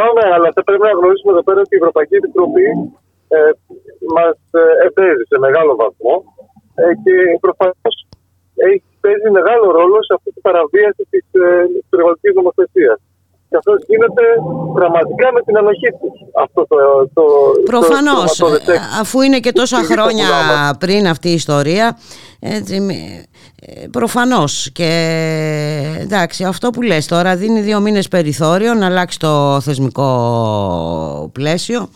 [0.00, 2.68] Πάμε, αλλά θα πρέπει να γνωρίσουμε εδώ πέρα ότι η Ευρωπαϊκή Επιτροπή
[3.36, 3.38] ε,
[4.16, 6.14] μας ε, σε μεγάλο βαθμό
[6.82, 7.14] ε, και
[7.44, 7.94] προφανώς
[8.68, 11.46] έχει παίζει μεγάλο ρόλο σε αυτή την παραβίαση της ε,
[11.90, 12.98] περιβαλλοντικής νομοθεσίας.
[13.58, 14.22] Και αυτός γίνεται
[14.74, 16.12] πραγματικά με την ανοχή του.
[16.42, 16.76] Αυτό το,
[17.14, 17.22] το,
[17.64, 18.42] Προφανώς.
[19.00, 20.26] Αφού είναι και τόσα χρόνια
[20.78, 21.98] πριν αυτή η ιστορία,
[22.40, 22.76] έτσι,
[23.60, 24.90] ε, προφανώς και
[26.00, 31.88] εντάξει αυτό που λες τώρα δίνει δύο μήνες περιθώριο να αλλάξει το θεσμικό πλαίσιο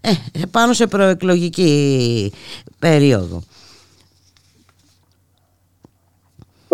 [0.00, 0.10] ε,
[0.50, 2.32] πάνω σε προεκλογική
[2.78, 3.42] περίοδο.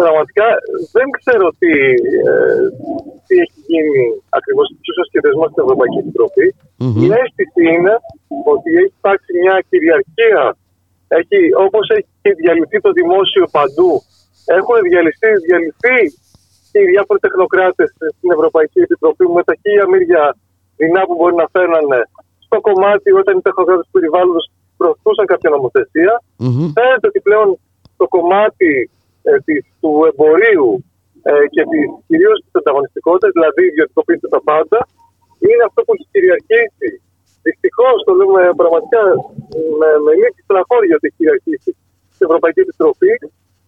[0.02, 0.46] Πραγματικά
[0.96, 1.72] δεν ξέρω τι,
[2.30, 2.64] ε,
[3.26, 4.02] τι έχει γίνει
[4.38, 6.46] ακριβώς στους σχεδιασμό της Ευρωπαϊκής Επιτροπή.
[7.04, 7.94] Η αίσθηση είναι
[8.54, 10.44] ότι έχει υπάρξει μια κυριαρχία
[11.18, 13.92] έχει, όπως έχει διαλυθεί το δημόσιο παντού
[14.56, 15.98] έχουν διαλυθεί, διαλυθεί
[16.76, 20.22] οι διάφοροι τεχνοκράτες στην Ευρωπαϊκή Επιτροπή με τα χίλια μύρια
[20.78, 22.00] δεινά που μπορεί να φαίνανε
[22.46, 24.44] στο κομμάτι όταν οι τεχνοκράτες του περιβάλλοντος
[24.76, 26.12] προωθούσαν κάποια νομοθεσία.
[26.42, 26.68] Mm-hmm.
[26.76, 27.48] Φαίνεται ότι πλέον
[28.00, 29.01] το κομμάτι ε,
[29.46, 30.70] της, του εμπορίου
[31.30, 31.62] ε, και
[32.08, 34.78] κυρίως της ανταγωνιστικότητας, δηλαδή ιδιωτικοποιείται τα πάντα,
[35.46, 36.90] είναι αυτό που έχει κυριαρχήσει.
[37.46, 39.02] Δυστυχώς το λέμε πραγματικά
[39.80, 41.70] με, με λίγη στεναχώρια ότι έχει κυριαρχήσει
[42.14, 43.12] στην Ευρωπαϊκή Επιτροπή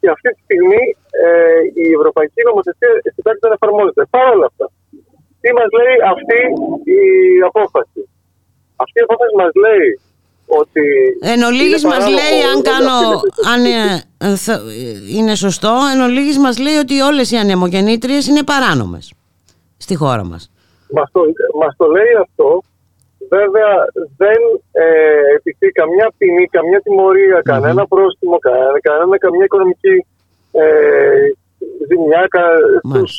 [0.01, 0.85] και αυτή τη στιγμή
[1.25, 4.03] ε, η Ευρωπαϊκή Νομοθεσία στην πράξη δεν εφαρμόζεται.
[4.15, 4.67] Παρ' όλα αυτά,
[5.41, 6.41] τι μας λέει αυτή
[6.99, 7.03] η
[7.51, 8.01] απόφαση;
[8.85, 9.89] Αυτή η απόφαση μας λέει
[10.47, 10.83] ότι.
[11.21, 13.21] Εν ολίγης μας λέει, αν κάνω.
[13.53, 13.65] Αν
[15.17, 19.13] είναι σωστό, εν ολίγης μας λέει ότι όλες οι ανεμογεννήτριες είναι παράνομες
[19.77, 20.51] στη χώρα μας.
[20.91, 21.21] Μας το,
[21.61, 22.63] μας το λέει αυτό
[23.29, 23.73] Βέβαια
[24.17, 24.41] δεν
[24.73, 24.87] ε,
[25.37, 27.51] επιθεί καμιά ποινή, καμιά τιμωρία, mm-hmm.
[27.53, 30.07] κανένα πρόστιμο, κανένα, κανένα, καμιά οικονομική
[30.53, 30.65] ε,
[31.89, 32.25] ζημιά
[32.83, 33.13] στους,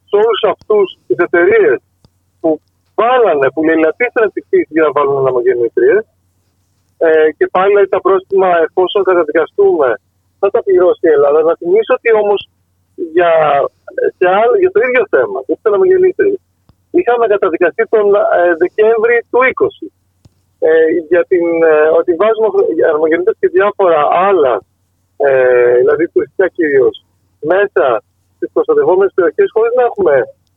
[0.00, 1.78] στους όλους αυτούς τις εταιρείες
[2.40, 2.60] που
[2.94, 6.02] βάλανε, που λαιλατίσανε τη φύση για να βάλουν αναμογεννήτριες
[7.06, 9.88] ε, και πάλι τα πρόστιμα εφόσον καταδικαστούμε
[10.40, 11.40] θα τα πληρώσει η Ελλάδα.
[11.48, 12.40] Να θυμίσω ότι όμως
[13.16, 13.32] για,
[14.18, 16.28] σε άλλο, για το ίδιο θέμα, που ήθελα να γεννήθει,
[16.98, 18.20] είχαμε καταδικαστεί τον ε,
[18.62, 19.86] Δεκέμβρη του 20.
[20.66, 20.70] Ε,
[21.10, 22.48] για την, ε, ότι βάζουμε
[22.92, 24.54] αρμογεννήτες και διάφορα άλλα,
[25.26, 26.94] ε, δηλαδή τουριστικά κυρίως,
[27.52, 27.84] μέσα
[28.36, 30.14] στις προστατευόμενες περιοχές χωρίς να έχουμε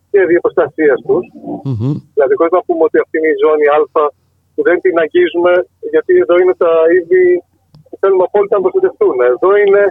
[0.07, 1.25] σχέδιο προστασίας τους.
[2.15, 4.01] Δηλαδή, χωρίς να πούμε ότι αυτή είναι η ζώνη Α που
[4.67, 5.53] δεν την αγγίζουμε,
[5.93, 7.23] γιατί εδώ είναι τα είδη
[7.87, 9.15] που θέλουμε απόλυτα να προστατευτούν.
[9.33, 9.83] Εδώ είναι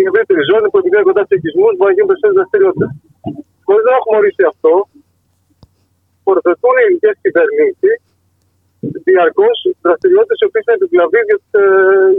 [0.00, 2.90] η ευρύτερη ζώνη που επειδή κοντά στους οικισμούς μπορεί να γίνουν περισσότερες δραστηριότητες.
[3.66, 4.72] Χωρίς να έχουμε ορίσει αυτό,
[6.26, 7.96] προθετούν οι ελληνικές κυβερνήσεις
[9.08, 9.56] διαρκώς
[9.86, 11.62] δραστηριότητες οι οποίες είναι επιβλαβείς για, ε,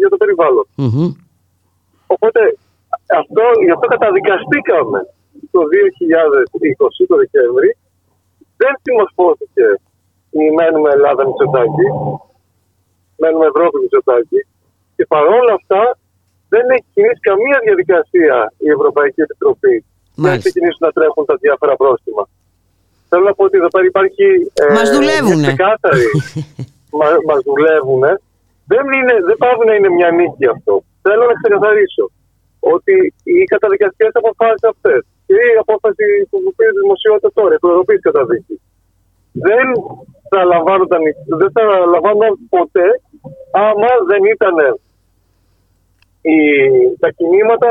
[0.02, 0.66] για το περιβαλλον
[2.14, 2.42] Οπότε
[3.22, 5.00] αυτό, γι' αυτό καταδικαστήκαμε
[5.54, 7.70] το 2020, το Δεκέμβρη.
[8.62, 9.66] Δεν συμμορφώθηκε
[10.30, 11.88] η Μένουμε Ελλάδα Μητσοτάκη,
[13.22, 14.40] Μένουμε Ευρώπη Μητσοτάκη
[14.96, 15.84] και παρόλα αυτά
[16.54, 18.36] δεν έχει κινήσει καμία διαδικασία
[18.68, 19.76] η Ευρωπαϊκή Επιτροπή
[20.22, 22.24] για να ξεκινήσουν να τρέχουν τα διάφορα πρόστιμα.
[23.10, 24.26] Θέλω να πω ότι εδώ πέρα υπάρχει.
[24.62, 25.42] Ε, Μας δουλεύουν.
[25.48, 26.08] Ξεκάθαρη.
[27.00, 28.04] μα, μας δουλεύουν.
[28.72, 30.74] Δεν, είναι, δεν πάβει να είναι μια νίκη αυτό.
[31.06, 32.06] Θέλω να ξεκαθαρίσω
[32.74, 32.96] ότι
[33.32, 38.56] οι καταδικαστικές αποφάσεις αυτές και η απόφαση που πήρε τη δημοσιότητα τώρα, η προεδροποίηση καταδίκη,
[39.48, 39.68] δεν
[40.30, 41.02] θα λαμβάνονταν,
[41.42, 41.62] δεν θα
[41.94, 42.88] λαμβάνονταν ποτέ
[43.52, 44.56] άμα δεν ήταν
[46.22, 46.38] οι,
[47.00, 47.68] τα κινήματα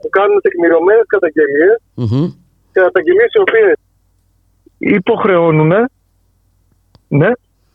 [0.00, 2.26] που κάνουν τεκμηριωμένες καταγγελίες, mm-hmm.
[2.72, 3.74] καταγγελίες οι οποίες
[4.78, 5.72] υποχρεώνουν.
[7.08, 7.30] Ναι,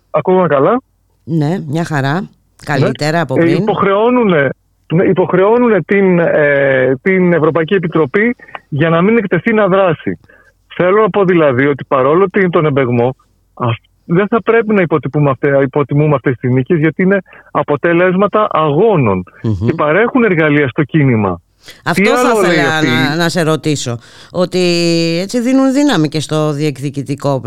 [0.10, 0.82] ακούγομαι καλά.
[1.24, 2.30] Ναι, μια χαρά.
[2.66, 3.56] Καλύτερα από ε, πριν.
[3.56, 4.34] Υποχρεώνουν,
[4.94, 8.36] ναι, υποχρεώνουν την, ε, την Ευρωπαϊκή Επιτροπή
[8.70, 10.20] για να μην εκτεθεί να δράσει.
[10.76, 13.16] Θέλω να πω δηλαδή ότι παρόλο ότι είναι τον εμπεγμό,
[14.06, 17.22] δεν θα πρέπει να υποτιμούμε, αυτές, υποτιμούμε αυτές τις νίκες γιατί είναι
[17.52, 18.48] αποτελέσματα
[19.66, 21.42] και παρέχουν εργαλεία στο κίνημα.
[21.86, 23.98] Αυτό θα ήθελα να, να, σε ρωτήσω.
[24.32, 24.60] Ότι
[25.22, 27.42] έτσι δίνουν δύναμη και στο διεκδικητικό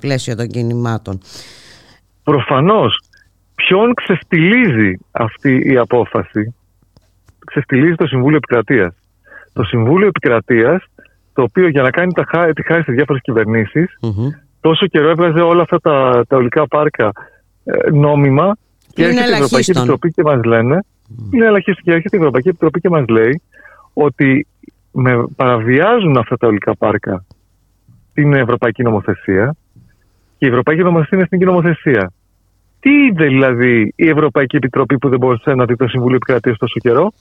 [0.00, 1.20] πλαίσιο των κινημάτων.
[2.22, 3.00] Προφανώς.
[3.54, 6.54] Ποιον ξεφτιλίζει αυτή η απόφαση;
[7.46, 8.94] Ξεφτιλίζει το Συμβούλιο Επικρατείας.
[9.52, 10.84] Το Συμβούλιο Επικρατείας,
[11.32, 13.22] το οποίο για να κάνει τα, τη χάρη σε διάφορες
[14.60, 17.12] τόσο καιρό έβγαζε όλα αυτά τα, τα ολικά πάρκα
[17.64, 18.56] ε, νόμιμα
[18.94, 20.84] και έρχεται η Ευρωπαϊκή Επιτροπή και μας λένε
[21.30, 23.42] είναι ελαχίστον και έρχεται η Ευρωπαϊκή Επιτροπή και μας λέει
[23.92, 24.46] ότι
[24.92, 27.24] με παραβιάζουν αυτά τα ολικά πάρκα
[28.12, 29.56] την Ευρωπαϊκή Νομοθεσία
[30.38, 32.12] και η Ευρωπαϊκή Νομοθεσία είναι εθνική νομοθεσία.
[32.80, 36.78] Τι είδε δηλαδή η Ευρωπαϊκή Επιτροπή που δεν μπορούσε να δει το Συμβούλιο Επικρατείας τόσο
[36.80, 37.12] καιρό;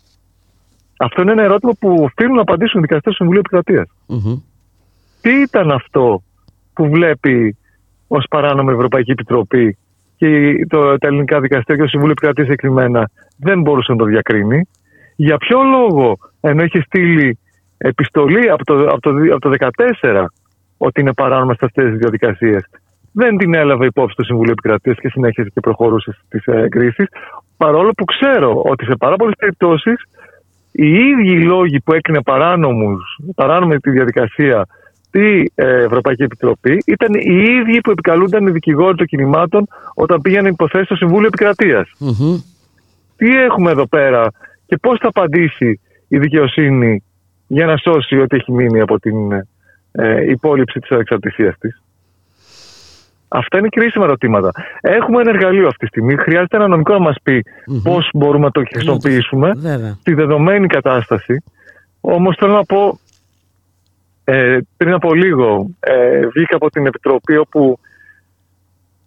[0.97, 3.41] Αυτό είναι ένα ερώτημα που οφείλουν να απαντήσουν οι δικαστές του Συμβουλίου
[5.21, 6.28] Τι ήταν αυτό που
[6.87, 7.57] βλέπει
[8.07, 9.77] ως παράνομη Ευρωπαϊκή Επιτροπή
[10.17, 10.27] και
[10.67, 14.67] το, τα ελληνικά δικαστήρια και το Συμβούλιο Επικρατείας συγκεκριμένα δεν μπορούσε να το διακρίνει.
[15.15, 17.37] Για ποιο λόγο, ενώ είχε στείλει
[17.77, 19.67] επιστολή από το, από το, από το
[20.01, 20.25] 2014
[20.77, 22.65] ότι είναι παράνομε αυτές τις διαδικασίες,
[23.11, 27.03] δεν την έλαβε υπόψη το Συμβούλιο Επικρατείας και συνέχισε και προχωρούσε στις εγκρίσει.
[27.57, 30.03] Παρόλο που ξέρω ότι σε πάρα πολλές περιπτώσεις
[30.71, 32.21] οι ίδιοι λόγοι που έκρινε
[33.35, 34.67] παράνομη τη διαδικασία
[35.11, 40.51] τη ε, Ευρωπαϊκή Επιτροπή ήταν οι ίδιοι που επικαλούνταν οι δικηγόροι των κινημάτων όταν πήγαιναν
[40.51, 41.29] υποθέσεις στο Συμβούλιο
[43.15, 44.31] Τι έχουμε εδώ πέρα
[44.65, 47.03] και πώς θα απαντήσει η δικαιοσύνη
[47.47, 49.31] για να σώσει ό,τι έχει μείνει από την
[49.91, 51.81] ε, υπόλοιψη της ανεξαρτησίας της;
[53.27, 54.51] Αυτά είναι κρίσιμα ερωτήματα.
[54.81, 56.17] Έχουμε ένα εργαλείο αυτή τη στιγμή.
[56.17, 59.51] Χρειάζεται ένα νομικό να μας πει mm πώς μπορούμε να το χρησιμοποιήσουμε
[59.99, 61.43] στη δεδομένη κατάσταση.
[62.01, 62.99] Όμως θέλω να πω
[64.31, 67.79] ε, πριν από λίγο ε, βγήκα από την Επιτροπή όπου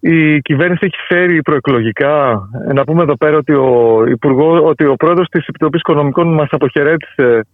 [0.00, 2.48] η κυβέρνηση έχει φέρει προεκλογικά.
[2.68, 6.48] Ε, να πούμε εδώ πέρα ότι ο, υπουργό, ότι ο πρόεδρος της Επιτροπής Οικονομικών μας
[6.50, 7.46] αποχαιρέτησε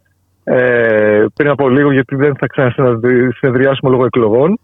[0.44, 4.58] ε, πριν από λίγο γιατί δεν θα ξανασυνεδριάσουμε λόγω εκλογών.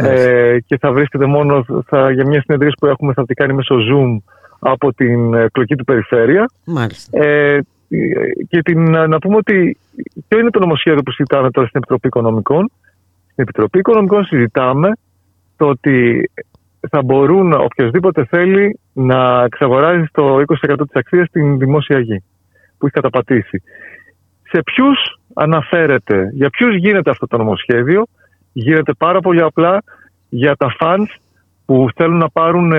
[0.00, 3.74] Ε, και θα βρίσκεται μόνο θα, για μια συνεδρία που έχουμε θα την κάνει μέσω
[3.74, 6.50] Zoom από την εκλογική του περιφέρεια.
[6.64, 7.24] Μάλιστα.
[7.24, 7.60] Ε,
[8.48, 9.78] και την, να πούμε ότι
[10.28, 12.70] ποιο είναι το νομοσχέδιο που συζητάμε τώρα στην Επιτροπή Οικονομικών.
[13.22, 14.90] Στην Επιτροπή Οικονομικών συζητάμε
[15.56, 16.30] το ότι
[16.90, 22.22] θα μπορούν οποιοδήποτε θέλει να εξαγοράζει το 20% της αξίας στην δημόσια γη
[22.78, 23.62] που έχει καταπατήσει.
[24.42, 28.06] Σε ποιους αναφέρεται, για ποιους γίνεται αυτό το νομοσχέδιο,
[28.52, 29.82] γίνεται πάρα πολύ απλά
[30.28, 31.10] για τα funds
[31.66, 32.72] που θέλουν να πάρουν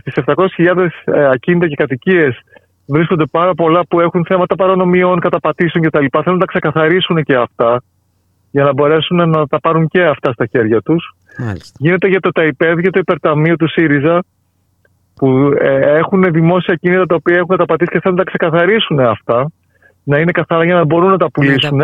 [0.00, 2.40] στις 700.000 ε, ακίνητα και κατοικίες
[2.86, 6.04] βρίσκονται πάρα πολλά που έχουν θέματα παρανομιών, καταπατήσεων κτλ.
[6.10, 7.82] Θέλουν να τα ξεκαθαρίσουν και αυτά
[8.50, 11.16] για να μπορέσουν να τα πάρουν και αυτά στα χέρια τους.
[11.78, 14.24] Γίνεται για το ΤΑΙΠΕΔ, για το υπερταμείο του ΣΥΡΙΖΑ,
[15.14, 19.00] που που ε, έχουν δημόσια κίνητα τα οποία έχουν καταπατήσει και θέλουν να τα ξεκαθαρίσουν
[19.00, 19.50] αυτά,
[20.04, 21.80] να είναι καθαρά για να μπορούν να τα πουλήσουν.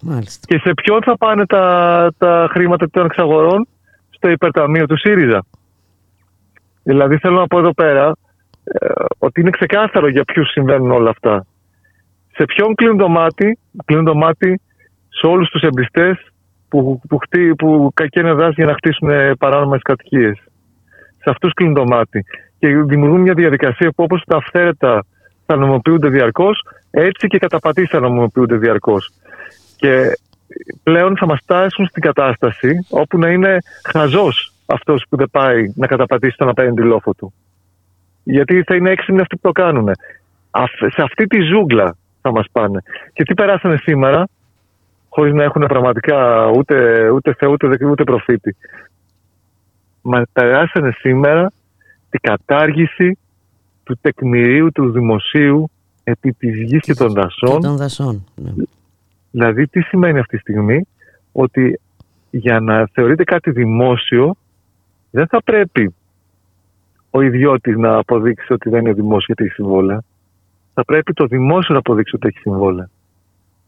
[0.00, 0.46] Μάλιστα.
[0.46, 3.66] Και σε ποιον θα πάνε τα, τα χρήματα των εξαγορών,
[4.10, 5.44] στο υπερταμείο του ΣΥΡΙΖΑ.
[6.82, 8.12] Δηλαδή θέλω να πω εδώ πέρα ε,
[9.18, 11.46] ότι είναι ξεκάθαρο για ποιους συμβαίνουν όλα αυτά.
[12.32, 14.60] Σε ποιον κλείνουν το μάτι, κλείνουν το μάτι
[15.08, 16.32] σε όλους τους εμπιστές
[16.68, 20.38] που, που, χτί, που κακένε δάση για να χτίσουν ε, παράνομες κατοικίες.
[21.18, 22.24] Σε αυτούς κλείνουν το μάτι.
[22.58, 25.04] Και δημιουργούν μια διαδικασία που όπως τα αυθαίρετα
[25.46, 29.12] θα νομοποιούνται διαρκώς, έτσι και οι καταπατήσεις θα νομοποιούνται διαρκώς.
[29.76, 30.18] Και
[30.82, 33.58] πλέον θα μας φτάσουν στην κατάσταση όπου να είναι
[33.88, 37.32] χαζός αυτός που δεν πάει να καταπατήσει τον απέναντι λόφο του.
[38.30, 39.90] Γιατί θα είναι έξυπνοι αυτοί που το κάνουν.
[40.78, 42.82] Σε αυτή τη ζούγκλα θα μας πάνε.
[43.12, 44.28] Και τι περάσανε σήμερα,
[45.08, 48.56] χωρίς να έχουν πραγματικά ούτε, ούτε Θεό ούτε, ούτε προφήτη.
[50.02, 51.52] Μας περάσανε σήμερα
[52.10, 53.18] την κατάργηση
[53.84, 55.70] του τεκμηρίου του δημοσίου
[56.04, 57.60] επί της γης και των δασών.
[57.60, 58.24] Και των δασών.
[58.34, 58.50] Ναι.
[59.30, 60.86] Δηλαδή τι σημαίνει αυτή τη στιγμή;
[61.32, 61.80] Ότι
[62.30, 64.34] για να θεωρείται κάτι δημόσιο
[65.10, 65.94] δεν θα πρέπει
[67.10, 70.02] ο ιδιώτης να αποδείξει ότι δεν είναι δημόσιο γιατί έχει συμβόλαια.
[70.74, 72.90] Θα πρέπει το δημόσιο να αποδείξει ότι έχει συμβόλαια.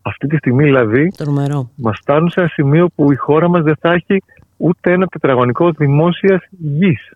[0.02, 1.70] Αυτή τη στιγμή δηλαδή Τρομερό.
[1.74, 4.22] μας φτάνουν σε ένα σημείο που η χώρα μας δεν θα έχει
[4.56, 7.10] ούτε ένα τετραγωνικό δημόσιας γης.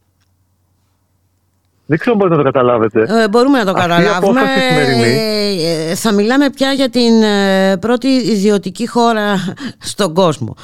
[1.86, 3.00] Δεν ξέρω αν μπορείτε να το καταλάβετε.
[3.22, 4.40] Ε, μπορούμε να το Αυτή η καταλάβουμε.
[4.40, 9.34] απόφαση σημερινή- Ε, ε, θα μιλάμε πια για την ε, πρώτη ιδιωτική χώρα
[9.78, 10.54] στον κόσμο.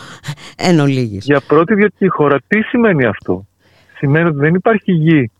[0.56, 1.24] Εν ολίγης.
[1.24, 3.44] Για πρώτη ιδιωτική χώρα, τι σημαίνει αυτό;
[3.96, 5.30] Σημαίνει ότι δεν υπάρχει γη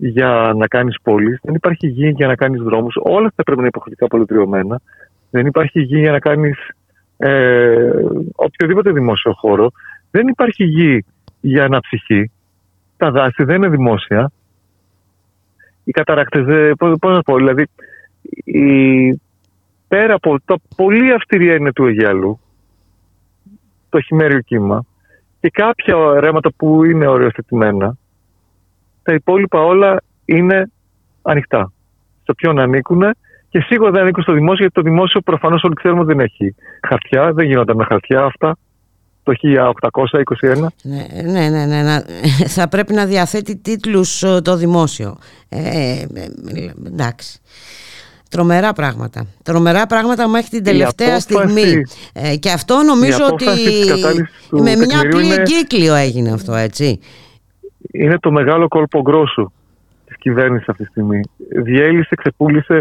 [0.00, 2.94] για να κάνεις πόλεις, δεν υπάρχει γη για να κάνεις δρόμους.
[3.02, 4.80] Όλα αυτά πρέπει να είναι υποχρεωτικά πολυτριωμένα.
[5.30, 6.58] Δεν υπάρχει γη για να κάνεις
[7.16, 7.90] ε,
[8.34, 9.70] οποιοδήποτε δημόσιο χώρο.
[10.10, 11.04] Δεν υπάρχει γη
[11.40, 12.30] για αναψυχή.
[12.96, 14.30] Τα δάση δεν είναι δημόσια.
[15.84, 17.66] Οι καταρακτές, δεν- πώς, πώς να πω, δηλαδή
[18.44, 19.20] η,
[19.88, 22.40] πέρα από το πολύ αυστηρή έννοια του Αιγιαλού,
[23.88, 24.84] το χειμέριο κύμα
[25.40, 27.96] και κάποια ρέματα που είναι οριοθετημένα,
[29.08, 30.70] τα υπόλοιπα όλα είναι
[31.22, 31.72] ανοιχτά.
[32.24, 33.02] Σε ποιον ανήκουν
[33.48, 36.54] και σίγουρα δεν ανήκουν στο δημόσιο, γιατί το δημόσιο προφανώς όλοι ξέρουμε ότι δεν έχει
[36.88, 38.56] χαρτιά, δεν γινόταν με χαρτιά αυτά
[39.22, 40.66] το 1821.
[40.82, 42.04] Ναι, ναι, ναι, ναι, να-
[42.56, 45.16] θα πρέπει να διαθέτει τίτλους ε, το δημόσιο.
[45.48, 46.00] Ε, ε,
[46.54, 47.38] ε, εντάξει.
[48.30, 49.26] Τρομερά πράγματα.
[49.42, 51.82] Τρομερά πράγματα μέχρι την Η τελευταία απόφαση- στιγμή.
[52.12, 55.34] Ε, και αυτό νομίζω η ότι απόφαση της κατάλυσης του με μια τεκμηρίου απλή είναι-
[55.34, 57.00] εγκύκλιο έγινε αυτό, έτσι.
[57.92, 59.52] Είναι το μεγάλο κόλπο γκρόσου
[60.06, 61.20] της κυβέρνησης αυτή τη στιγμή.
[61.62, 62.80] Διέλυσε, ξεπούλησε,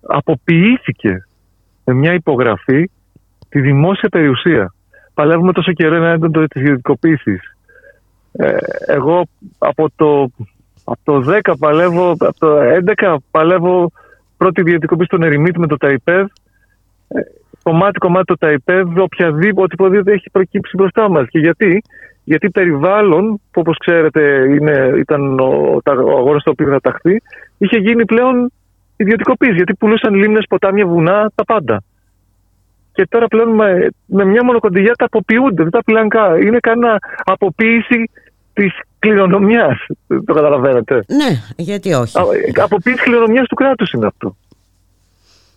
[0.00, 1.26] αποποιήθηκε
[1.84, 2.90] με μια υπογραφή
[3.48, 4.74] τη δημόσια περιουσία.
[5.14, 7.56] Παλεύουμε τόσο καιρό ένα έντονο της ιδιωτικοποίησης.
[8.32, 8.56] Ε,
[8.86, 9.26] εγώ
[9.58, 10.30] από το,
[10.84, 12.58] από το 10 παλεύω, από το
[12.96, 13.92] 11 παλεύω
[14.36, 16.26] πρώτη ιδιωτικοποίηση των Ερημίτ με το ΤΑΙΠΕΔ.
[17.08, 17.20] Ε,
[17.62, 21.28] κομμάτι κομμάτι το ΤΑΙΠΕΔ, οποιαδήποτε οτιδήποτε έχει προκύψει μπροστά μας.
[21.28, 21.82] Και γιατί,
[22.24, 27.22] γιατί περιβάλλον, που όπως ξέρετε είναι, ήταν ο, τα- ο αγώνας στο οποίο θα ταχθεί,
[27.58, 28.52] είχε γίνει πλέον
[28.96, 29.54] ιδιωτικοποίηση.
[29.54, 31.82] Γιατί πουλούσαν λίμνες, ποτάμια, βουνά, τα πάντα.
[32.92, 36.40] Και τώρα πλέον με, με μια μονοκοντιλιά τα αποποιούνται, δεν τα πουλάνε καν.
[36.42, 38.10] Είναι κανένα αποποίηση
[38.52, 39.86] της κληρονομιάς.
[40.06, 40.94] Το καταλαβαίνετε.
[40.94, 42.18] Ναι, γιατί όχι.
[42.18, 42.22] Α,
[42.56, 44.36] ε, Αποποίηση κληρονομιάς του κράτους είναι αυτό.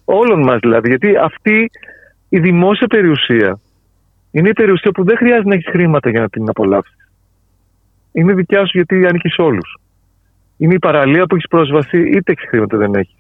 [0.05, 0.87] Όλων μας δηλαδή.
[0.89, 1.71] Γιατί αυτή
[2.29, 3.59] η δημόσια περιουσία
[4.35, 7.09] είναι η περιουσία που δεν χρειάζεται να έχεις χρήματα για να την απολαύσεις.
[8.11, 9.77] Είναι δικιά σου γιατί ανήκεις σε όλους.
[10.57, 13.15] Είναι η παραλία που έχεις πρόσβαση, είτε έχεις χρήματα δεν έχεις.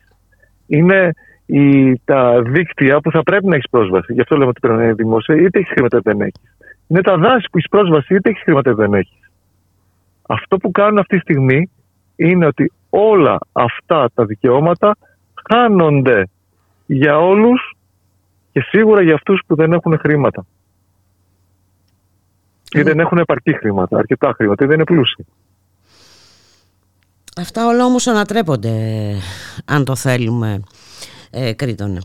[0.67, 1.11] Είναι
[1.45, 4.13] η, τα δίκτυα που θα πρέπει να έχεις πρόσβαση.
[4.13, 6.41] Γι' αυτό λέμε ότι πρέπει να είναι δημόσια, είτε έχεις χρήματα δεν έχεις.
[6.87, 9.19] Είναι τα δάση που έχεις πρόσβαση, είτε έχεις χρήματα δεν έχεις.
[10.27, 11.69] Αυτό που κάνουν αυτή τη στιγμή
[12.15, 14.95] είναι ότι όλα αυτά τα δικαιώματα
[15.49, 16.29] χάνονται
[16.85, 17.75] για όλους
[18.51, 20.45] και σίγουρα για αυτούς που δεν έχουν χρήματα.
[22.71, 25.25] Ή δεν έχουν επαρκή χρήματα, αρκετά χρήματα, ή δεν είναι πλούσιοι.
[27.37, 28.71] Αυτά όλα όμως ανατρέπονται
[29.65, 30.59] αν το θέλουμε
[31.31, 32.01] ε, Κρήτονα.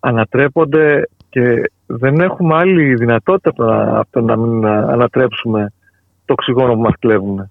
[0.00, 5.72] Ανατρέπονται και δεν έχουμε άλλη δυνατότητα από να- από το να μην ανατρέψουμε
[6.24, 7.50] το οξυγόνο που μας κλέβουν.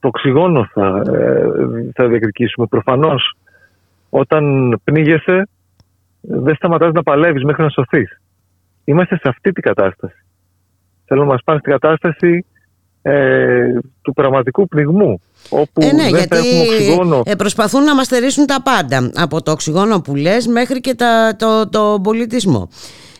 [0.00, 2.66] Το οξυγόνο θα, ε, θα διεκδικήσουμε.
[2.66, 3.36] Προφανώς
[4.10, 5.48] όταν πνίγεσαι
[6.20, 8.20] δεν σταματάς να παλεύεις μέχρι να σωθείς.
[8.84, 10.23] Είμαστε σε αυτή την κατάσταση.
[11.14, 12.44] Θέλω να μας πάνε στην κατάσταση
[13.02, 13.68] ε,
[14.02, 17.22] του πραγματικού πνιγμού όπου Ε, ναι, δεν θα γιατί έχουμε οξυγόνο.
[17.24, 21.36] ε, προσπαθούν να μας στερήσουν τα πάντα από το οξυγόνο που λες μέχρι και τα,
[21.38, 22.68] το, το πολιτισμό.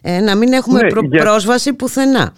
[0.03, 2.33] Ε, να μην έχουμε Ναι, προ- για- πρόσβαση πουθενά.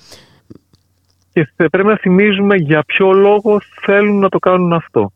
[1.33, 5.13] και θε- πρέπει να θυμίζουμε για ποιο λόγο θέλουν να το κάνουν αυτό.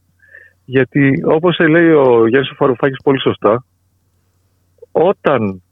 [0.65, 3.65] Γιατί όπως λέει ο Γιάννης Φαρουφάκης πολύ σωστά,
[4.93, 5.63] όταν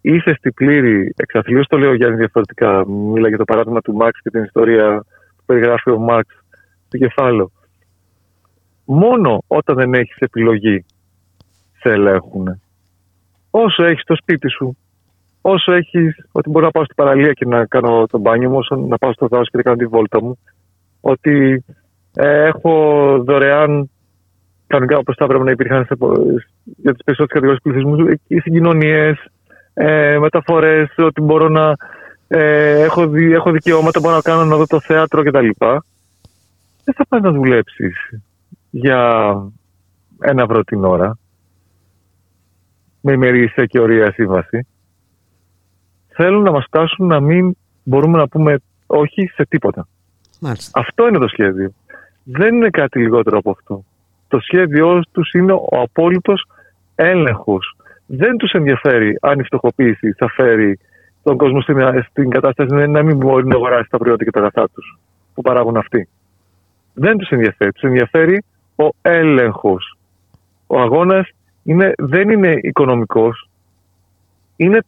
[0.00, 4.20] είσαι στην πλήρη εξαθλίωση, το λέει ο Γιάννης διαφορετικά, μίλα για το παράδειγμα του Μάξ
[4.22, 5.04] και την ιστορία
[5.36, 6.34] που περιγράφει ο Μάξ
[6.86, 7.50] στο κεφάλαιο.
[8.84, 10.84] Μόνο όταν δεν έχεις επιλογή
[11.80, 12.60] σε ελέγχουν.
[13.50, 14.76] Όσο έχεις το σπίτι σου,
[15.40, 18.76] όσο έχεις ότι μπορώ να πάω στην παραλία και να κάνω το μπάνιο μου, όσο
[18.76, 20.38] να πάω στο δάσο και να κάνω τη βόλτα μου,
[21.00, 21.64] ότι
[22.14, 22.72] ε, έχω
[23.24, 23.90] δωρεάν
[24.66, 25.94] κανονικά όπως θα έπρεπε να υπήρχαν σε,
[26.64, 29.24] για τις περισσότερες κατηγορίες πληθυσμού, οι συγκοινωνίες,
[29.80, 31.76] ε, μεταφορές, ότι μπορώ να
[32.28, 35.48] ε, έχω, δι, έχω δικαιώματα, μπορώ να κάνω να δω το θέατρο κτλ.
[36.84, 38.10] Δεν θα πάει να δουλέψεις
[38.70, 39.32] για
[40.20, 41.18] ένα ευρώ την ώρα
[43.00, 44.66] με ημερήσια και ωραία σύμβαση.
[46.08, 49.88] Θέλουν να μας φτάσουν να μην μπορούμε να πούμε όχι σε τίποτα.
[50.40, 50.80] Μάλιστα.
[50.80, 51.72] Αυτό είναι το σχέδιο.
[52.24, 53.84] Δεν είναι κάτι λιγότερο από αυτό.
[54.28, 56.46] Το σχέδιό τους είναι ο απόλυτος
[56.94, 57.76] έλεγχος.
[58.10, 60.78] Δεν τους ενδιαφέρει αν η φτωχοποίηση θα φέρει
[61.22, 61.76] τον κόσμο στην,
[62.10, 64.98] στην κατάσταση να μην μπορεί να αγοράσει τα προϊόντα και τα αγαθά τους
[65.34, 66.08] που παράγουν αυτοί.
[66.94, 67.72] Δεν τους ενδιαφέρει.
[67.72, 68.44] Τους ενδιαφέρει
[68.76, 69.96] ο έλεγχος.
[70.66, 71.28] Ο αγώνας
[71.98, 73.48] δεν είναι οικονομικός.
[74.56, 74.84] Είναι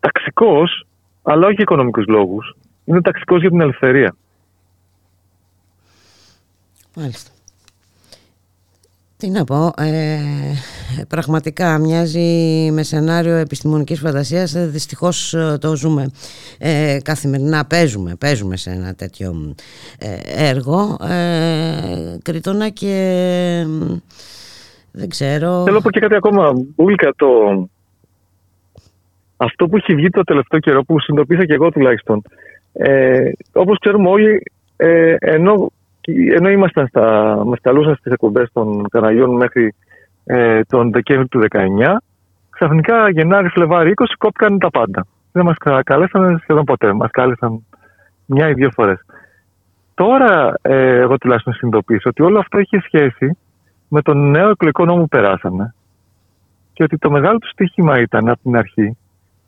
[0.00, 0.86] ταξικός,
[1.22, 2.56] αλλά όχι για οικονομικούς λόγους.
[2.84, 4.14] Είναι ταξικός για την ελευθερία.
[6.96, 7.30] Μάλιστα.
[9.22, 10.18] Τι να πω, ε,
[11.08, 16.10] πραγματικά μοιάζει με σενάριο επιστημονικής φαντασίας, ε, δυστυχώς ε, το ζούμε.
[16.58, 19.54] Ε, καθημερινά, παίζουμε, παίζουμε σε ένα τέτοιο
[20.36, 22.94] έργο, ε, Κρήτονα και
[24.92, 25.62] δεν ξέρω...
[25.62, 27.26] Θέλω να πω και κάτι ακόμα, Μπούλκα, το...
[29.36, 32.22] αυτό που έχει βγει το τελευταίο καιρό που συνειδητοποίησα και εγώ τουλάχιστον,
[32.72, 34.42] ε, όπως ξέρουμε όλοι,
[34.76, 35.72] ε, ενώ
[36.10, 39.74] ενώ ήμασταν στα, με σταλούσαν στις εκπομπές των καναλιών μέχρι
[40.24, 41.66] ε, τον Δεκέμβρη του 19,
[42.50, 45.06] ξαφνικά Γενάρη, Φλεβάρι 20 κόπηκαν τα πάντα.
[45.32, 47.66] Δεν μας καλέσαν σχεδόν ποτέ, μας κάλεσαν
[48.26, 48.98] μια ή δύο φορές.
[49.94, 53.38] Τώρα ε, εγώ τουλάχιστον συνειδητοποίησα ότι όλο αυτό έχει σχέση
[53.88, 55.74] με τον νέο εκλογικό νόμο που περάσαμε
[56.72, 58.96] και ότι το μεγάλο του στοίχημα ήταν από την αρχή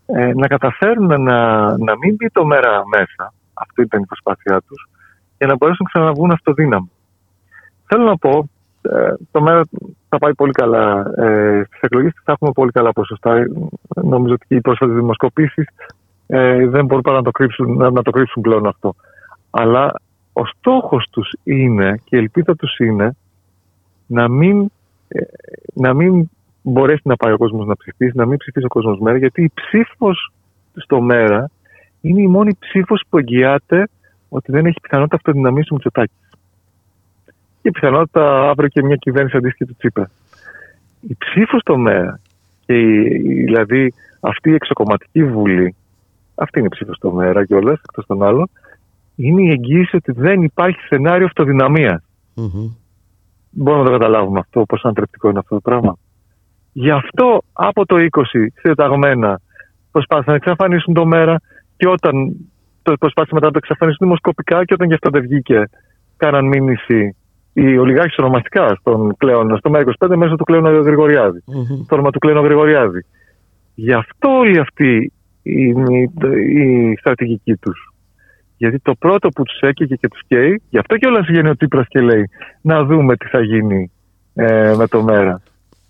[0.06, 4.88] ε, να καταφέρουν να, να μην μπει το μέρα μέσα, αυτή ήταν η προσπάθειά τους,
[5.44, 6.90] για να μπορέσουν να ξαναβγούν αυτοδύναμοι.
[7.86, 8.48] Θέλω να πω,
[8.82, 9.62] ε, το μέρα
[10.08, 11.12] θα πάει πολύ καλά.
[11.16, 13.46] Ε, Στις εκλογές θα έχουμε πολύ καλά ποσοστά.
[14.02, 15.66] Νομίζω ότι οι πρόσφατες δημοσκοπήσεις
[16.26, 18.94] ε, δεν μπορούν παρά να το, κρύψουν, να, να το κρύψουν πλέον αυτό.
[19.50, 19.92] Αλλά
[20.32, 23.16] ο στόχος τους είναι και η ελπίδα τους είναι
[24.06, 24.70] να μην,
[25.08, 25.20] ε,
[25.74, 26.30] να μην
[26.62, 29.50] μπορέσει να πάει ο κόσμος να ψηφίσει, να μην ψηφίσει ο κόσμος μέρα, γιατί η
[29.54, 30.32] ψήφος
[30.74, 31.50] στο μέρα
[32.00, 33.88] είναι η μόνη ψήφος που εγγυάται
[34.34, 36.16] ότι δεν έχει πιθανότητα αυτοδυναμία του Μητσοτάκης.
[37.62, 40.10] Και πιθανότητα αύριο και μια κυβέρνηση αντίστοιχη του Τσίπρα.
[41.00, 42.20] Η ψήφος στο ΜΕΑ
[42.66, 45.74] και η, δηλαδή αυτή η εξοκομματική βουλή,
[46.34, 48.50] αυτή είναι η ψήφος στο ΜΕΑ κιόλα, εκτός των άλλων,
[49.16, 52.02] είναι η εγγύηση ότι δεν υπάρχει σενάριο αυτοδυναμίας.
[52.36, 52.76] Mm-hmm.
[53.50, 55.96] Μπορούμε να το καταλάβουμε αυτό, πόσο αντρεπτικό είναι αυτό το πράγμα.
[56.72, 58.22] Γι' αυτό από το 20
[58.54, 59.40] συνταγμένα
[59.90, 61.40] προσπάθησαν να εξαφανίσουν το μέρα
[61.76, 62.36] και όταν
[62.84, 65.68] το προσπάθησε μετά να το εξαφανίσουν δημοσκοπικά και όταν γι' αυτό δεν βγήκε,
[66.16, 67.16] κάναν μήνυση
[67.52, 71.44] οι ολιγάρχες ονομαστικά στον Κλέον, στο ΜΕΡΑ25 μέσω του Κλέον Γρηγοριάδη.
[71.46, 71.84] Mm-hmm.
[71.88, 73.04] Το όνομα του Κλέον Γρηγοριάδη.
[73.74, 75.12] Γι' αυτό όλη αυτή
[75.42, 75.68] η,
[76.60, 77.92] η, στρατηγική τους.
[78.56, 81.56] Γιατί το πρώτο που τους έκαιγε και τους καίει, γι' αυτό και όλας βγαίνει ο
[81.56, 82.30] Τσίπρας και λέει
[82.60, 83.90] να δούμε τι θα γίνει
[84.34, 85.42] ε, με το ΜΕΡΑ.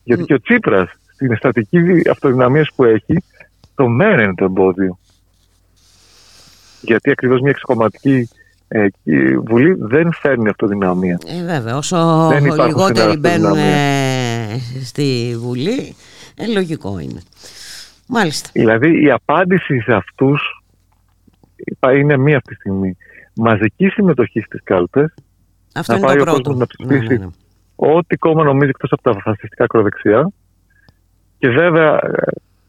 [0.03, 0.27] Γιατί mm.
[0.27, 3.17] και ο Τσίπρας στην στρατηγική αυτοδυναμίας που έχει,
[3.75, 4.99] το ΜΕΡΑ είναι το εμπόδιο
[6.87, 8.29] γιατί ακριβώς μια εξοκομματική
[8.69, 8.87] ε,
[9.39, 11.19] βουλή δεν φέρνει αυτοδυναμία.
[11.27, 12.31] Ε, βέβαια, όσο
[12.67, 15.95] λιγότεροι μπαίνουν ε, στη βουλή,
[16.37, 17.21] ε, λογικό είναι.
[18.09, 18.49] Μάλιστα.
[18.53, 20.63] Δηλαδή η απάντηση σε αυτούς
[21.95, 22.97] είναι μία αυτή τη στιγμή.
[23.35, 25.15] Μαζική συμμετοχή στις κάλπες
[25.75, 27.31] Αυτό να είναι πάει το ο κόσμος να ψηφίσει ναι, ναι, ναι.
[27.75, 30.31] ό,τι κόμμα νομίζει εκτός από τα φασιστικά ακροδεξιά
[31.39, 32.11] και βέβαια ε,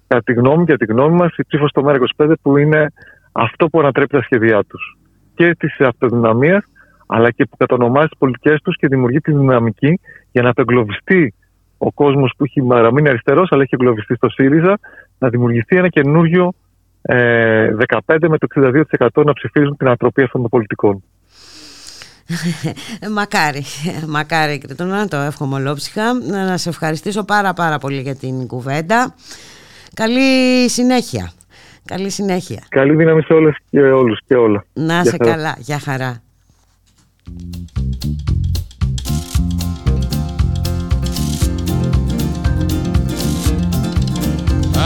[0.08, 2.92] κατά τη γνώμη και τη γνώμη μας η ψήφος στο ΜΕΡΑ25 που είναι
[3.38, 4.98] αυτό που ανατρέπει τα σχέδιά τους
[5.36, 6.64] και τη αυτοδυναμία,
[7.06, 9.99] αλλά και που κατονομάζει τις πολιτικές τους και δημιουργεί τη δυναμική
[10.32, 11.34] για να απεγκλωβιστεί
[11.78, 14.80] ο κόσμος που έχει παραμείνει αριστερός, αλλά έχει εγκλωβιστεί στο ΣΥΡΙΖΑ,
[15.18, 16.53] να δημιουργηθεί ένα καινούριο
[17.02, 17.70] ε,
[18.06, 18.48] 15 με το
[19.14, 21.03] 62% να ψηφίζουν την ανατροπή αυτών των πολιτικών.
[23.18, 23.64] μακάρι,
[24.07, 26.14] μακάρι να το εύχομαι ολόψυχα.
[26.14, 29.16] Να σε ευχαριστήσω πάρα πάρα πολύ για την κουβέντα.
[29.94, 31.32] Καλή συνέχεια.
[31.86, 32.64] Καλή συνέχεια.
[32.70, 34.66] Καλή δύναμη σε όλες και όλους και όλα.
[34.74, 35.56] Να σε καλά.
[35.60, 36.20] Γεια χαρά.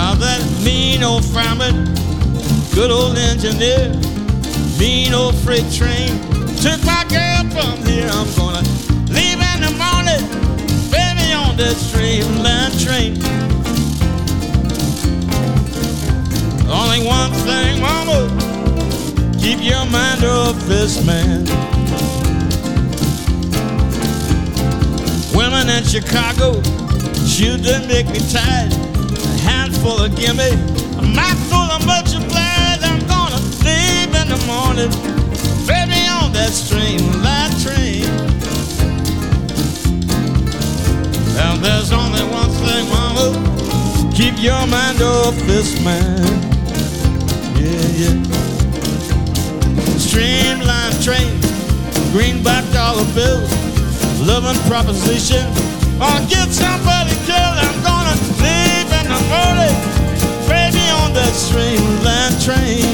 [0.02, 1.72] Oh, that mean old farmer,
[2.76, 3.86] good old engineer,
[4.80, 6.12] mean old freight train
[6.64, 8.10] took my girl from here.
[8.18, 8.64] I'm gonna
[9.18, 10.24] leave in the morning,
[10.96, 13.49] baby, on that streamline train.
[16.92, 18.26] Only one thing, mama,
[19.38, 21.46] keep your mind off this man.
[25.36, 26.60] Women in Chicago,
[27.28, 28.74] shoot done make me tired.
[28.74, 30.50] A handful of gimme,
[30.98, 32.82] a mouthful of multiplied.
[32.82, 34.90] I'm gonna leave in the morning,
[35.68, 38.10] baby on that streamline train.
[41.38, 46.59] And there's only one thing, mama, keep your mind off this man.
[47.60, 48.16] Yeah, yeah.
[50.00, 51.30] Streamline train,
[52.14, 53.52] greenback dollar bills,
[54.26, 55.44] loving proposition.
[56.00, 57.58] I'll get somebody killed.
[57.60, 59.76] I'm gonna leave in the morning,
[60.48, 62.88] baby, on that streamline train.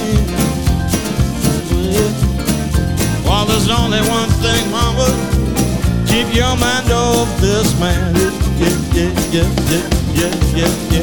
[1.93, 2.09] Yeah.
[3.23, 5.05] Well, there's only one thing, mama.
[6.07, 8.15] Keep your mind off this man.
[8.15, 9.85] Yeah, yeah, yeah, yeah,
[10.15, 10.94] yeah, yeah, yeah.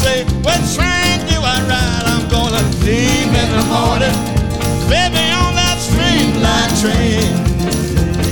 [0.00, 2.04] Say, What train do I ride?
[2.12, 4.16] I'm gonna leave in the morning,
[4.88, 7.28] baby, on that streamline train.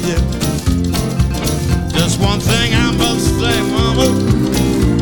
[0.09, 0.23] Yeah.
[1.93, 4.09] Just one thing I must say, mama,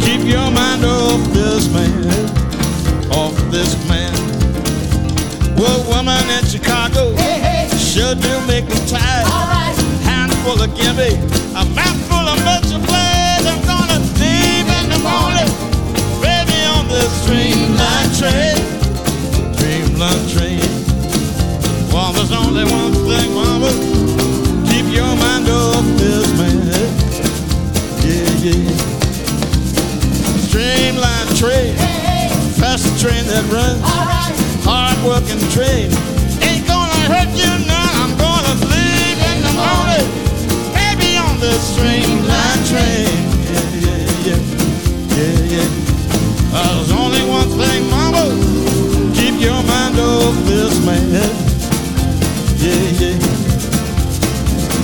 [0.02, 1.94] keep your mind off this man,
[3.12, 4.14] off this man.
[5.56, 7.68] Well, woman in Chicago, hey, hey.
[7.78, 9.26] sure do make me tired.
[9.30, 9.66] All right
[10.02, 11.14] handful of gimme,
[11.54, 11.95] a mouthful
[18.18, 18.56] train,
[19.52, 20.60] streamline train.
[21.92, 23.68] Well, there's only one thing, mama,
[24.68, 26.64] keep your mind off this man.
[28.00, 28.76] Yeah, yeah.
[30.48, 31.76] Streamline train,
[32.56, 33.82] fast train that runs,
[34.64, 35.92] hard working train.
[36.40, 37.90] Ain't gonna hurt you now.
[38.00, 40.08] I'm gonna leave in the morning
[40.72, 43.25] baby on the streamline train.
[50.86, 51.02] Man.
[52.62, 53.18] Yeah, yeah.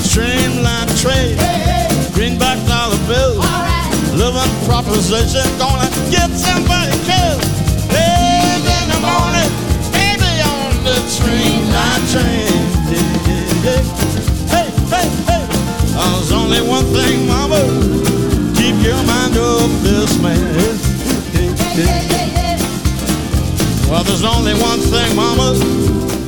[0.02, 1.38] Streamline train,
[2.12, 3.38] greenback dollar bill,
[4.18, 7.42] living proposition, gonna get somebody killed.
[7.94, 9.50] Live in the morning,
[9.94, 12.50] baby on the streamline train.
[12.90, 13.82] Yeah, yeah, yeah.
[14.50, 15.44] Hey, hey, hey.
[15.94, 17.62] Oh, there's only one thing, mama.
[18.58, 20.82] Keep your mind off this man.
[23.92, 26.21] Well, there's only one thing, mama.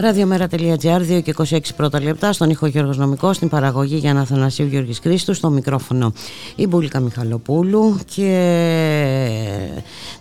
[0.00, 4.66] Ραδιομέρα.gr, 2 και 26 πρώτα λεπτά, στον ήχο Γιώργος Νομικός, στην παραγωγή για να Αθανασίου
[4.66, 6.12] Γιώργης Χρήστου, στο μικρόφωνο
[6.56, 8.30] η Μπουλίκα Μιχαλοπούλου και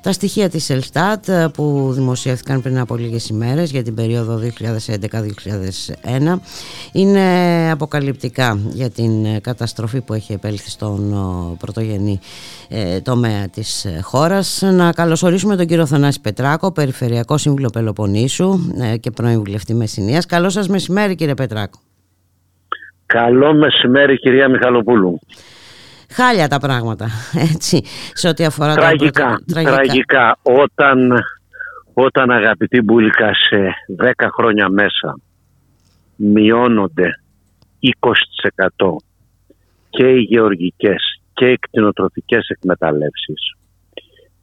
[0.02, 6.40] τα στοιχεία της Ελστάτ που δημοσιεύθηκαν πριν από λίγες ημέρες για την περίοδο 2011-2001
[6.92, 7.22] είναι
[7.72, 11.16] αποκαλυπτικά για την καταστροφή που έχει επέλθει στον
[11.60, 12.20] πρωτογενή
[12.68, 14.62] ε, τομέα της χώρας.
[14.74, 20.26] Να καλωσορίσουμε τον κύριο Θανάση Πετράκο, Περιφερειακό Σύμβουλο Πελοποννήσου ε, και πρώην βουλευτή Μεσσηνίας.
[20.26, 21.80] Καλό σας μεσημέρι κύριε Πετράκο.
[23.06, 25.20] Καλό μεσημέρι κυρία Μιχαλοπούλου.
[26.12, 27.10] Χάλια τα πράγματα,
[27.54, 27.82] έτσι,
[28.14, 29.54] σε ό,τι αφορά τραγικά, το...
[29.54, 30.38] Τραγικά, τραγικά.
[30.42, 31.24] Όταν,
[31.94, 35.20] όταν αγαπητή Μπούλικα σε 10 χρόνια μέσα
[36.16, 37.20] μειώνονται
[38.80, 38.96] 20%
[39.90, 43.54] και οι γεωργικές και οι κτηνοτροφικές εκμεταλλεύσεις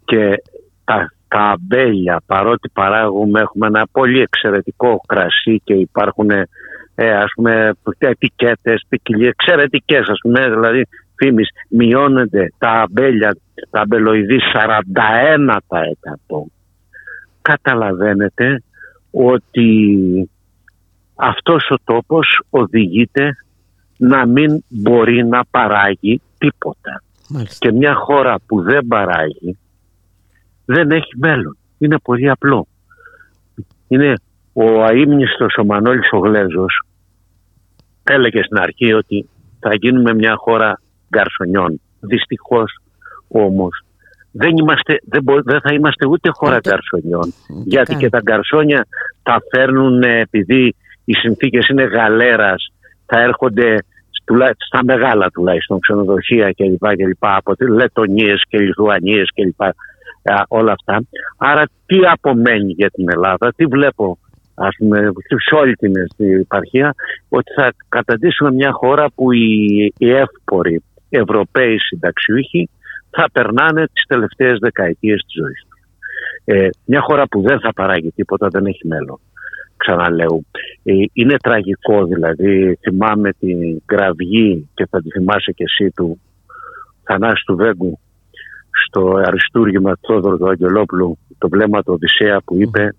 [0.04, 0.42] και
[0.84, 6.46] τα, τα αμπέλια παρότι παράγουμε έχουμε ένα πολύ εξαιρετικό κρασί και υπάρχουν ε,
[7.16, 10.86] ας πούμε ετικέτες, ποικιλίες εξαιρετικές ας πούμε δηλαδή
[11.16, 13.36] φήμης μειώνονται τα αμπέλια,
[13.70, 15.56] τα αμπελοειδή 41%
[17.42, 18.62] καταλαβαίνετε
[19.10, 19.68] ότι
[21.14, 23.36] αυτός ο τόπος οδηγείται
[23.96, 27.02] να μην μπορεί να παράγει τίποτα.
[27.28, 27.56] Μάλιστα.
[27.58, 29.58] Και μια χώρα που δεν παράγει
[30.66, 31.56] δεν έχει μέλλον.
[31.78, 32.66] Είναι πολύ απλό.
[33.88, 34.12] Είναι
[34.52, 36.80] ο αείμνηστος ο Μανώλης ο Γλέζος
[38.04, 39.28] έλεγε στην αρχή ότι
[39.60, 40.80] θα γίνουμε μια χώρα
[41.16, 41.80] γκαρσονιών.
[42.00, 42.80] Δυστυχώς
[43.28, 43.80] όμως
[44.30, 47.32] δεν, είμαστε, δεν, μπο- δεν θα είμαστε ούτε χώρα γκαρσονιών.
[47.64, 48.00] Γιατί καν.
[48.00, 48.86] και τα γκαρσόνια
[49.22, 50.74] τα φέρνουν ε, επειδή
[51.04, 52.72] οι συνθήκες είναι γαλέρας,
[53.06, 53.76] θα έρχονται
[54.24, 56.86] τουλά- στα μεγάλα τουλάχιστον ξενοδοχεία κλπ.
[56.96, 59.60] κλπ από τι Λετωνίες και Λιθουανίες κλπ.
[60.26, 61.04] Α, όλα αυτά.
[61.38, 64.18] Άρα τι απομένει για την Ελλάδα, τι βλέπω
[64.54, 65.12] ας πούμε,
[65.48, 65.92] σε όλη την
[66.40, 66.94] επαρχία,
[67.28, 72.68] ότι θα καταντήσουμε μια χώρα που οι, οι εύποροι Ευρωπαίοι συνταξιούχοι
[73.10, 75.80] θα περνάνε τις τελευταίες δεκαετίες της ζωής τους.
[76.44, 79.20] Ε, μια χώρα που δεν θα παράγει τίποτα, δεν έχει μέλλον.
[79.76, 80.44] Ξαναλέω.
[80.82, 82.78] Ε, είναι τραγικό δηλαδή.
[82.80, 86.20] Θυμάμαι την κραυγή και θα τη θυμάσαι και εσύ του
[87.02, 87.98] Θανάση του Βέγκου
[88.84, 92.94] στο αριστούργημα του Θόδωρου του Αγγελόπουλου το βλέμμα του Οδυσσέα που είπε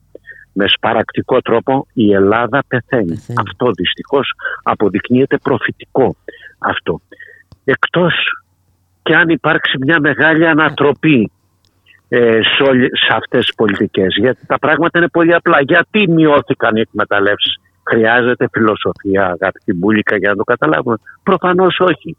[0.53, 3.23] με σπαρακτικό τρόπο η Ελλάδα πεθαίνει.
[3.39, 4.31] Αυτό δυστυχώς
[4.63, 6.15] αποδεικνύεται προφητικό
[6.59, 7.01] αυτό.
[7.63, 8.13] Εκτός
[9.03, 11.31] και αν υπάρξει μια μεγάλη ανατροπή
[12.09, 14.15] ε, σε, όλη- σε αυτές τις πολιτικές.
[14.19, 15.61] Γιατί τα πράγματα είναι πολύ απλά.
[15.61, 17.55] Γιατί μειώθηκαν οι εκμεταλλεύσεις;
[17.89, 20.95] Χρειάζεται φιλοσοφία, αγαπητή Μπούλικα, για να το καταλάβουμε.
[21.23, 22.17] Προφανώς όχι.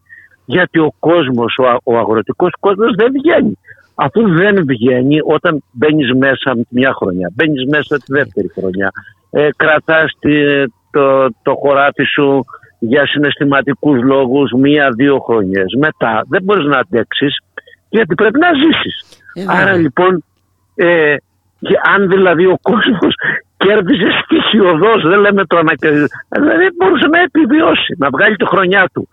[0.55, 3.59] Γιατί ο κόσμος, ο, α- ο αγροτικός κόσμος δεν βγαίνει.
[3.95, 8.91] Αφού δεν βγαίνει όταν μπαίνεις μέσα μια χρονιά, μπαίνεις μέσα τη δεύτερη χρονιά,
[9.31, 12.45] ε, κρατάς τη- το, το χωράφι σου
[12.79, 15.75] για συναισθηματικούς λόγους μία-δύο χρονιές.
[15.79, 17.37] Μετά δεν μπορείς να αντέξεις
[17.89, 19.23] γιατί πρέπει να ζήσεις.
[19.51, 20.25] Άρα λοιπόν,
[20.75, 21.15] ε,
[21.61, 23.15] και αν δηλαδή ο κόσμος
[23.57, 29.09] κέρδιζε στοιχειοδός, δεν λέμε το ανακαιρίζει, δηλαδή μπορούσε να επιβιώσει, να βγάλει τη χρονιά του.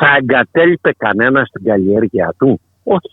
[0.00, 3.10] Θα εγκατέλειπε κανένα την καλλιέργεια του; Όχι.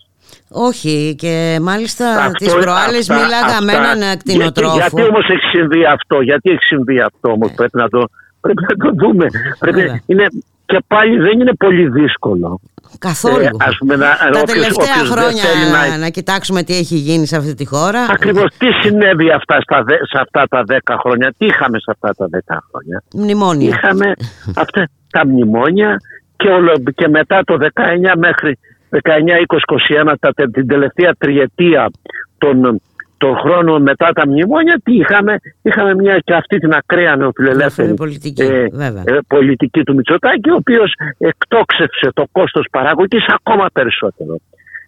[0.50, 4.74] Όχι και μάλιστα Αυτό- τις προάλλες αυτά- μίλαγα με αυτά- έναν κτηνοτρόφο.
[4.76, 8.04] Γιατί, γιατί όμως έχει συμβεί αυτό, γιατί έχει συμβεί αυτό όμως, πρέπει να το,
[8.40, 9.26] πρέπει να το δούμε.
[9.58, 10.00] Πρέπει, Βέβαια.
[10.06, 10.26] είναι,
[10.66, 12.60] και πάλι δεν είναι πολύ δύσκολο.
[12.98, 13.44] Καθόλου.
[13.44, 15.96] Ε, ας πούμε, να, Τα όποιος- τελευταία όποιος δεν χρόνια θέλει να...
[15.98, 18.00] να- κοιτάξουμε τι έχει γίνει σε αυτή τη χώρα.
[18.10, 22.14] Ακριβώς τι συνέβη αυτά στα, δε- σε αυτά τα 10 χρόνια, τι είχαμε σε αυτά
[22.14, 23.68] τα 10 χρόνια; Μνημόνια.
[23.68, 24.12] Είχαμε
[24.56, 25.96] αυτά τα μνημόνια
[26.36, 28.58] και, όλο, και μετά το 19 μέχρι
[28.90, 28.98] 19,
[29.46, 31.90] 20, 21, τα, τε- την τελευταία τριετία
[32.38, 32.80] των,
[33.18, 38.42] των χρόνων μετά τα μνημόνια, τι είχαμε, είχαμε μια και αυτή την ακραία νεοφιλελεύθερη πολιτική,
[38.42, 39.02] ε, βέβαια.
[39.06, 44.36] ε, πολιτική του Μητσοτάκη, ο οποίος εκτόξευσε το κόστος παραγωγής ακόμα περισσότερο.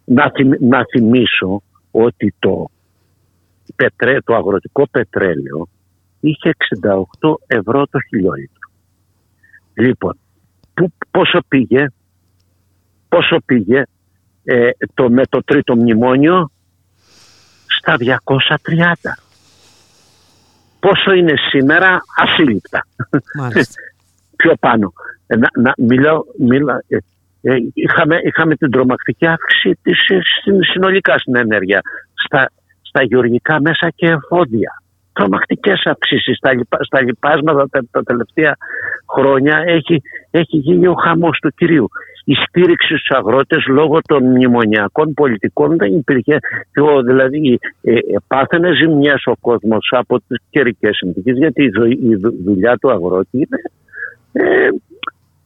[0.05, 2.71] Να, θυμ- να θυμίσω ότι το,
[3.77, 5.69] πετρέ, το αγροτικό πετρέλαιο
[6.21, 6.55] είχε
[7.21, 8.71] 68 ευρώ το χιλιόλιτρο.
[9.75, 10.19] Λοιπόν,
[10.79, 11.87] που, πόσο πήγε,
[13.09, 13.83] πόσο πήγε
[14.45, 16.51] ε, το, με το τρίτο μνημόνιο
[17.79, 18.05] στα 230.
[20.81, 22.87] Πόσο είναι σήμερα ασύλληπτα.
[24.37, 24.93] Πιο πάνω.
[25.27, 26.97] Ε, να, να, μιλάω, μιλά, ε,
[27.41, 31.81] ε, είχαμε, είχαμε την τρομακτική αύξηση της, ε, στην- συνολικά στην ενέργεια.
[32.25, 32.51] Στα,
[32.83, 34.78] στα γεωργικά μέσα και εφόδια.
[35.19, 38.57] Τρομακτικές αυξήσεις στα, λοιπά, στα λοιπάσματα τα, τα τελευταία
[39.15, 41.89] χρόνια έχει, έχει γίνει ο χαμός του κυρίου.
[42.25, 46.39] Η στήριξη στους αγρότες λόγω των μνημονιακών πολιτικών δεν υπήρχε.
[46.81, 52.03] Ο, δηλαδή ε, ε, πάθαινε ζημιές ο κόσμος από τις καιρικές συνθήκες γιατί η, ζωή-
[52.03, 53.61] η δου- δουλειά του αγρότη είναι
[54.33, 54.69] ε,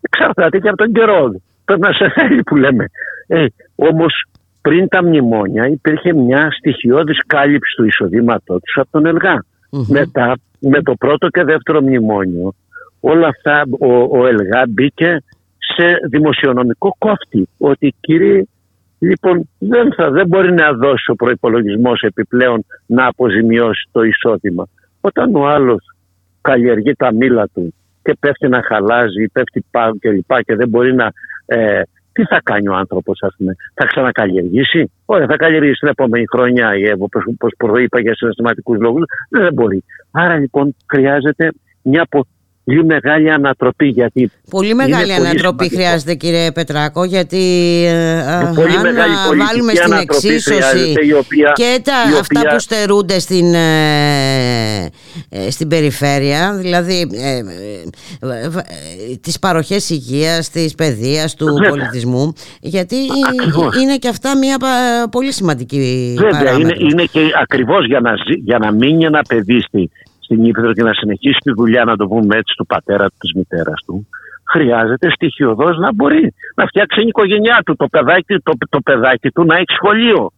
[0.01, 1.35] εξαρτάται και από τον καιρό.
[1.65, 2.85] Πρέπει να σε θέλει που λέμε.
[3.27, 4.24] Ε, όμως
[4.62, 9.44] πριν τα μνημόνια υπήρχε μια στοιχειώδης κάλυψη του εισοδήματός τους από τον ΕΛΓΑ.
[9.89, 12.55] Μετά με το πρώτο και δεύτερο μνημόνιο
[13.01, 15.23] όλα αυτά ο, ο ΕΛΓΑ μπήκε
[15.59, 17.49] σε δημοσιονομικό κόφτη.
[17.59, 18.43] Ότι κύριε
[19.03, 24.69] Λοιπόν, δεν, θα, δεν μπορεί να δώσει ο προπολογισμό επιπλέον να αποζημιώσει το εισόδημα.
[25.01, 25.85] Όταν ο άλλος
[26.40, 30.94] καλλιεργεί τα μήλα του και πέφτει να χαλάζει, πέφτει πάνω και λοιπά και δεν μπορεί
[30.94, 31.12] να...
[31.47, 31.82] Ε,
[32.13, 36.77] τι θα κάνει ο άνθρωπος ας πούμε, θα ξανακαλλιεργήσει; Όχι, θα καλλιεργήσει την επόμενη χρονιά
[36.77, 39.05] η ΕΒΟ, όπως, όπως προείπα για συναισθηματικούς λόγους.
[39.31, 39.85] Δεν μπορεί.
[40.11, 41.51] Άρα λοιπόν χρειάζεται
[41.83, 45.75] μια πολύ μεγάλη ανατροπή γιατί Πολύ είναι μεγάλη πολύ ανατροπή σημαντικό.
[45.77, 47.39] χρειάζεται κύριε Πετράκο γιατί
[47.87, 51.93] ε, πολύ αν μεγάλη α, πολιτική βάλουμε στην ανατροπή εξίσωση χρειάζεται, η οποία- και τα,
[52.15, 54.12] η αυτά οποία- που στερούνται στην, ε, ε,
[55.51, 57.39] στην περιφέρεια δηλαδή ε, ε,
[58.35, 61.70] ε, ε, τις παροχές υγείας, της παιδείας, του Βέβαια.
[61.70, 62.97] πολιτισμού γιατί
[63.39, 63.77] Ακριβώς.
[63.77, 66.93] είναι και αυτά μια πα- πολύ σημαντική Βέβαια, είναι, παράμετρος.
[66.93, 69.90] είναι και ακριβώς για, να ζει- για να μείνει ένα παιδί στη,
[70.20, 73.32] στην Ήπειρο και να συνεχίσει τη δουλειά, να το πούμε έτσι, του πατέρα του, της
[73.35, 74.09] μητέρας του,
[74.53, 79.44] χρειάζεται στοιχειοδός να μπορεί να φτιάξει την οικογένειά του, το παιδάκι, το, το παιδάκι του
[79.44, 80.31] να έχει σχολείο.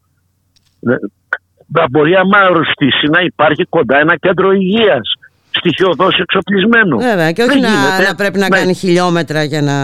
[1.75, 5.13] Ε, Να μπορεί, άμα αρρωστήσει, να υπάρχει κοντά ένα κέντρο υγείας.
[5.51, 6.97] Στοιχειοδός εξοπλισμένο.
[6.99, 8.09] Βέβαια και όχι Δεν να, γίνεται.
[8.09, 8.57] να πρέπει να Ναι.
[8.57, 9.77] κάνει χιλιόμετρα για να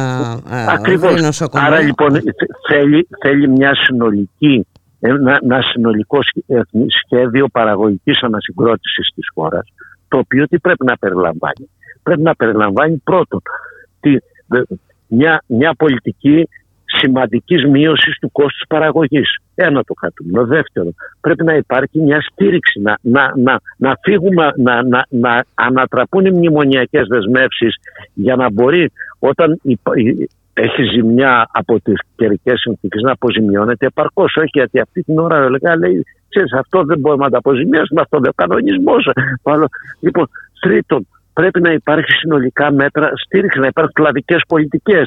[0.56, 1.12] α, Ακριβώς.
[1.12, 1.66] βρει νοσοκομείο.
[1.66, 2.22] Άρα λοιπόν θε-
[2.68, 4.66] θέλει, θέλει μια συνολική
[5.00, 9.66] ένα, ένα συνολικό σχέ- εθνι- σχέδιο παραγωγικής ανασυγκρότησης της χώρας
[10.08, 11.70] το οποίο τι πρέπει να περιλαμβάνει.
[12.02, 13.42] Πρέπει να περιλαμβάνει πρώτον
[14.00, 14.16] τη,
[14.46, 14.62] δε-
[15.06, 16.48] μια, μια πολιτική
[17.00, 19.28] σημαντικής μείωσης του κόστους παραγωγής.
[19.54, 20.46] Ένα το κρατούμενο.
[20.46, 26.24] Δεύτερον, πρέπει να υπάρχει μια στήριξη, να, να, να, να φύγουμε, να, να, να ανατραπούν
[26.26, 27.74] οι μνημονιακές δεσμεύσεις
[28.14, 34.36] για να μπορεί όταν υπα- η- έχει ζημιά από τις καιρικές συνθήκες να αποζημιώνεται επαρκώς.
[34.36, 38.18] Όχι γιατί αυτή την ώρα έλεγα, λέει, ξέρεις, αυτό δεν μπορούμε να τα αποζημιώσουμε, αυτό
[38.20, 39.10] δεν είναι κανονισμός.
[39.42, 39.66] Άλλο.
[40.00, 40.28] Λοιπόν,
[40.60, 45.04] τρίτον, πρέπει να υπάρχει συνολικά μέτρα στήριξη, να υπάρχουν κλαδικές πολιτικές.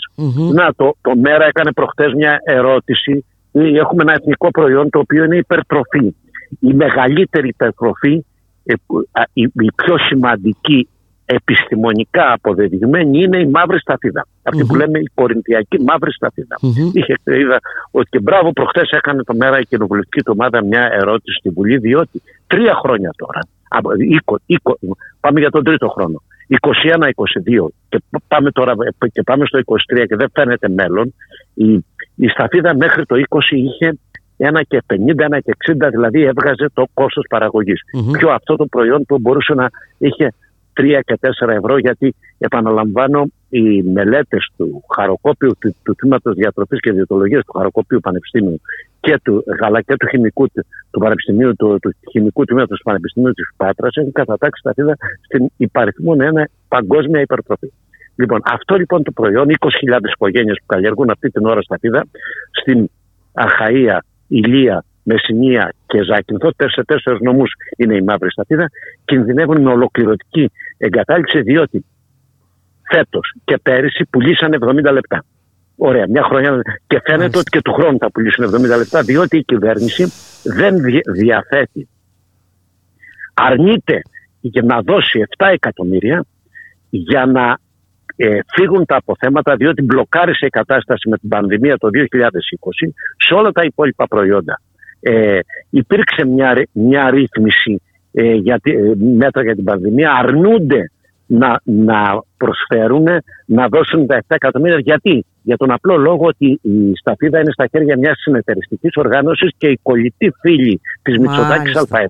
[0.54, 3.26] Να, το, το ΜΕΡΑ έκανε προχτές μια ερώτηση.
[3.52, 6.16] Ε, Έχουμε ένα εθνικό προϊόν το οποίο είναι υπερτροφή.
[6.60, 8.26] Η μεγαλύτερη υπερτροφή,
[8.66, 10.88] ε, που- α, η, η πιο σημαντική
[11.26, 14.26] επιστημονικά αποδεδειγμένη είναι η μαύρη σταφίδα.
[14.44, 16.56] Αυτή που λέμε η κορινθιακή μαύρη σταφίδα.
[16.94, 17.60] Είχε, είδα
[17.92, 21.78] ότι και μπράβο προχθές έκανε το μέρα η κοινοβουλευτική του ομάδα μια ερώτηση στη Βουλή
[21.78, 23.63] διότι τρία χρόνια τώρα, από, οίκο- οίκο-
[25.20, 28.74] πάμε για τον τρίτο χρόνο, 21-22 και πάμε τώρα
[29.12, 31.14] και πάμε στο 23 και δεν φαίνεται μέλλον,
[31.54, 31.74] η,
[32.16, 33.98] η σταφίδα μέχρι το 20 είχε
[34.38, 37.82] ένα και 50, ένα και 60, δηλαδή έβγαζε το κόστος παραγωγής.
[38.12, 40.34] Πιο αυτό το προϊόν που μπορούσε να είχε
[40.82, 46.92] 3 και 4 ευρώ γιατί επαναλαμβάνω οι μελέτες του χαροκόπιου του, του τμήματος διατροφής και
[46.92, 48.62] διαιτολογίας του χαροκοπίου πανεπιστήμιου
[49.06, 53.32] και του, αλλά και του χημικού του, του πανεπιστημίου του, του χημικού τμήματος του πανεπιστημίου
[53.32, 57.72] της Πάτρας έχουν κατατάξει τα φίδα στην υπαριθμόν ένα παγκόσμια υπερτροφή.
[58.16, 62.06] Λοιπόν, αυτό λοιπόν το προϊόν, 20.000 οικογένειες που καλλιεργούν αυτή την ώρα στα φίδα,
[62.62, 62.90] στην
[63.34, 63.98] Αχαΐα,
[64.28, 68.70] Ηλία, Μεσσηνία και Ζάκυνθο, σε τέσσερις νομούς είναι η μαύρη σταφίδα,
[69.06, 71.86] κινδυνεύουν με ολοκληρωτική εγκατάλειψη διότι
[72.92, 74.52] φέτος και πέρυσι πουλήσαν
[74.88, 75.24] 70 λεπτά.
[75.76, 76.62] Ωραία, μια χρονιά.
[76.88, 80.12] Και φαίνεται ότι και του χρόνου θα πουλήσουν 70 λεπτά, διότι η κυβέρνηση
[80.44, 81.88] δεν δι- διαθέτει.
[83.34, 84.02] Αρνείται
[84.42, 86.26] για να δώσει 7 εκατομμύρια
[86.90, 87.58] για να
[88.16, 92.90] ε, φύγουν τα αποθέματα διότι μπλοκάρισε η κατάσταση με την πανδημία το 2020
[93.28, 94.62] σε όλα τα υπόλοιπα προϊόντα.
[95.00, 95.40] Ε,
[95.70, 97.82] υπήρξε μια, ρυ- μια ρύθμιση
[98.12, 100.92] ε, για, τη- ε, μέτρα για την πανδημία, αρνούνται
[101.26, 103.06] να, να προσφέρουν,
[103.46, 104.80] να δώσουν τα 7 εκατομμύρια.
[104.80, 109.68] Γιατί; Για τον απλό λόγο ότι η σταφίδα είναι στα χέρια μιας συνεταιριστικής οργάνωσης και
[109.68, 111.98] οι κολλητοί φίλοι της Μητσοτάκης Μάλιστα.
[111.98, 112.08] ΑΕ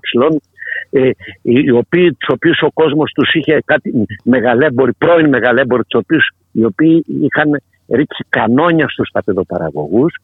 [0.90, 1.10] ε,
[1.42, 6.64] οι οποίοι, τους οποίους ο κόσμος τους είχε κάτι μεγαλέμποροι, πρώην μεγαλέμποροι, τους οποίους, οι
[6.64, 10.14] οποίοι είχαν ρίξει κανόνια στους σταφιδοπαραγωγούς,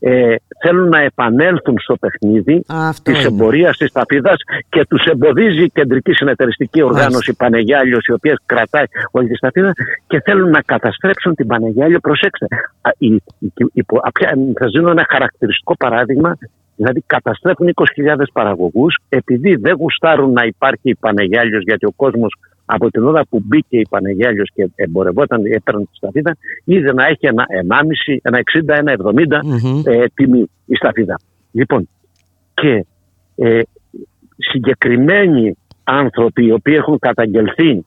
[0.00, 3.28] ε, θέλουν να επανέλθουν στο παιχνίδι Αυτό της είναι.
[3.28, 4.36] εμπορίας της σταφίδας
[4.68, 9.72] και τους εμποδίζει η κεντρική συνεταιριστική οργάνωση Πανεγιάλιος η οποία κρατάει όλη τη σταφίδα
[10.06, 12.00] και θέλουν να καταστρέψουν την Πανεγιάλιο.
[12.00, 12.46] Προσέξτε,
[12.80, 16.38] α, η, η, η, απλά, θα σας δίνω ένα χαρακτηριστικό παράδειγμα
[16.80, 22.36] Δηλαδή καταστρέφουν 20.000 παραγωγούς επειδή δεν γουστάρουν να υπάρχει η Πανεγιάλιος γιατί ο κόσμος
[22.72, 27.26] από την ώρα που μπήκε η Πανεγιάλιος και εμπορευόταν, έπαιρνε τη σταφίδα, είδε να έχει
[27.26, 28.96] ένα 1,5, ένα 60, ένα
[29.84, 31.20] 70 ε, τιμή η σταφίδα.
[31.52, 31.88] Λοιπόν,
[32.54, 32.86] και
[33.36, 33.60] ε,
[34.36, 37.84] συγκεκριμένοι άνθρωποι οι οποίοι έχουν καταγγελθεί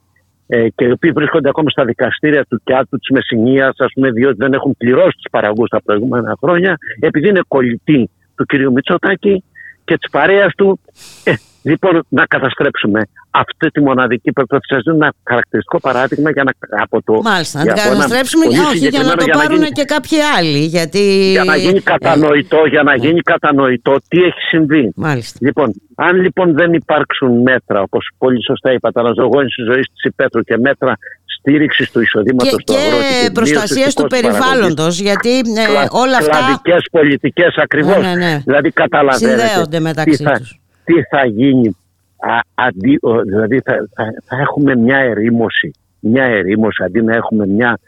[0.47, 4.37] ε, και οι οποίοι βρίσκονται ακόμα στα δικαστήρια του Κιάτου, της Μεσσηνίας, ας πούμε, διότι
[4.39, 8.53] δεν έχουν πληρώσει τους παραγωγούς τα προηγούμενα χρόνια, επειδή είναι κολλητοί του κ.
[8.73, 9.43] Μητσοτάκη
[9.83, 10.79] και της παρέας του.
[11.23, 11.33] Ε,
[11.63, 14.63] λοιπόν, να καταστρέψουμε αυτή τη μοναδική περίπτωση.
[14.67, 17.21] Σα δίνω ένα χαρακτηριστικό παράδειγμα για να, από το.
[17.21, 19.77] Μάλιστα, να για την από ένα καταστρέψουμε, πολύ όχι για να συγκεκριμένο, το πάρουν γίνει-
[19.77, 20.61] και κάποιοι άλλοι.
[20.75, 21.03] Γιατί...
[21.31, 24.91] για να γίνει κατανοητό, για να γίνει κατανοητό τι έχει συμβεί.
[24.95, 25.37] Μάλιστα.
[25.41, 30.41] Λοιπόν, αν λοιπόν δεν υπάρξουν μέτρα, όπως πολύ σωστά είπατε, αναζωογόνηση τη ζωής της υπαίθρου
[30.41, 30.97] και μέτρα
[31.39, 36.87] στήριξης του εισοδήματος και, του αγρότη και προστασίας του περιβάλλοντος, γιατί ε, όλα αυτά Κλαδικές
[36.91, 38.01] πολιτικές ακριβώς.
[38.01, 38.41] Ναι, ναι, ναι.
[38.45, 39.47] Δηλαδή, καταλαβαίνετε.
[39.47, 40.57] Συνδέονται μεταξύ τι θα, τους.
[40.83, 41.77] Τι θα γίνει.
[42.17, 45.71] Α, αντί, ο, δηλαδή, θα, θα, θα έχουμε μια ερήμωση.
[45.99, 47.79] Μια ερήμωση αντί να έχουμε μια,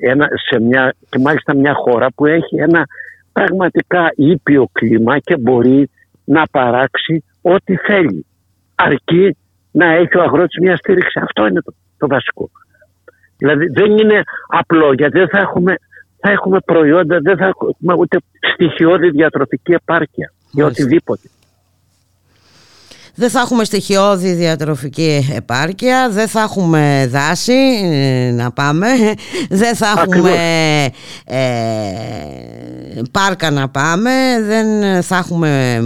[0.00, 2.86] ένα, σε μια, και μάλιστα μια χώρα που έχει ένα
[3.32, 5.90] πραγματικά ήπιο κλίμα και μπορεί
[6.24, 8.26] να παράξει ό,τι θέλει.
[8.74, 9.36] Αρκεί
[9.70, 11.20] να έχει ο αγρότης μια στήριξη.
[11.22, 12.50] Αυτό είναι το, το βασικό.
[13.36, 15.74] Δηλαδή δεν είναι απλό γιατί δεν θα έχουμε,
[16.20, 18.18] θα έχουμε προϊόντα, δεν θα έχουμε ούτε
[18.52, 20.84] στοιχειώδη διατροφική επάρκεια για Μάλιστα.
[20.84, 21.28] οτιδήποτε.
[23.18, 27.52] Δεν θα έχουμε στοιχειώδη διατροφική επάρκεια, δεν θα έχουμε δάση
[27.92, 28.86] ε, να πάμε,
[29.50, 30.30] δεν θα έχουμε
[31.24, 31.38] ε,
[33.10, 34.10] πάρκα να πάμε,
[34.46, 35.80] δεν θα έχουμε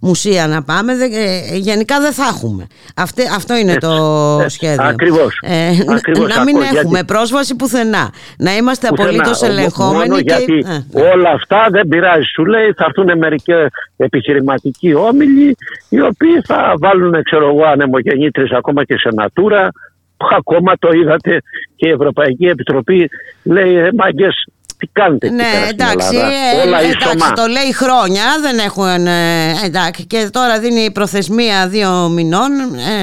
[0.00, 2.66] μουσεία να πάμε, ε, γενικά δεν θα έχουμε.
[2.96, 4.84] Αυτή, αυτό είναι το σχέδιο.
[4.84, 5.42] Ακριβώς.
[5.88, 6.36] Ακριβώς.
[6.36, 10.22] Να μην έχουμε πρόσβαση πουθενά, να είμαστε απολύτως ελεγχόμενοι.
[10.22, 10.34] και...
[10.36, 13.52] γιατί όλα αυτά δεν πειράζει, σου λέει, θα έρθουν μερικοί
[13.96, 15.56] επιχειρηματικοί όμιλοι
[15.88, 19.68] οι οποίοι θα βάλουν ξέρω εγώ ανεμογεννήτρες ακόμα και σε νατούρα
[20.16, 21.42] που ακόμα το είδατε
[21.76, 23.10] και η Ευρωπαϊκή Επιτροπή
[23.42, 24.46] λέει «Ε, μάγκες
[24.84, 30.28] τι κάνετε ναι, εντάξει, ε, Όλα εντάξει το λέει χρόνια, δεν έχουν, ε, εντάξει, και
[30.32, 32.50] τώρα δίνει προθεσμία δύο μηνών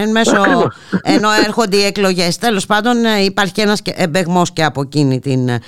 [0.01, 0.43] ε, μέσω,
[1.03, 2.37] ενώ έρχονται οι εκλογές.
[2.37, 5.59] Τέλος πάντων ε, υπάρχει και ένας εμπεγμός και από εκείνη την ε,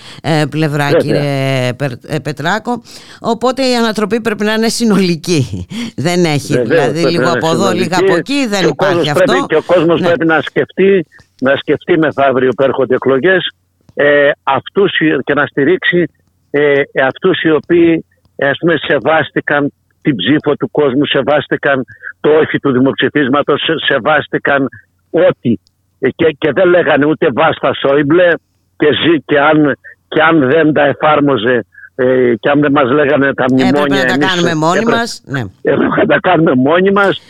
[0.49, 0.99] πλευρά Βέβαια.
[0.99, 2.81] κύριε Πετράκο,
[3.19, 5.67] οπότε η ανατροπή πρέπει να είναι συνολική.
[6.05, 9.23] Δεν έχει, Βέβαια, δηλαδή λίγο από εδώ, λίγο από εκεί, δεν υπάρχει αυτό.
[9.23, 10.07] Πρέπει, και ο κόσμος ναι.
[10.07, 11.05] πρέπει να σκεφτεί,
[11.41, 13.53] να σκεφτεί μεθαύριο που έρχονται εκλογές
[13.93, 14.91] ε, αυτούς
[15.23, 16.09] και να στηρίξει
[16.51, 18.05] ε, αυτούς οι οποίοι
[18.35, 21.85] ε, ας πούμε, σεβάστηκαν την ψήφο του κόσμου, σεβάστηκαν
[22.19, 24.67] το όχι του δημοψηφίσματος, σεβάστηκαν
[25.09, 25.55] ό,τι.
[25.99, 28.29] Ε, και, και δεν λέγανε ούτε βάστα Σόιμπλε
[28.77, 31.65] και, ζει, και, αν, και αν δεν τα εφάρμοζε
[31.95, 35.43] ε, και αν δεν μας λέγανε τα μνημόνια έπρεπε να τα κάνουμε μόνοι μας ναι.
[35.61, 37.21] έπρεπε να τα κάνουμε μόνοι μας.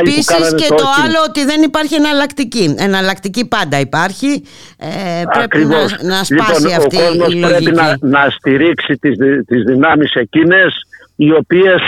[0.00, 2.74] Επίσης και το, άλλο ότι δεν υπάρχει εναλλακτική.
[2.78, 4.42] Εναλλακτική πάντα υπάρχει.
[4.78, 5.80] Ε, πρέπει να,
[6.14, 9.16] να σπάσει λοιπόν, αυτή ο κόσμος η λογική πρέπει να, να στηρίξει τις,
[9.46, 10.74] τις δυνάμεις εκείνες
[11.16, 11.80] οι οποίες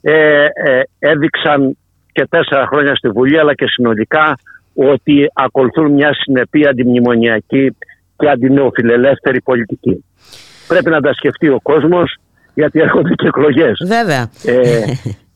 [0.00, 1.76] ε, ε, έδειξαν
[2.12, 4.38] και τέσσερα χρόνια στη Βουλή αλλά και συνολικά
[4.74, 7.76] ότι ακολουθούν μια συνεπή αντιμνημονιακή
[8.16, 10.04] και αντινεοφιλελεύθερη πολιτική
[10.70, 12.16] πρέπει να τα σκεφτεί ο κόσμος
[12.54, 13.82] γιατί έρχονται και εκλογές.
[13.86, 14.30] Βέβαια.
[14.44, 14.84] Ε,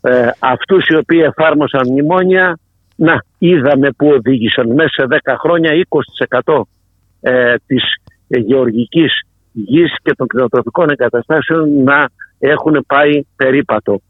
[0.01, 2.59] ε, αυτούς οι οποίοι εφάρμοσαν μνημόνια,
[2.97, 5.71] να είδαμε που οδήγησαν μέσα σε 10 χρόνια
[6.45, 6.63] 20%
[7.21, 7.83] ε, της
[8.29, 9.21] γεωργικής
[9.53, 12.09] γης και των κτηνοτροφικών εγκαταστάσεων να
[12.39, 14.01] έχουν πάει περίπατο.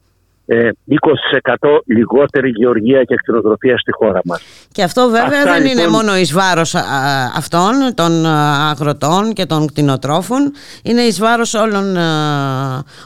[0.47, 4.43] 20% ε, λιγότερη γεωργία και κτηνοτροφία στη χώρα μας.
[4.73, 6.75] Και αυτό βέβαια δεν είναι λοιπόν- μόνο εις βάρος
[7.37, 8.27] αυτών των
[8.71, 10.53] αγροτών και των κτηνοτρόφων,
[10.83, 11.97] είναι εις βάρος όλων,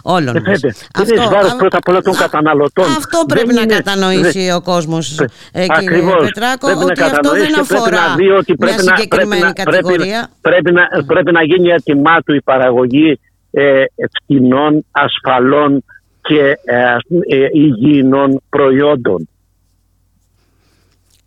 [0.02, 0.60] όλων ε, μας.
[0.94, 2.84] Αυτό, είναι εις βάρος πρώτα απ' όλα των καταναλωτών.
[2.84, 5.20] Αυτό πρέπει να κατανοήσει ο κόσμος,
[5.52, 10.28] ε, κύριε Πετράκο, ότι αυτό δεν αφορά μια συγκεκριμένη κατηγορία.
[10.40, 13.20] Πρέπει, να, πρέπει να γίνει έτοιμά του η παραγωγή
[13.50, 13.84] ε,
[14.16, 15.84] φτηνών, ασφαλών
[16.28, 16.96] και ε,
[17.36, 19.28] ε, υγιεινών προϊόντων.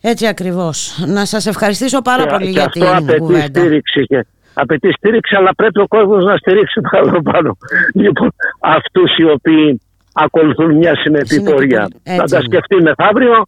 [0.01, 1.05] Έτσι ακριβώς.
[1.07, 5.79] Να σας ευχαριστήσω πάρα πολύ και για την απαιτεί Στήριξη και, απαιτεί στήριξη, αλλά πρέπει
[5.79, 6.81] ο κόσμος να στηρίξει
[7.23, 7.57] πάνω
[8.03, 9.81] Λοιπόν, αυτούς οι οποίοι
[10.13, 11.87] ακολουθούν μια συνεπή πορεία.
[12.03, 13.45] Θα τα σκεφτεί μεθαύριο.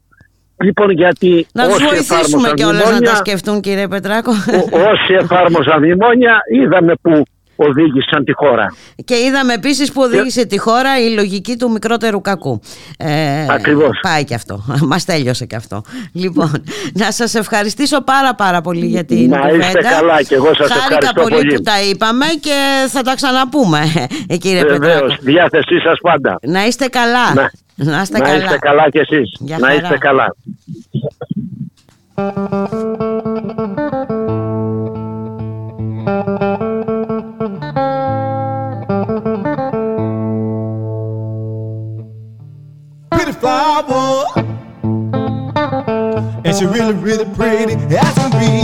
[0.64, 4.32] Λοιπόν, γιατί να τους βοηθήσουμε κιόλας να τα σκεφτούν, κύριε Πετράκο.
[4.92, 7.24] όσοι εφάρμοσαν μνημόνια, είδαμε που
[7.56, 8.76] οδήγησαν τη χώρα.
[9.06, 12.62] Και είδαμε επίσης που οδήγησε τη χώρα η λογική του μικρότερου κακού.
[12.98, 14.00] Ε, Ακριβώς.
[14.02, 14.64] Πάει και αυτό.
[14.90, 15.82] Μας τέλειωσε και αυτό.
[16.14, 16.52] Λοιπόν,
[16.94, 19.58] να σας ευχαριστήσω πάρα πάρα πολύ για την να κουβέντα.
[19.58, 21.54] Να είστε καλά και εγώ σας Χάρηκα ευχαριστώ πολύ, πολύ.
[21.54, 23.80] που τα είπαμε και θα τα ξαναπούμε
[24.28, 26.40] ε, κύριε Βεβαίως, διάθεσή σας πάντα.
[26.42, 27.34] Να είστε καλά.
[27.34, 28.44] Να, να είστε να καλά.
[28.44, 29.38] είστε καλά κι εσείς.
[29.40, 30.36] Για να είστε καλά.
[43.12, 44.26] Pretty flower,
[46.46, 48.64] and she really, really pretty as can be.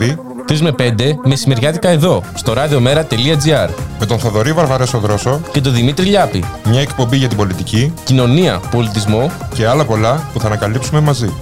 [0.00, 0.18] Έως Παρασκευή
[0.48, 0.74] 3 με
[1.22, 3.68] 5 μεσημεριάτικα εδώ, στο radiomera.gr.
[3.98, 6.44] με τον Θοδωρή Βαρβαρέσο Δρόσο Και τον Δημήτρη Λιάπη.
[6.64, 9.30] μια εκπομπή για την πολιτική Κοινωνία, πολιτισμό.
[9.54, 11.32] και άλλα πολλά που θα ανακαλύψουμε μαζί.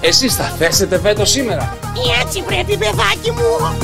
[0.00, 1.76] Εσείς θα θέσετε βέτο σήμερα.
[2.22, 3.76] Έτσι πρέπει παιδάκι μου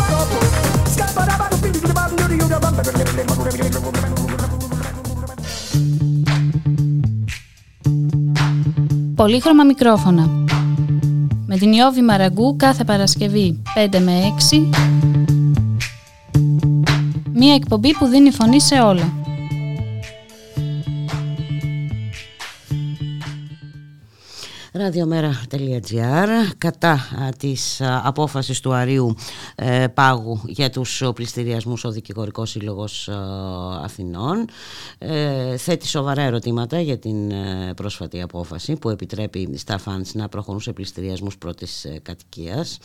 [9.16, 10.43] Πολύχρωμα μικρόφωνα.
[11.54, 13.62] Με την Ιώβη Μαραγκού κάθε Παρασκευή
[13.92, 14.68] 5 με 6.
[17.32, 19.12] Μία εκπομπή που δίνει φωνή σε όλα.
[24.78, 26.28] radiomera.gr
[26.58, 29.22] κατά α, της α, απόφασης του Αρίου ε,
[29.94, 33.14] Πάγου για τους ο, πληστηριασμούς ο Δικηγορικός Σύλλογος α,
[33.82, 34.44] Αθηνών.
[34.98, 40.60] Ε, θέτει σοβαρά ερωτήματα για την ε, πρόσφατη απόφαση που επιτρέπει στα φαντς να προχωρούν
[40.60, 42.78] σε πληστηριασμούς πρώτης ε, κατοικίας.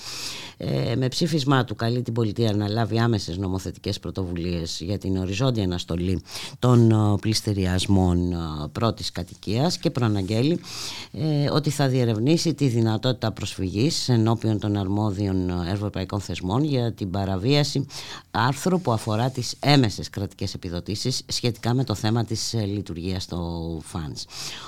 [0.57, 5.63] Ε, με ψήφισμά του καλεί την πολιτεία να λάβει άμεσες νομοθετικές πρωτοβουλίες για την οριζόντια
[5.63, 6.21] αναστολή
[6.59, 10.59] των α, πληστηριασμών α, πρώτης κατοικίας και προαναγγέλει
[11.11, 17.85] ε, ότι θα διερευνήσει τη δυνατότητα προσφυγής ενώπιον των αρμόδιων ευρωπαϊκών θεσμών για την παραβίαση
[18.31, 23.81] άρθρου που αφορά τις έμεσες κρατικές επιδοτήσεις σχετικά με το θέμα της ε, λειτουργίας του
[23.83, 24.25] ΦΑΝΣ.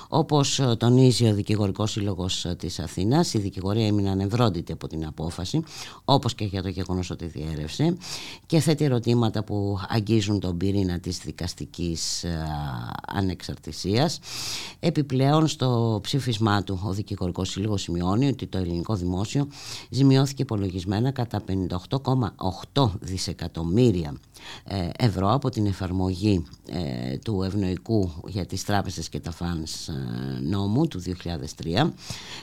[0.08, 5.06] Όπως ε, τονίζει ο Δικηγορικός Σύλλογος ε, της Αθήνας, η δικηγορία έμεινε ανευρόντητη από την
[5.06, 5.64] απόφαση,
[6.06, 7.98] όπως και για το γεγονός ότι διέρευσε
[8.46, 12.46] και θέτει ερωτήματα που αγγίζουν τον πυρήνα της δικαστικής ε,
[13.08, 14.20] ανεξαρτησίας.
[14.80, 19.48] Επιπλέον στο ψήφισμά του ο Δικηγορικός Σύλλογος σημειώνει ότι το ελληνικό δημόσιο
[19.90, 21.42] ζημιώθηκε υπολογισμένα κατά
[21.92, 24.14] 58,8 δισεκατομμύρια
[24.64, 29.94] ε, ευρώ από την εφαρμογή ε, του ευνοϊκού για τις τράπεζες και τα φανς ε,
[30.42, 31.90] νόμου του 2003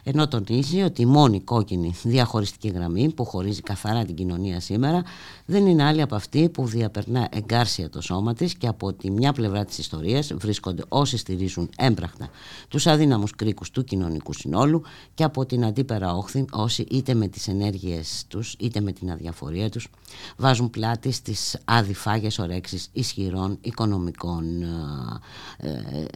[0.02, 5.02] ενώ τονίζει ότι η μόνη κόκκινη διαχωριστική γραμμή που χωρίζει καθαρά την κοινωνία σήμερα
[5.44, 9.32] δεν είναι άλλη από αυτή που διαπερνά εγκάρσια το σώμα της και από τη μια
[9.32, 12.28] πλευρά της ιστορίας βρίσκονται όσοι στηρίζουν έμπραχτα
[12.68, 14.82] τους αδύναμους κρίκους του κοινωνικού συνόλου
[15.14, 19.27] και από την αντίπερα όχθη όσοι είτε με τις ενέργειες τους είτε με την αδιαφορία
[19.70, 19.88] τους
[20.36, 26.06] βάζουν πλάτη στις αδιφάγες ορέξεις ισχυρών οικονομικών ε, ε, ε,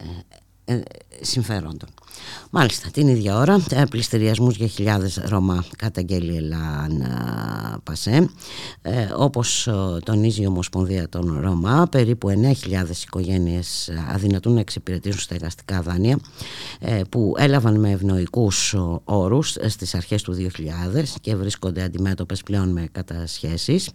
[1.20, 1.88] συμφερόντων.
[2.50, 7.06] Μάλιστα, την ίδια ώρα, ε, πληστηριασμούς για χιλιάδες Ρωμά καταγγέλει Ελάν
[7.84, 8.28] Πασέ.
[8.82, 9.72] Ε, όπως ε,
[10.04, 16.18] τονίζει η Ομοσπονδία των Ρωμά, περίπου 9.000 οικογένειες αδυνατούν να εξυπηρετήσουν στεγαστικά δάνεια
[16.80, 22.68] ε, που έλαβαν με ευνοϊκούς ε, όρους στις αρχές του 2000 και βρίσκονται αντιμέτωπες πλέον
[22.68, 23.90] με κατασχέσεις.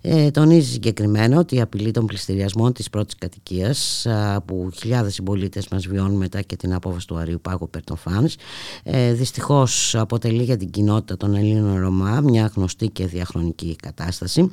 [0.00, 5.68] Ε, τονίζει συγκεκριμένα ότι η απειλή των πληστηριασμών της πρώτης κατοικίας α, που χιλιάδες συμπολίτες
[5.68, 8.34] μας βιώνουν μετά και την απόφαση του Αρίου Πάγου Περτοφάνς
[8.82, 14.50] ε, δυστυχώς αποτελεί για την κοινότητα των Ελλήνων Ρωμά μια γνωστή και διαχρονική κατάσταση.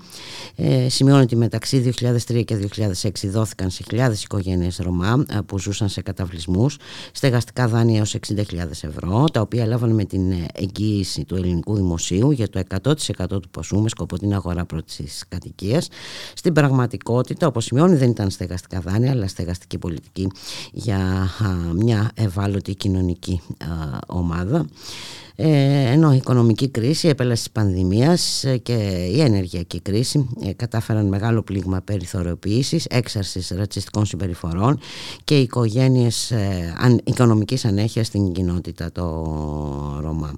[0.55, 2.69] Ε, σημειώνει ότι μεταξύ 2003 και
[3.01, 6.77] 2006 δόθηκαν σε χιλιάδες οικογένειες Ρωμά ε, που ζούσαν σε καταβλισμούς
[7.11, 8.43] στεγαστικά δάνεια έως 60.000
[8.81, 13.49] ευρώ τα οποία έλαβαν με την ε, εγγύηση του ελληνικού δημοσίου για το 100% του
[13.51, 15.87] ποσού με σκοπό την αγορά πρώτης κατοικίας.
[16.33, 20.27] Στην πραγματικότητα όπως σημειώνει δεν ήταν στεγαστικά δάνεια αλλά στεγαστική πολιτική
[20.71, 21.27] για α,
[21.75, 24.57] μια ευάλωτη κοινωνική α, ομάδα.
[24.59, 28.73] ε, ενώ η οικονομική κρίση, η επέλαση της πανδημίας ε, και
[29.13, 34.79] η ενεργειακή κρίση ε, κατάφεραν μεγάλο πλήγμα περιθωριοποίησης, έξαρσης ρατσιστικών συμπεριφορών
[35.23, 39.03] και οικογένειες ε, αν, οικονομικής ανέχειας στην κοινότητα το
[40.01, 40.35] Ρωμά.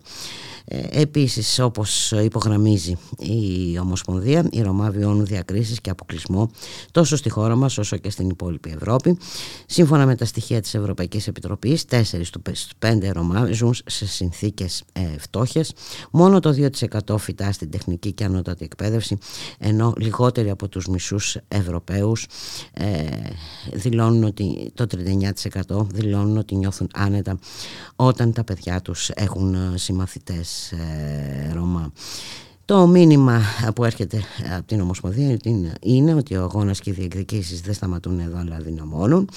[0.65, 6.51] Ε, επίσης όπως υπογραμμίζει η Ομοσπονδία οι Ρωμά βιώνουν διακρίσεις και αποκλεισμό
[6.91, 9.17] τόσο στη χώρα μας όσο και στην υπόλοιπη Ευρώπη
[9.65, 12.41] σύμφωνα με τα στοιχεία της Ευρωπαϊκής Επιτροπής 4 στου
[12.79, 15.73] 5 Ρωμά ζουν σε συνθήκες ε, φτώχειας
[16.11, 16.69] μόνο το
[17.09, 19.17] 2% φυτά στην τεχνική και ανώτατη εκπαίδευση
[19.59, 22.27] ενώ λιγότεροι από τους μισούς Ευρωπαίους
[22.73, 23.05] ε,
[23.73, 24.87] δηλώνουν ότι το
[25.69, 27.39] 39% δηλώνουν ότι νιώθουν άνετα
[27.95, 31.91] όταν τα παιδιά τους έχουν ε, συμμαθητές ε, Ρωμά.
[32.65, 33.41] Το μήνυμα
[33.75, 34.21] που έρχεται
[34.55, 35.37] από την Ομοσπονδία
[35.81, 39.29] είναι ότι ο αγώνας και οι διεκδικήσεις δεν σταματούν εδώ αλλά δυναμώνουν.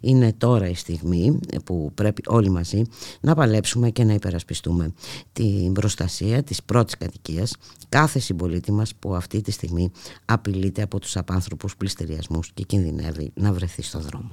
[0.00, 2.82] Είναι τώρα η στιγμή που πρέπει όλοι μαζί
[3.20, 4.92] να παλέψουμε και να υπερασπιστούμε
[5.32, 7.56] την προστασία της πρώτης κατοικίας
[7.88, 9.90] κάθε συμπολίτη μας που αυτή τη στιγμή
[10.24, 14.30] απειλείται από τους απάνθρωπους πληστηριασμούς και κινδυνεύει να βρεθεί στο δρόμο.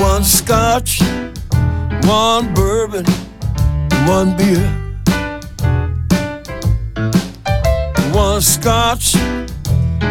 [0.00, 1.02] One scotch,
[2.06, 3.04] one bourbon,
[4.06, 4.64] one beer.
[8.12, 9.16] One scotch,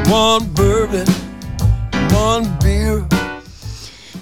[0.09, 1.07] one bourbon,
[2.11, 3.07] one beer.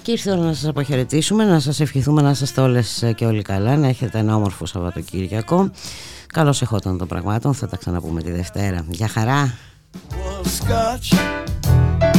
[0.02, 3.42] Και ήρθε η ώρα να σας αποχαιρετήσουμε, να σας ευχηθούμε να είστε όλες και όλοι
[3.42, 5.70] καλά, να έχετε ένα όμορφο Σαββατοκύριακο.
[6.26, 8.84] Καλώς εχόταν των πραγμάτων, θα τα ξαναπούμε τη Δευτέρα.
[8.88, 9.54] Γεια χαρά!
[10.10, 11.14] One scotch,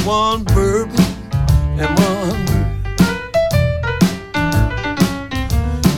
[0.06, 1.06] one bourbon,
[1.80, 2.67] and one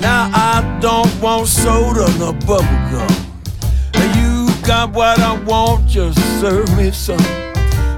[0.02, 3.10] Now I don't want soda nor bubble gum.
[4.16, 7.20] You got what I want, just serve me some.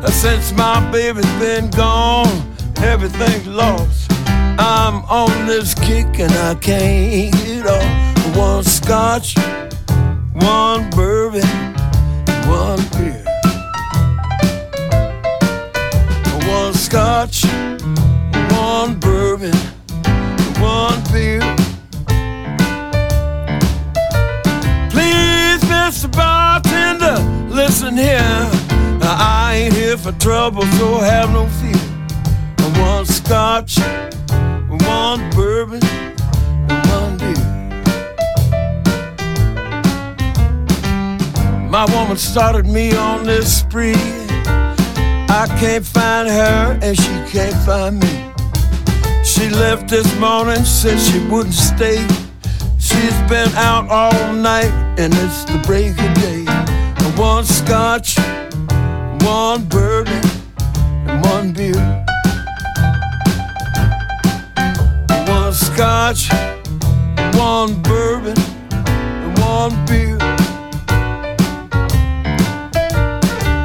[0.04, 4.12] Uh, since my baby's been gone, everything's lost.
[4.28, 8.36] I'm on this kick and I can't get off.
[8.36, 9.36] One scotch,
[10.34, 11.48] one bourbon,
[12.48, 13.24] one beer.
[16.48, 17.46] One scotch,
[18.52, 19.56] one bourbon,
[25.92, 26.10] Mr.
[26.10, 27.20] Bartender,
[27.54, 28.50] listen here.
[29.02, 31.76] I ain't here for trouble, so have no fear.
[32.82, 33.78] One scotch,
[34.70, 37.36] one bourbon, and one beer.
[41.70, 43.94] My woman started me on this spree.
[45.28, 48.32] I can't find her and she can't find me.
[49.26, 52.08] She left this morning, said she wouldn't stay.
[52.82, 56.46] She's been out all night and it's the break of day.
[57.16, 58.18] One scotch,
[59.24, 60.24] one bourbon,
[61.06, 62.06] and one beer.
[65.28, 66.32] One scotch,
[67.36, 68.38] one bourbon,
[68.72, 70.18] and one beer.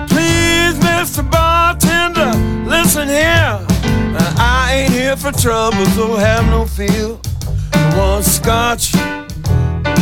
[0.09, 1.29] Please, Mr.
[1.31, 2.33] Bartender,
[2.69, 3.65] listen here.
[4.39, 7.17] I ain't here for trouble, so have no fear.
[7.97, 8.95] One scotch,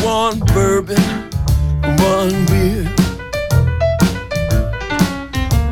[0.02, 1.00] one bourbon,
[1.98, 2.84] one beer.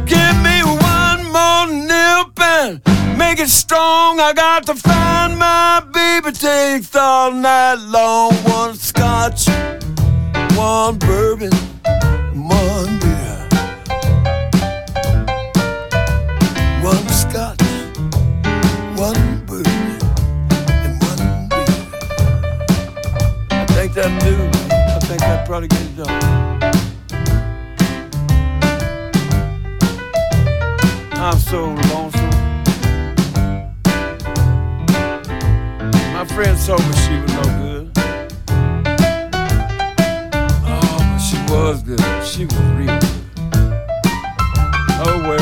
[0.07, 2.81] Give me one more nip and
[3.19, 4.21] make it strong.
[4.21, 6.31] I got to find my baby.
[6.31, 8.33] Takes all night long.
[8.45, 9.49] One scotch,
[10.57, 11.53] one bourbon,
[25.53, 26.63] try to get it done.
[31.13, 32.31] I'm so lonesome.
[36.15, 37.91] My friend told me she was no good.
[40.65, 42.25] Oh, but she was good.
[42.25, 43.19] She was real good.
[45.05, 45.42] Oh well.